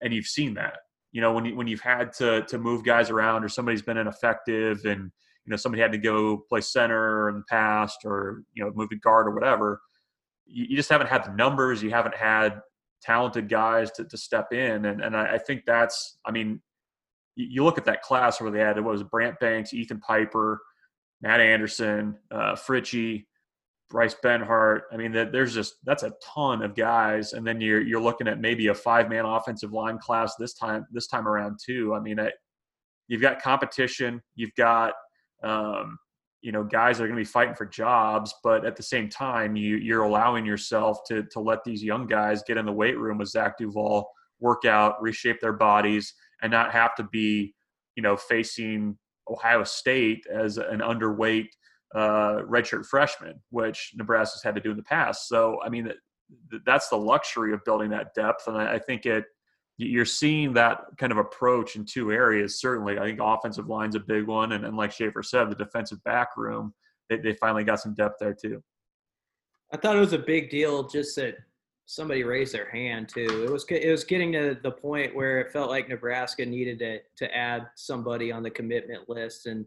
and 0.02 0.13
you've 0.13 0.26
seen 0.26 0.54
that. 0.56 0.78
You 1.12 1.21
know, 1.21 1.32
when 1.32 1.45
you, 1.45 1.56
when 1.56 1.67
you've 1.67 1.82
had 1.82 2.12
to 2.13 2.43
to 2.43 2.58
move 2.58 2.84
guys 2.84 3.10
around, 3.10 3.43
or 3.43 3.50
somebody's 3.50 3.82
been 3.82 3.97
ineffective, 3.97 4.86
and 4.86 5.12
you 5.45 5.52
know 5.52 5.56
somebody 5.56 5.82
had 5.82 5.91
to 5.91 5.97
go 5.97 6.43
play 6.50 6.62
center 6.62 7.30
in 7.30 7.36
the 7.36 7.43
past, 7.50 8.00
or 8.06 8.43
you 8.54 8.63
know 8.63 8.71
move 8.73 8.89
to 8.89 8.95
guard 8.97 9.28
or 9.28 9.36
whatever. 9.36 9.82
You, 10.45 10.65
you 10.69 10.76
just 10.76 10.89
haven't 10.89 11.08
had 11.08 11.23
the 11.23 11.34
numbers. 11.34 11.84
You 11.84 11.91
haven't 11.91 12.15
had 12.15 12.60
talented 13.02 13.50
guys 13.50 13.91
to, 13.91 14.06
to 14.06 14.17
step 14.17 14.52
in, 14.52 14.86
and 14.86 15.02
and 15.02 15.15
I, 15.15 15.36
I 15.36 15.38
think 15.38 15.63
that's. 15.65 16.17
I 16.26 16.32
mean, 16.32 16.60
you 17.38 17.63
look 17.63 17.78
at 17.78 17.86
that 17.86 18.02
class 18.02 18.41
where 18.41 18.52
they 18.52 18.60
had 18.60 18.78
it 18.78 18.84
was 18.84 19.04
Brant 19.04 19.39
Banks, 19.39 19.73
Ethan 19.73 20.00
Piper, 20.00 20.60
Matt 21.21 21.39
Anderson, 21.39 22.17
uh, 22.32 22.56
Fritchie, 22.56 23.26
Bryce 23.89 24.15
Benhart. 24.23 24.82
I 24.91 24.97
mean, 24.97 25.12
there's 25.12 25.54
just 25.54 25.76
that's 25.86 26.04
a 26.04 26.13
ton 26.23 26.63
of 26.63 26.76
guys, 26.76 27.34
and 27.34 27.45
then 27.45 27.62
you're 27.62 27.82
you're 27.82 28.02
looking 28.02 28.28
at 28.28 28.41
maybe 28.41 28.67
a 28.67 28.73
five 28.73 29.08
man 29.08 29.26
offensive 29.26 29.71
line 29.71 30.00
class 30.00 30.36
this 30.36 30.54
time 30.56 30.86
this 30.91 31.08
time 31.08 31.28
around 31.28 31.60
too. 31.63 31.93
I 31.93 32.00
mean, 32.00 32.19
you've 33.08 33.21
got 33.21 33.41
competition, 33.41 34.21
you've 34.36 34.56
got 34.58 34.93
um, 35.43 35.97
you 36.41 36.52
know 36.52 36.63
guys 36.63 36.97
that 36.97 37.04
are 37.04 37.08
going 37.08 37.17
to 37.17 37.21
be 37.21 37.32
fighting 37.32 37.56
for 37.56 37.65
jobs, 37.65 38.34
but 38.43 38.65
at 38.65 38.76
the 38.76 38.84
same 38.84 39.10
time, 39.10 39.56
you 39.56 39.78
you're 39.78 40.04
allowing 40.04 40.45
yourself 40.45 41.00
to 41.08 41.23
to 41.32 41.39
let 41.39 41.63
these 41.63 41.84
young 41.84 42.08
guys 42.08 42.43
get 42.47 42.58
in 42.58 42.65
the 42.65 42.73
weight 42.73 42.97
room 42.97 43.19
with 43.19 43.30
Zach 43.30 43.58
Duval, 43.58 44.10
work 44.39 44.65
out, 44.65 45.02
reshape 45.02 45.39
their 45.39 45.54
bodies 45.54 46.13
and 46.41 46.52
not 46.52 46.71
have 46.71 46.95
to 46.95 47.04
be, 47.04 47.54
you 47.95 48.04
know, 48.04 48.15
facing 48.15 48.97
Ohio 49.30 49.63
State 49.63 50.26
as 50.32 50.58
an 50.58 50.80
underweight 50.80 51.47
uh, 51.95 52.41
redshirt 52.47 52.86
freshman, 52.86 53.41
which 53.50 53.93
Nebraska's 53.95 54.43
had 54.43 54.56
to 54.56 54.62
do 54.62 54.71
in 54.71 54.78
the 54.78 54.84
past. 54.84 55.28
So, 55.28 55.60
I 55.63 55.69
mean, 55.69 55.91
that's 56.65 56.89
the 56.89 56.97
luxury 56.97 57.54
of 57.54 57.63
building 57.63 57.89
that 57.91 58.13
depth, 58.13 58.47
and 58.47 58.58
I, 58.58 58.80
think 58.80 59.06
it. 59.06 59.26
You're 59.80 60.06
seeing 60.06 60.54
that 60.54 60.82
kind 60.97 61.12
of 61.12 61.19
approach 61.19 61.76
in 61.76 61.86
two 61.86 62.12
areas. 62.12 62.60
Certainly, 62.60 62.97
I 62.97 63.04
think 63.04 63.19
offensive 63.21 63.67
line's 63.67 63.95
a 63.95 64.00
big 64.00 64.26
one, 64.26 64.54
and, 64.54 64.65
and 64.65 64.76
like 64.76 64.91
Schaefer 64.91 65.21
said, 65.21 65.50
the 65.50 65.56
defensive 65.56 66.04
back 66.04 66.30
room, 66.36 66.73
they, 67.10 67.17
they 67.17 67.34
finally 67.34 67.63
got 67.63 67.80
some 67.80 67.93
depth 67.93 68.15
there 68.19 68.34
too. 68.34 68.62
I 69.71 69.78
thought 69.78 69.95
it 69.95 70.00
was 70.00 70.13
a 70.13 70.19
big 70.19 70.50
deal 70.50 70.88
just 70.88 71.15
that 71.17 71.36
somebody 71.88 72.23
raised 72.23 72.54
their 72.54 72.69
hand 72.69 73.10
too. 73.10 73.45
It 73.45 73.50
was 73.50 73.65
it 73.69 73.89
was 73.89 74.04
getting 74.04 74.32
to 74.34 74.58
the 74.62 74.71
point 74.71 75.15
where 75.15 75.39
it 75.39 75.52
felt 75.52 75.69
like 75.69 75.89
Nebraska 75.89 76.45
needed 76.45 76.78
to 76.80 77.00
to 77.17 77.36
add 77.36 77.65
somebody 77.76 78.32
on 78.32 78.43
the 78.43 78.52
commitment 78.52 79.10
list 79.10 79.47
and 79.47 79.65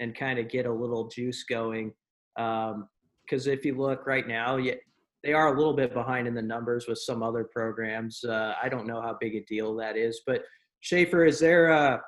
and 0.00 0.16
kind 0.16 0.38
of 0.38 0.48
get 0.48 0.66
a 0.66 0.72
little 0.72 1.08
juice 1.08 1.44
going. 1.44 1.92
Because 2.36 2.72
um, 2.72 3.52
if 3.52 3.64
you 3.64 3.76
look 3.76 4.06
right 4.06 4.26
now, 4.26 4.56
yeah, 4.56 4.74
they 5.22 5.32
are 5.32 5.54
a 5.54 5.58
little 5.58 5.74
bit 5.74 5.92
behind 5.92 6.26
in 6.26 6.34
the 6.34 6.42
numbers 6.42 6.86
with 6.88 6.98
some 6.98 7.22
other 7.22 7.44
programs. 7.44 8.24
Uh, 8.24 8.54
I 8.62 8.68
don't 8.68 8.86
know 8.86 9.02
how 9.02 9.16
big 9.20 9.34
a 9.34 9.44
deal 9.44 9.74
that 9.76 9.96
is, 9.96 10.22
but 10.26 10.44
Schaefer, 10.80 11.26
is 11.26 11.38
there 11.38 11.68
a 11.68 12.00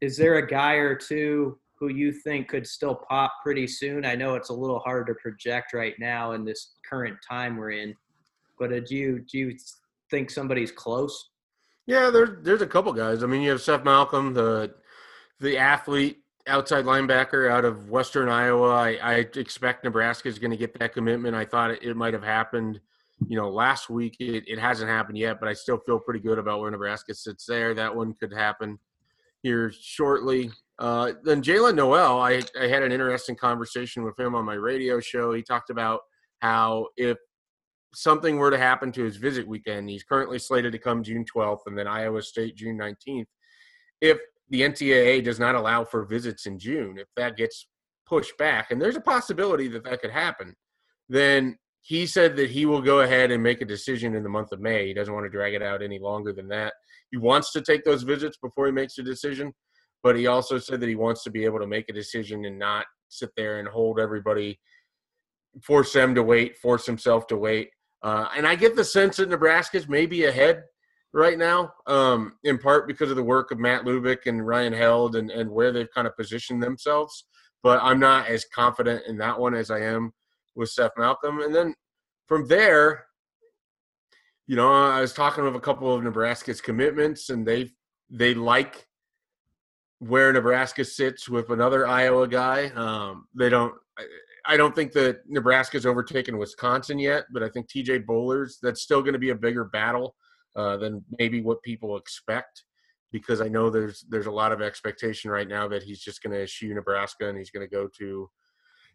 is 0.00 0.16
there 0.16 0.36
a 0.36 0.46
guy 0.46 0.74
or 0.74 0.94
two 0.94 1.58
who 1.80 1.88
you 1.88 2.12
think 2.12 2.48
could 2.48 2.66
still 2.66 2.94
pop 2.94 3.32
pretty 3.42 3.66
soon? 3.66 4.04
I 4.04 4.14
know 4.14 4.36
it's 4.36 4.50
a 4.50 4.54
little 4.54 4.78
hard 4.78 5.08
to 5.08 5.14
project 5.14 5.72
right 5.72 5.94
now 5.98 6.32
in 6.32 6.44
this 6.44 6.74
current 6.88 7.16
time 7.28 7.56
we're 7.56 7.72
in. 7.72 7.94
But 8.60 8.72
uh, 8.72 8.80
do 8.80 8.94
you 8.94 9.24
do 9.28 9.38
you 9.38 9.56
think 10.10 10.30
somebody's 10.30 10.70
close? 10.70 11.30
Yeah, 11.86 12.10
there's 12.10 12.44
there's 12.44 12.62
a 12.62 12.66
couple 12.66 12.92
guys. 12.92 13.24
I 13.24 13.26
mean, 13.26 13.42
you 13.42 13.50
have 13.50 13.62
Seth 13.62 13.82
Malcom, 13.82 14.34
the 14.34 14.74
the 15.40 15.58
athlete 15.58 16.18
outside 16.46 16.84
linebacker 16.84 17.50
out 17.50 17.64
of 17.64 17.88
Western 17.88 18.28
Iowa. 18.28 18.68
I, 18.68 18.98
I 19.02 19.14
expect 19.36 19.84
Nebraska 19.84 20.28
is 20.28 20.38
going 20.38 20.50
to 20.50 20.56
get 20.56 20.78
that 20.78 20.92
commitment. 20.92 21.34
I 21.34 21.44
thought 21.44 21.70
it, 21.70 21.82
it 21.82 21.96
might 21.96 22.12
have 22.14 22.22
happened, 22.22 22.80
you 23.26 23.36
know, 23.36 23.50
last 23.50 23.88
week. 23.88 24.16
It, 24.20 24.44
it 24.46 24.58
hasn't 24.58 24.90
happened 24.90 25.18
yet, 25.18 25.40
but 25.40 25.48
I 25.48 25.54
still 25.54 25.78
feel 25.78 25.98
pretty 25.98 26.20
good 26.20 26.38
about 26.38 26.60
where 26.60 26.70
Nebraska 26.70 27.14
sits 27.14 27.46
there. 27.46 27.74
That 27.74 27.94
one 27.94 28.14
could 28.14 28.32
happen 28.32 28.78
here 29.42 29.72
shortly. 29.72 30.50
Uh, 30.78 31.12
then 31.24 31.42
Jaylin 31.42 31.74
Noel, 31.74 32.20
I, 32.20 32.42
I 32.58 32.66
had 32.66 32.82
an 32.82 32.92
interesting 32.92 33.36
conversation 33.36 34.02
with 34.02 34.18
him 34.18 34.34
on 34.34 34.44
my 34.44 34.54
radio 34.54 35.00
show. 35.00 35.32
He 35.32 35.42
talked 35.42 35.70
about 35.70 36.00
how 36.40 36.88
if 36.96 37.18
something 37.94 38.36
were 38.36 38.50
to 38.50 38.58
happen 38.58 38.92
to 38.92 39.04
his 39.04 39.16
visit 39.16 39.46
weekend, 39.46 39.90
he's 39.90 40.02
currently 40.02 40.38
slated 40.38 40.72
to 40.72 40.78
come 40.78 41.02
June 41.02 41.24
12th 41.24 41.60
and 41.66 41.76
then 41.76 41.86
Iowa 41.86 42.22
State 42.22 42.56
June 42.56 42.78
19th. 42.78 43.26
If 44.00 44.18
the 44.48 44.62
NCAA 44.62 45.24
does 45.24 45.38
not 45.38 45.54
allow 45.54 45.84
for 45.84 46.04
visits 46.04 46.46
in 46.46 46.58
June, 46.58 46.98
if 46.98 47.08
that 47.16 47.36
gets 47.36 47.66
pushed 48.06 48.36
back, 48.38 48.70
and 48.70 48.80
there's 48.80 48.96
a 48.96 49.00
possibility 49.00 49.68
that 49.68 49.84
that 49.84 50.00
could 50.00 50.10
happen, 50.10 50.54
then 51.08 51.56
he 51.82 52.06
said 52.06 52.36
that 52.36 52.50
he 52.50 52.66
will 52.66 52.82
go 52.82 53.00
ahead 53.00 53.30
and 53.30 53.42
make 53.42 53.62
a 53.62 53.66
decision 53.66 54.14
in 54.14 54.22
the 54.22 54.28
month 54.28 54.52
of 54.52 54.60
May. 54.60 54.86
He 54.86 54.94
doesn't 54.94 55.14
want 55.14 55.24
to 55.24 55.30
drag 55.30 55.54
it 55.54 55.62
out 55.62 55.82
any 55.82 55.98
longer 55.98 56.32
than 56.32 56.48
that. 56.48 56.74
He 57.10 57.16
wants 57.16 57.52
to 57.52 57.62
take 57.62 57.84
those 57.84 58.02
visits 58.02 58.36
before 58.36 58.66
he 58.66 58.72
makes 58.72 58.98
a 58.98 59.02
decision, 59.02 59.52
but 60.02 60.16
he 60.16 60.26
also 60.26 60.58
said 60.58 60.80
that 60.80 60.88
he 60.88 60.94
wants 60.94 61.22
to 61.24 61.30
be 61.30 61.44
able 61.44 61.58
to 61.58 61.66
make 61.66 61.88
a 61.88 61.94
decision 61.94 62.44
and 62.44 62.58
not 62.58 62.86
sit 63.08 63.30
there 63.36 63.58
and 63.58 63.68
hold 63.68 63.98
everybody, 63.98 64.58
force 65.62 65.92
them 65.92 66.14
to 66.14 66.22
wait, 66.22 66.58
force 66.58 66.86
himself 66.86 67.26
to 67.28 67.36
wait. 67.36 67.70
Uh, 68.02 68.28
and 68.36 68.46
I 68.46 68.54
get 68.54 68.76
the 68.76 68.84
sense 68.84 69.16
that 69.16 69.28
Nebraska's 69.28 69.88
maybe 69.88 70.24
ahead 70.24 70.62
right 71.12 71.38
now, 71.38 71.72
um, 71.86 72.34
in 72.44 72.58
part 72.58 72.86
because 72.86 73.10
of 73.10 73.16
the 73.16 73.22
work 73.22 73.50
of 73.50 73.58
Matt 73.58 73.84
Lubick 73.84 74.26
and 74.26 74.46
Ryan 74.46 74.72
Held 74.72 75.16
and, 75.16 75.30
and 75.30 75.50
where 75.50 75.72
they've 75.72 75.92
kind 75.92 76.06
of 76.06 76.16
positioned 76.16 76.62
themselves. 76.62 77.24
But 77.62 77.80
I'm 77.82 78.00
not 78.00 78.28
as 78.28 78.46
confident 78.46 79.02
in 79.06 79.18
that 79.18 79.38
one 79.38 79.54
as 79.54 79.70
I 79.70 79.80
am 79.80 80.12
with 80.54 80.70
Seth 80.70 80.92
Malcom. 80.96 81.44
And 81.44 81.54
then 81.54 81.74
from 82.26 82.46
there, 82.48 83.06
you 84.46 84.56
know, 84.56 84.72
I 84.72 85.00
was 85.00 85.12
talking 85.12 85.44
with 85.44 85.56
a 85.56 85.60
couple 85.60 85.94
of 85.94 86.02
Nebraska's 86.02 86.60
commitments, 86.60 87.30
and 87.30 87.46
they 87.46 87.70
they 88.10 88.34
like 88.34 88.88
where 90.00 90.32
Nebraska 90.32 90.84
sits 90.84 91.28
with 91.28 91.50
another 91.50 91.86
Iowa 91.86 92.26
guy. 92.26 92.66
Um, 92.70 93.28
they 93.32 93.48
don't. 93.48 93.74
I 94.46 94.56
don't 94.56 94.74
think 94.74 94.92
that 94.92 95.20
Nebraska's 95.28 95.86
overtaken 95.86 96.38
Wisconsin 96.38 96.98
yet, 96.98 97.24
but 97.32 97.42
I 97.42 97.48
think 97.48 97.68
TJ 97.68 98.04
Bollers, 98.06 98.54
that's 98.62 98.82
still 98.82 99.02
going 99.02 99.12
to 99.12 99.18
be 99.18 99.30
a 99.30 99.34
bigger 99.34 99.64
battle 99.64 100.14
uh, 100.56 100.76
than 100.76 101.04
maybe 101.18 101.40
what 101.40 101.62
people 101.62 101.96
expect 101.96 102.64
because 103.12 103.40
I 103.40 103.48
know 103.48 103.70
there's 103.70 104.04
there's 104.08 104.26
a 104.26 104.32
lot 104.32 104.52
of 104.52 104.62
expectation 104.62 105.30
right 105.30 105.48
now 105.48 105.68
that 105.68 105.82
he's 105.82 106.00
just 106.00 106.22
going 106.22 106.32
to 106.32 106.42
eschew 106.42 106.74
Nebraska 106.74 107.28
and 107.28 107.36
he's 107.36 107.50
going 107.50 107.66
to 107.66 107.70
go 107.70 107.88
to 107.98 108.30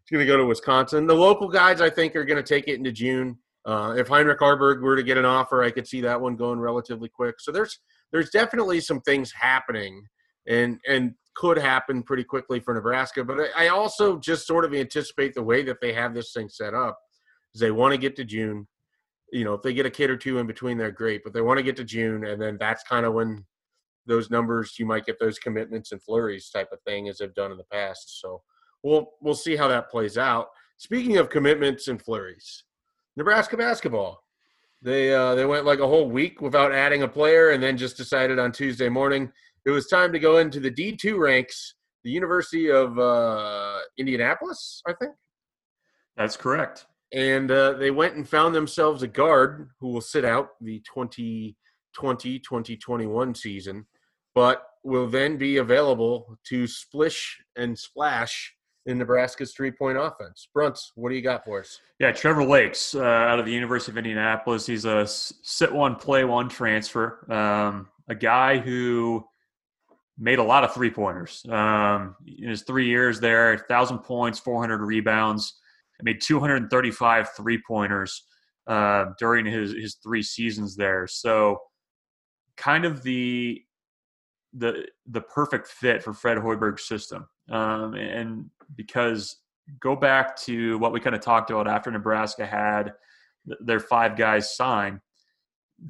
he's 0.04 0.16
going 0.16 0.26
to 0.26 0.30
go 0.30 0.38
to 0.38 0.46
Wisconsin. 0.46 1.06
The 1.06 1.14
local 1.14 1.48
guys 1.48 1.80
I 1.80 1.90
think 1.90 2.16
are 2.16 2.24
going 2.24 2.42
to 2.42 2.54
take 2.54 2.68
it 2.68 2.76
into 2.76 2.92
June. 2.92 3.38
Uh, 3.64 3.94
if 3.96 4.08
Heinrich 4.08 4.38
Haarberg 4.38 4.80
were 4.80 4.96
to 4.96 5.02
get 5.02 5.18
an 5.18 5.24
offer, 5.24 5.62
I 5.62 5.70
could 5.70 5.88
see 5.88 6.00
that 6.02 6.20
one 6.20 6.36
going 6.36 6.60
relatively 6.60 7.08
quick. 7.08 7.36
So 7.40 7.52
there's 7.52 7.78
there's 8.12 8.30
definitely 8.30 8.80
some 8.80 9.00
things 9.00 9.32
happening 9.32 10.06
and 10.46 10.78
and 10.86 11.14
could 11.36 11.58
happen 11.58 12.02
pretty 12.02 12.24
quickly 12.24 12.58
for 12.58 12.74
Nebraska. 12.74 13.22
But 13.22 13.48
I, 13.56 13.68
also 13.68 14.18
just 14.18 14.46
sort 14.46 14.64
of 14.64 14.74
anticipate 14.74 15.34
the 15.34 15.42
way 15.42 15.62
that 15.62 15.80
they 15.80 15.92
have 15.92 16.14
this 16.14 16.32
thing 16.32 16.48
set 16.48 16.74
up 16.74 16.98
is 17.54 17.60
they 17.60 17.70
want 17.70 17.92
to 17.92 17.98
get 17.98 18.16
to 18.16 18.24
June. 18.24 18.66
You 19.32 19.44
know, 19.44 19.54
if 19.54 19.62
they 19.62 19.74
get 19.74 19.86
a 19.86 19.90
kid 19.90 20.08
or 20.08 20.16
two 20.16 20.38
in 20.38 20.46
between, 20.46 20.78
they're 20.78 20.90
great. 20.90 21.22
But 21.22 21.34
they 21.34 21.42
want 21.42 21.58
to 21.58 21.62
get 21.62 21.76
to 21.76 21.84
June, 21.84 22.26
and 22.26 22.40
then 22.40 22.56
that's 22.58 22.82
kind 22.84 23.04
of 23.04 23.12
when 23.12 23.44
those 24.06 24.30
numbers 24.30 24.78
you 24.78 24.86
might 24.86 25.04
get 25.04 25.18
those 25.18 25.38
commitments 25.38 25.92
and 25.92 26.02
flurries 26.02 26.48
type 26.48 26.68
of 26.72 26.80
thing 26.82 27.08
as 27.08 27.18
they've 27.18 27.34
done 27.34 27.52
in 27.52 27.58
the 27.58 27.64
past. 27.64 28.20
So 28.20 28.42
we'll 28.82 29.12
we'll 29.20 29.34
see 29.34 29.56
how 29.56 29.68
that 29.68 29.90
plays 29.90 30.16
out. 30.16 30.48
Speaking 30.78 31.18
of 31.18 31.28
commitments 31.28 31.88
and 31.88 32.00
flurries, 32.00 32.64
Nebraska 33.16 33.56
basketball. 33.56 34.22
They 34.82 35.12
uh, 35.12 35.34
they 35.34 35.44
went 35.44 35.66
like 35.66 35.80
a 35.80 35.86
whole 35.86 36.08
week 36.08 36.40
without 36.40 36.72
adding 36.72 37.02
a 37.02 37.08
player, 37.08 37.50
and 37.50 37.62
then 37.62 37.76
just 37.76 37.96
decided 37.96 38.38
on 38.38 38.52
Tuesday 38.52 38.88
morning 38.88 39.32
it 39.66 39.70
was 39.70 39.88
time 39.88 40.12
to 40.12 40.18
go 40.18 40.38
into 40.38 40.60
the 40.60 40.70
D 40.70 40.96
two 40.96 41.18
ranks, 41.18 41.74
the 42.04 42.10
University 42.10 42.70
of 42.70 42.98
uh, 42.98 43.78
Indianapolis, 43.98 44.80
I 44.86 44.94
think. 44.94 45.12
That's 46.16 46.36
correct. 46.36 46.86
And 47.12 47.50
uh, 47.50 47.72
they 47.74 47.90
went 47.90 48.14
and 48.14 48.26
found 48.28 48.54
themselves 48.54 49.02
a 49.02 49.08
guard 49.08 49.70
who 49.80 49.88
will 49.88 50.00
sit 50.00 50.24
out 50.24 50.50
the 50.60 50.80
2020 50.80 52.38
2021 52.38 53.34
season, 53.34 53.86
but 54.34 54.62
will 54.84 55.08
then 55.08 55.36
be 55.36 55.56
available 55.56 56.38
to 56.48 56.66
splish 56.66 57.38
and 57.56 57.76
splash 57.76 58.54
in 58.86 58.98
Nebraska's 58.98 59.52
three 59.52 59.72
point 59.72 59.98
offense. 59.98 60.48
Bruntz, 60.56 60.92
what 60.94 61.10
do 61.10 61.16
you 61.16 61.22
got 61.22 61.44
for 61.44 61.60
us? 61.60 61.80
Yeah, 61.98 62.12
Trevor 62.12 62.44
Lakes 62.44 62.94
uh, 62.94 63.02
out 63.02 63.40
of 63.40 63.46
the 63.46 63.52
University 63.52 63.92
of 63.92 63.98
Indianapolis. 63.98 64.66
He's 64.66 64.84
a 64.84 65.06
sit 65.06 65.72
one, 65.72 65.96
play 65.96 66.24
one 66.24 66.48
transfer. 66.48 67.30
Um, 67.32 67.88
a 68.08 68.14
guy 68.14 68.58
who 68.58 69.26
made 70.18 70.38
a 70.38 70.42
lot 70.42 70.64
of 70.64 70.72
three 70.72 70.90
pointers 70.90 71.44
um, 71.50 72.16
in 72.38 72.48
his 72.48 72.62
three 72.62 72.86
years 72.86 73.20
there 73.20 73.50
1,000 73.50 73.98
points, 73.98 74.38
400 74.38 74.80
rebounds, 74.80 75.60
made 76.02 76.20
235 76.20 77.30
three 77.36 77.62
pointers 77.66 78.24
uh, 78.66 79.06
during 79.18 79.46
his, 79.46 79.72
his 79.72 79.96
three 80.02 80.22
seasons 80.22 80.76
there. 80.76 81.06
So, 81.06 81.58
kind 82.56 82.84
of 82.84 83.02
the 83.02 83.62
the 84.54 84.86
the 85.06 85.20
perfect 85.20 85.68
fit 85.68 86.02
for 86.02 86.14
Fred 86.14 86.38
Hoiberg's 86.38 86.84
system. 86.84 87.28
Um, 87.50 87.94
and 87.94 88.50
because 88.74 89.36
go 89.80 89.94
back 89.94 90.36
to 90.42 90.78
what 90.78 90.92
we 90.92 91.00
kind 91.00 91.14
of 91.14 91.20
talked 91.20 91.50
about 91.50 91.68
after 91.68 91.90
Nebraska 91.90 92.46
had 92.46 92.94
their 93.60 93.80
five 93.80 94.16
guys 94.16 94.56
sign, 94.56 95.00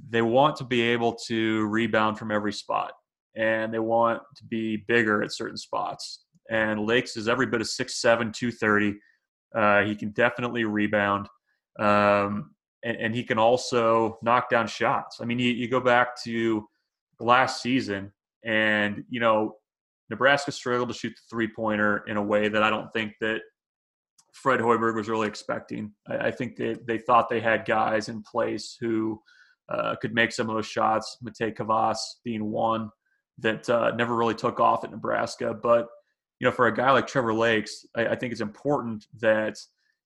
they 0.08 0.22
want 0.22 0.56
to 0.56 0.64
be 0.64 0.82
able 0.82 1.14
to 1.26 1.66
rebound 1.66 2.18
from 2.18 2.32
every 2.32 2.52
spot 2.52 2.92
and 3.36 3.72
they 3.72 3.78
want 3.78 4.22
to 4.36 4.44
be 4.44 4.78
bigger 4.88 5.22
at 5.22 5.32
certain 5.32 5.56
spots. 5.56 6.24
And 6.50 6.86
Lakes 6.86 7.16
is 7.16 7.28
every 7.28 7.46
bit 7.46 7.60
of 7.60 7.66
6'7, 7.66 8.32
230. 8.32 8.94
Uh, 9.54 9.82
he 9.82 9.94
can 9.94 10.10
definitely 10.10 10.64
rebound. 10.64 11.28
Um, 11.78 12.54
and, 12.82 12.96
and, 12.96 13.14
he 13.14 13.22
can 13.22 13.38
also 13.38 14.18
knock 14.22 14.48
down 14.48 14.66
shots. 14.66 15.18
I 15.20 15.24
mean, 15.24 15.38
you, 15.38 15.50
you 15.50 15.68
go 15.68 15.80
back 15.80 16.22
to 16.24 16.66
last 17.20 17.62
season, 17.62 18.12
and, 18.44 19.04
you 19.10 19.20
know, 19.20 19.56
Nebraska 20.08 20.52
struggled 20.52 20.88
to 20.88 20.94
shoot 20.94 21.10
the 21.10 21.22
three 21.28 21.48
pointer 21.48 22.04
in 22.06 22.16
a 22.16 22.22
way 22.22 22.48
that 22.48 22.62
I 22.62 22.70
don't 22.70 22.90
think 22.92 23.12
that 23.20 23.40
Fred 24.32 24.60
Hoiberg 24.60 24.94
was 24.94 25.08
really 25.08 25.28
expecting. 25.28 25.92
I, 26.08 26.28
I 26.28 26.30
think 26.30 26.56
they, 26.56 26.76
they 26.86 26.98
thought 26.98 27.28
they 27.28 27.40
had 27.40 27.66
guys 27.66 28.08
in 28.08 28.22
place 28.22 28.76
who 28.80 29.20
uh, 29.68 29.96
could 30.00 30.14
make 30.14 30.32
some 30.32 30.48
of 30.48 30.54
those 30.54 30.66
shots, 30.66 31.18
Matej 31.24 31.56
Kavas 31.56 31.98
being 32.24 32.44
one 32.50 32.90
that 33.38 33.68
uh, 33.68 33.92
never 33.96 34.14
really 34.14 34.34
took 34.34 34.60
off 34.60 34.84
at 34.84 34.90
Nebraska. 34.90 35.54
But 35.54 35.88
you 36.40 36.46
know, 36.46 36.52
for 36.52 36.66
a 36.66 36.74
guy 36.74 36.90
like 36.90 37.06
Trevor 37.06 37.34
Lakes, 37.34 37.86
I, 37.96 38.08
I 38.08 38.16
think 38.16 38.32
it's 38.32 38.40
important 38.40 39.06
that 39.20 39.56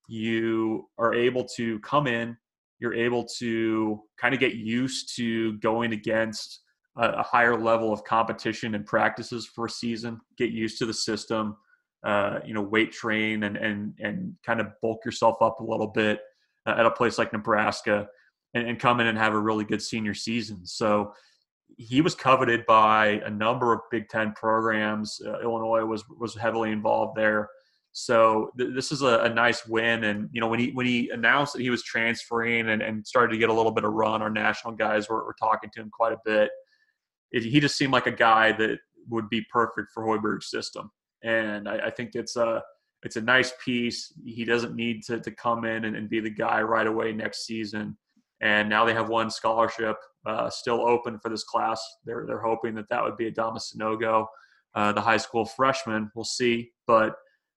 you 0.08 0.88
are 0.98 1.14
able 1.14 1.44
to 1.56 1.78
come 1.80 2.06
in, 2.06 2.36
you're 2.78 2.94
able 2.94 3.24
to 3.38 4.00
kind 4.18 4.34
of 4.34 4.40
get 4.40 4.54
used 4.54 5.14
to 5.16 5.58
going 5.58 5.92
against 5.92 6.60
a, 6.96 7.22
higher 7.22 7.56
level 7.56 7.92
of 7.92 8.04
competition 8.04 8.74
and 8.74 8.84
practices 8.84 9.46
for 9.46 9.66
a 9.66 9.70
season, 9.70 10.20
get 10.36 10.50
used 10.50 10.78
to 10.78 10.86
the 10.86 10.94
system, 10.94 11.56
uh, 12.04 12.40
you 12.44 12.54
know, 12.54 12.62
weight 12.62 12.92
train 12.92 13.44
and 13.44 13.56
and 13.56 13.94
and 14.00 14.34
kind 14.44 14.60
of 14.60 14.68
bulk 14.82 15.04
yourself 15.04 15.36
up 15.40 15.60
a 15.60 15.64
little 15.64 15.86
bit 15.86 16.20
uh, 16.66 16.74
at 16.78 16.86
a 16.86 16.90
place 16.90 17.18
like 17.18 17.32
Nebraska, 17.32 18.08
and, 18.54 18.68
and 18.68 18.80
come 18.80 19.00
in 19.00 19.06
and 19.06 19.18
have 19.18 19.34
a 19.34 19.38
really 19.38 19.64
good 19.64 19.82
senior 19.82 20.14
season. 20.14 20.66
So 20.66 21.12
he 21.80 22.02
was 22.02 22.14
coveted 22.14 22.66
by 22.66 23.22
a 23.24 23.30
number 23.30 23.72
of 23.72 23.80
Big 23.90 24.08
Ten 24.10 24.32
programs. 24.32 25.18
Uh, 25.24 25.40
Illinois 25.40 25.84
was 25.84 26.04
was 26.18 26.34
heavily 26.34 26.72
involved 26.72 27.16
there. 27.16 27.48
So 27.92 28.50
th- 28.58 28.74
this 28.74 28.92
is 28.92 29.00
a, 29.00 29.20
a, 29.20 29.28
nice 29.30 29.66
win. 29.66 30.04
And 30.04 30.28
you 30.30 30.42
know 30.42 30.46
when 30.46 30.58
he 30.60 30.72
when 30.72 30.84
he 30.84 31.08
announced 31.08 31.54
that 31.54 31.62
he 31.62 31.70
was 31.70 31.82
transferring 31.82 32.68
and, 32.68 32.82
and 32.82 33.06
started 33.06 33.32
to 33.32 33.38
get 33.38 33.48
a 33.48 33.52
little 33.52 33.72
bit 33.72 33.84
of 33.84 33.94
run, 33.94 34.20
our 34.20 34.28
national 34.28 34.74
guys 34.74 35.08
were, 35.08 35.24
were 35.24 35.34
talking 35.40 35.70
to 35.72 35.80
him 35.80 35.90
quite 35.90 36.12
a 36.12 36.18
bit. 36.22 36.50
It, 37.32 37.44
he 37.44 37.60
just 37.60 37.78
seemed 37.78 37.94
like 37.94 38.06
a 38.06 38.12
guy 38.12 38.52
that 38.52 38.78
would 39.08 39.30
be 39.30 39.46
perfect 39.50 39.88
for 39.94 40.04
Hoiberg's 40.04 40.50
system. 40.50 40.90
And 41.24 41.66
I, 41.66 41.86
I, 41.86 41.90
think 41.90 42.10
it's 42.14 42.36
a 42.36 42.62
it's 43.04 43.16
a 43.16 43.22
nice 43.22 43.54
piece. 43.64 44.12
He 44.22 44.44
doesn't 44.44 44.76
need 44.76 45.02
to 45.04 45.18
to 45.18 45.30
come 45.30 45.64
in 45.64 45.86
and, 45.86 45.96
and 45.96 46.10
be 46.10 46.20
the 46.20 46.28
guy 46.28 46.60
right 46.60 46.86
away 46.86 47.14
next 47.14 47.46
season 47.46 47.96
and 48.41 48.68
now 48.68 48.84
they 48.84 48.95
have 48.95 49.09
one 49.09 49.30
scholarship 49.30 49.97
uh, 50.26 50.51
still 50.51 50.86
open 50.86 51.18
for 51.18 51.28
this 51.28 51.45
class. 51.45 51.82
They're 52.05 52.24
they're 52.26 52.41
hoping 52.41 52.74
that 52.76 52.88
that 52.91 53.03
would 53.03 53.16
be 53.16 53.30
Adama 53.30 53.59
Sanogo, 53.59 54.26
uh, 54.74 54.93
the 54.93 55.01
high 55.01 55.16
school 55.16 55.45
freshman. 55.45 56.11
We'll 56.14 56.24
see, 56.24 56.70
but 56.86 57.16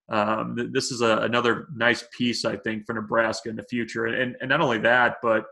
um, 0.09 0.55
th- 0.55 0.69
this 0.71 0.91
is 0.91 1.01
a, 1.01 1.19
another 1.19 1.67
nice 1.75 2.05
piece 2.15 2.45
I 2.45 2.57
think 2.57 2.85
for 2.85 2.93
Nebraska 2.93 3.49
in 3.49 3.55
the 3.55 3.63
future, 3.63 4.05
and 4.05 4.35
and 4.39 4.49
not 4.49 4.61
only 4.61 4.79
that, 4.79 5.17
but 5.21 5.45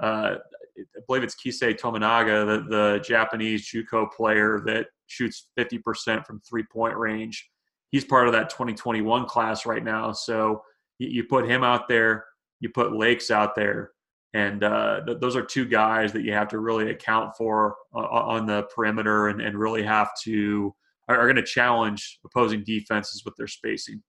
uh, 0.00 0.36
I 0.78 1.00
believe 1.06 1.22
it's 1.22 1.36
Keisei 1.36 1.78
Tominaga, 1.78 2.46
the, 2.46 2.68
the 2.68 3.00
Japanese 3.00 3.70
JUCO 3.70 4.10
player 4.12 4.60
that 4.66 4.86
shoots 5.06 5.48
50% 5.58 6.26
from 6.26 6.40
three 6.40 6.64
point 6.72 6.96
range. 6.96 7.48
He's 7.90 8.04
part 8.04 8.26
of 8.26 8.32
that 8.32 8.50
2021 8.50 9.26
class 9.26 9.66
right 9.66 9.84
now. 9.84 10.12
So 10.12 10.62
you 10.98 11.24
put 11.24 11.48
him 11.48 11.62
out 11.62 11.88
there, 11.88 12.24
you 12.60 12.70
put 12.70 12.96
Lakes 12.96 13.30
out 13.30 13.54
there, 13.54 13.92
and 14.34 14.64
uh, 14.64 15.00
th- 15.06 15.18
those 15.20 15.36
are 15.36 15.42
two 15.42 15.64
guys 15.64 16.12
that 16.12 16.22
you 16.22 16.32
have 16.32 16.48
to 16.48 16.58
really 16.58 16.90
account 16.90 17.34
for 17.38 17.76
uh, 17.94 18.00
on 18.00 18.46
the 18.46 18.64
perimeter 18.74 19.28
and, 19.28 19.40
and 19.40 19.56
really 19.56 19.82
have 19.82 20.10
to 20.24 20.74
are, 21.08 21.16
are 21.18 21.24
going 21.24 21.36
to 21.36 21.42
challenge 21.42 22.18
opposing 22.24 22.64
defenses 22.64 23.24
with 23.24 23.34
their 23.36 23.46
spacing. 23.46 24.02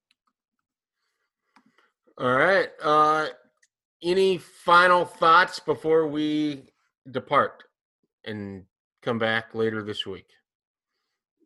All 2.18 2.34
right. 2.34 2.70
Uh, 2.82 3.28
any 4.02 4.38
final 4.38 5.06
thoughts 5.06 5.60
before 5.60 6.08
we 6.08 6.64
depart 7.12 7.64
and 8.26 8.64
come 9.04 9.20
back 9.20 9.54
later 9.54 9.84
this 9.84 10.06
week? 10.06 10.28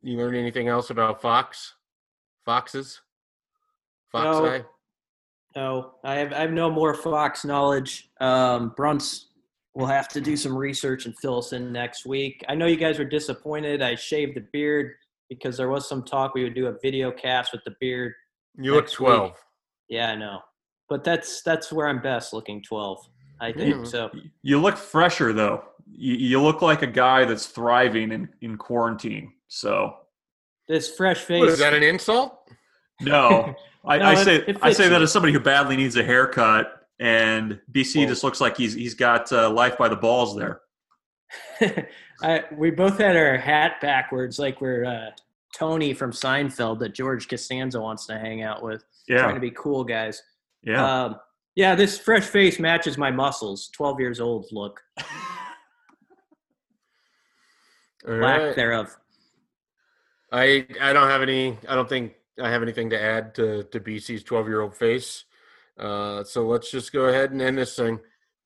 You 0.02 0.18
learn 0.18 0.36
anything 0.36 0.70
else 0.70 0.90
about 0.90 1.22
Fox? 1.22 1.76
Foxes? 2.46 3.02
Fox 4.12 4.38
no. 4.38 4.46
Eye? 4.46 4.64
No, 5.56 5.96
I 6.04 6.16
have 6.16 6.32
I 6.34 6.42
have 6.42 6.52
no 6.52 6.70
more 6.70 6.94
Fox 6.94 7.44
knowledge. 7.44 8.10
Um, 8.22 8.74
Bruntz 8.78 9.26
will 9.74 9.88
have 9.88 10.08
to 10.10 10.22
do 10.22 10.36
some 10.38 10.56
research 10.56 11.06
and 11.06 11.18
fill 11.20 11.40
us 11.40 11.54
in 11.54 11.72
next 11.72 12.06
week. 12.06 12.44
I 12.50 12.56
know 12.56 12.66
you 12.66 12.76
guys 12.78 13.00
were 13.00 13.06
disappointed. 13.06 13.82
I 13.82 13.96
shaved 13.96 14.36
the 14.36 14.46
beard 14.52 14.94
because 15.30 15.58
there 15.58 15.70
was 15.70 15.88
some 15.88 16.04
talk 16.04 16.34
we 16.34 16.44
would 16.44 16.56
do 16.56 16.68
a 16.68 16.76
video 16.82 17.12
cast 17.12 17.52
with 17.52 17.64
the 17.66 17.76
beard. 17.80 18.14
You 18.58 18.74
look 18.74 18.86
Next 18.86 18.94
12. 18.94 19.34
Yeah, 19.90 20.12
I 20.12 20.16
know. 20.16 20.40
But 20.88 21.04
that's 21.04 21.42
that's 21.42 21.72
where 21.72 21.88
I'm 21.88 22.02
best 22.02 22.34
looking 22.34 22.62
12. 22.64 23.10
I 23.42 23.52
think 23.52 23.76
Yeah. 23.76 23.84
so. 23.84 24.12
You 24.44 24.60
look 24.60 24.76
fresher 24.78 25.34
though. 25.34 25.64
You, 25.92 26.16
you 26.16 26.42
look 26.42 26.62
like 26.62 26.82
a 26.82 26.88
guy 26.88 27.26
that's 27.26 27.48
thriving 27.48 28.12
in, 28.12 28.30
in 28.42 28.58
quarantine. 28.58 29.34
So 29.48 29.96
This 30.68 30.96
fresh 30.96 31.20
face. 31.22 31.40
What, 31.40 31.50
is 31.50 31.60
that 31.60 31.74
an 31.74 31.84
insult? 31.84 32.38
No, 33.02 33.56
I, 33.86 33.98
No, 34.00 34.06
I 34.06 34.14
it- 34.14 34.24
say 34.24 34.36
it 34.38 34.58
I 34.62 34.68
fits 34.70 34.78
say 34.78 34.90
that 34.90 35.02
as 35.02 35.12
somebody 35.12 35.34
who 35.34 35.40
badly 35.40 35.76
needs 35.78 35.96
a 35.98 36.04
haircut, 36.04 36.88
and 37.00 37.60
BC 37.72 37.98
Well- 38.00 38.08
just 38.10 38.24
looks 38.24 38.42
like 38.42 38.58
he's 38.58 38.74
he's 38.74 38.94
got 38.94 39.32
uh, 39.32 39.50
life 39.50 39.78
by 39.78 39.88
the 39.88 39.96
balls 39.96 40.36
there. 40.36 40.62
I, 42.22 42.44
we 42.58 42.72
both 42.72 42.98
had 42.98 43.16
our 43.16 43.38
hat 43.38 43.74
backwards, 43.82 44.40
like 44.40 44.60
we're 44.62 44.84
uh, 44.86 45.12
Tony 45.56 45.94
from 45.94 46.12
Seinfeld 46.12 46.80
that 46.80 46.94
George 46.94 47.28
Costanza 47.30 47.80
wants 47.80 48.06
to 48.08 48.18
hang 48.20 48.42
out 48.42 48.62
with. 48.64 48.84
Yeah, 49.08 49.20
Trying 49.24 49.36
to 49.36 49.42
be 49.42 49.52
cool 49.52 49.84
guys. 49.84 50.22
yeah. 50.64 51.04
Um, 51.06 51.16
yeah, 51.56 51.76
this 51.76 51.98
fresh 52.00 52.26
face 52.26 52.60
matches 52.60 52.98
my 52.98 53.12
muscles. 53.12 53.70
12 53.76 54.00
years 54.00 54.20
old 54.20 54.46
look. 54.52 54.80
Lack 58.06 58.40
right. 58.42 58.56
thereof. 58.56 58.96
I 60.32 60.66
I 60.80 60.94
don't 60.94 61.10
have 61.10 61.22
any. 61.22 61.58
I 61.68 61.76
don't 61.76 61.90
think 61.90 62.14
I 62.42 62.50
have 62.50 62.62
anything 62.64 62.90
to 62.92 63.02
add 63.02 63.36
to 63.36 63.64
to 63.64 63.80
BC's 63.80 64.24
12 64.24 64.48
year 64.48 64.62
old 64.62 64.76
face. 64.76 65.26
Uh, 65.78 66.24
so 66.24 66.46
let's 66.46 66.70
just 66.70 66.92
go 66.92 67.06
ahead 67.06 67.32
and 67.32 67.42
end 67.42 67.58
this 67.58 67.76
thing. 67.76 68.00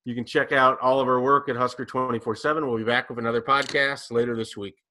You 0.06 0.14
can 0.14 0.26
check 0.26 0.52
out 0.52 0.80
all 0.82 1.00
of 1.00 1.08
our 1.08 1.22
work 1.22 1.50
at 1.50 1.56
Husker 1.56 1.86
24 1.86 2.36
7. 2.36 2.68
We'll 2.68 2.78
be 2.78 2.84
back 2.84 3.10
with 3.10 3.20
another 3.20 3.42
podcast 3.42 4.12
later 4.12 4.36
this 4.36 4.58
week. 4.58 4.83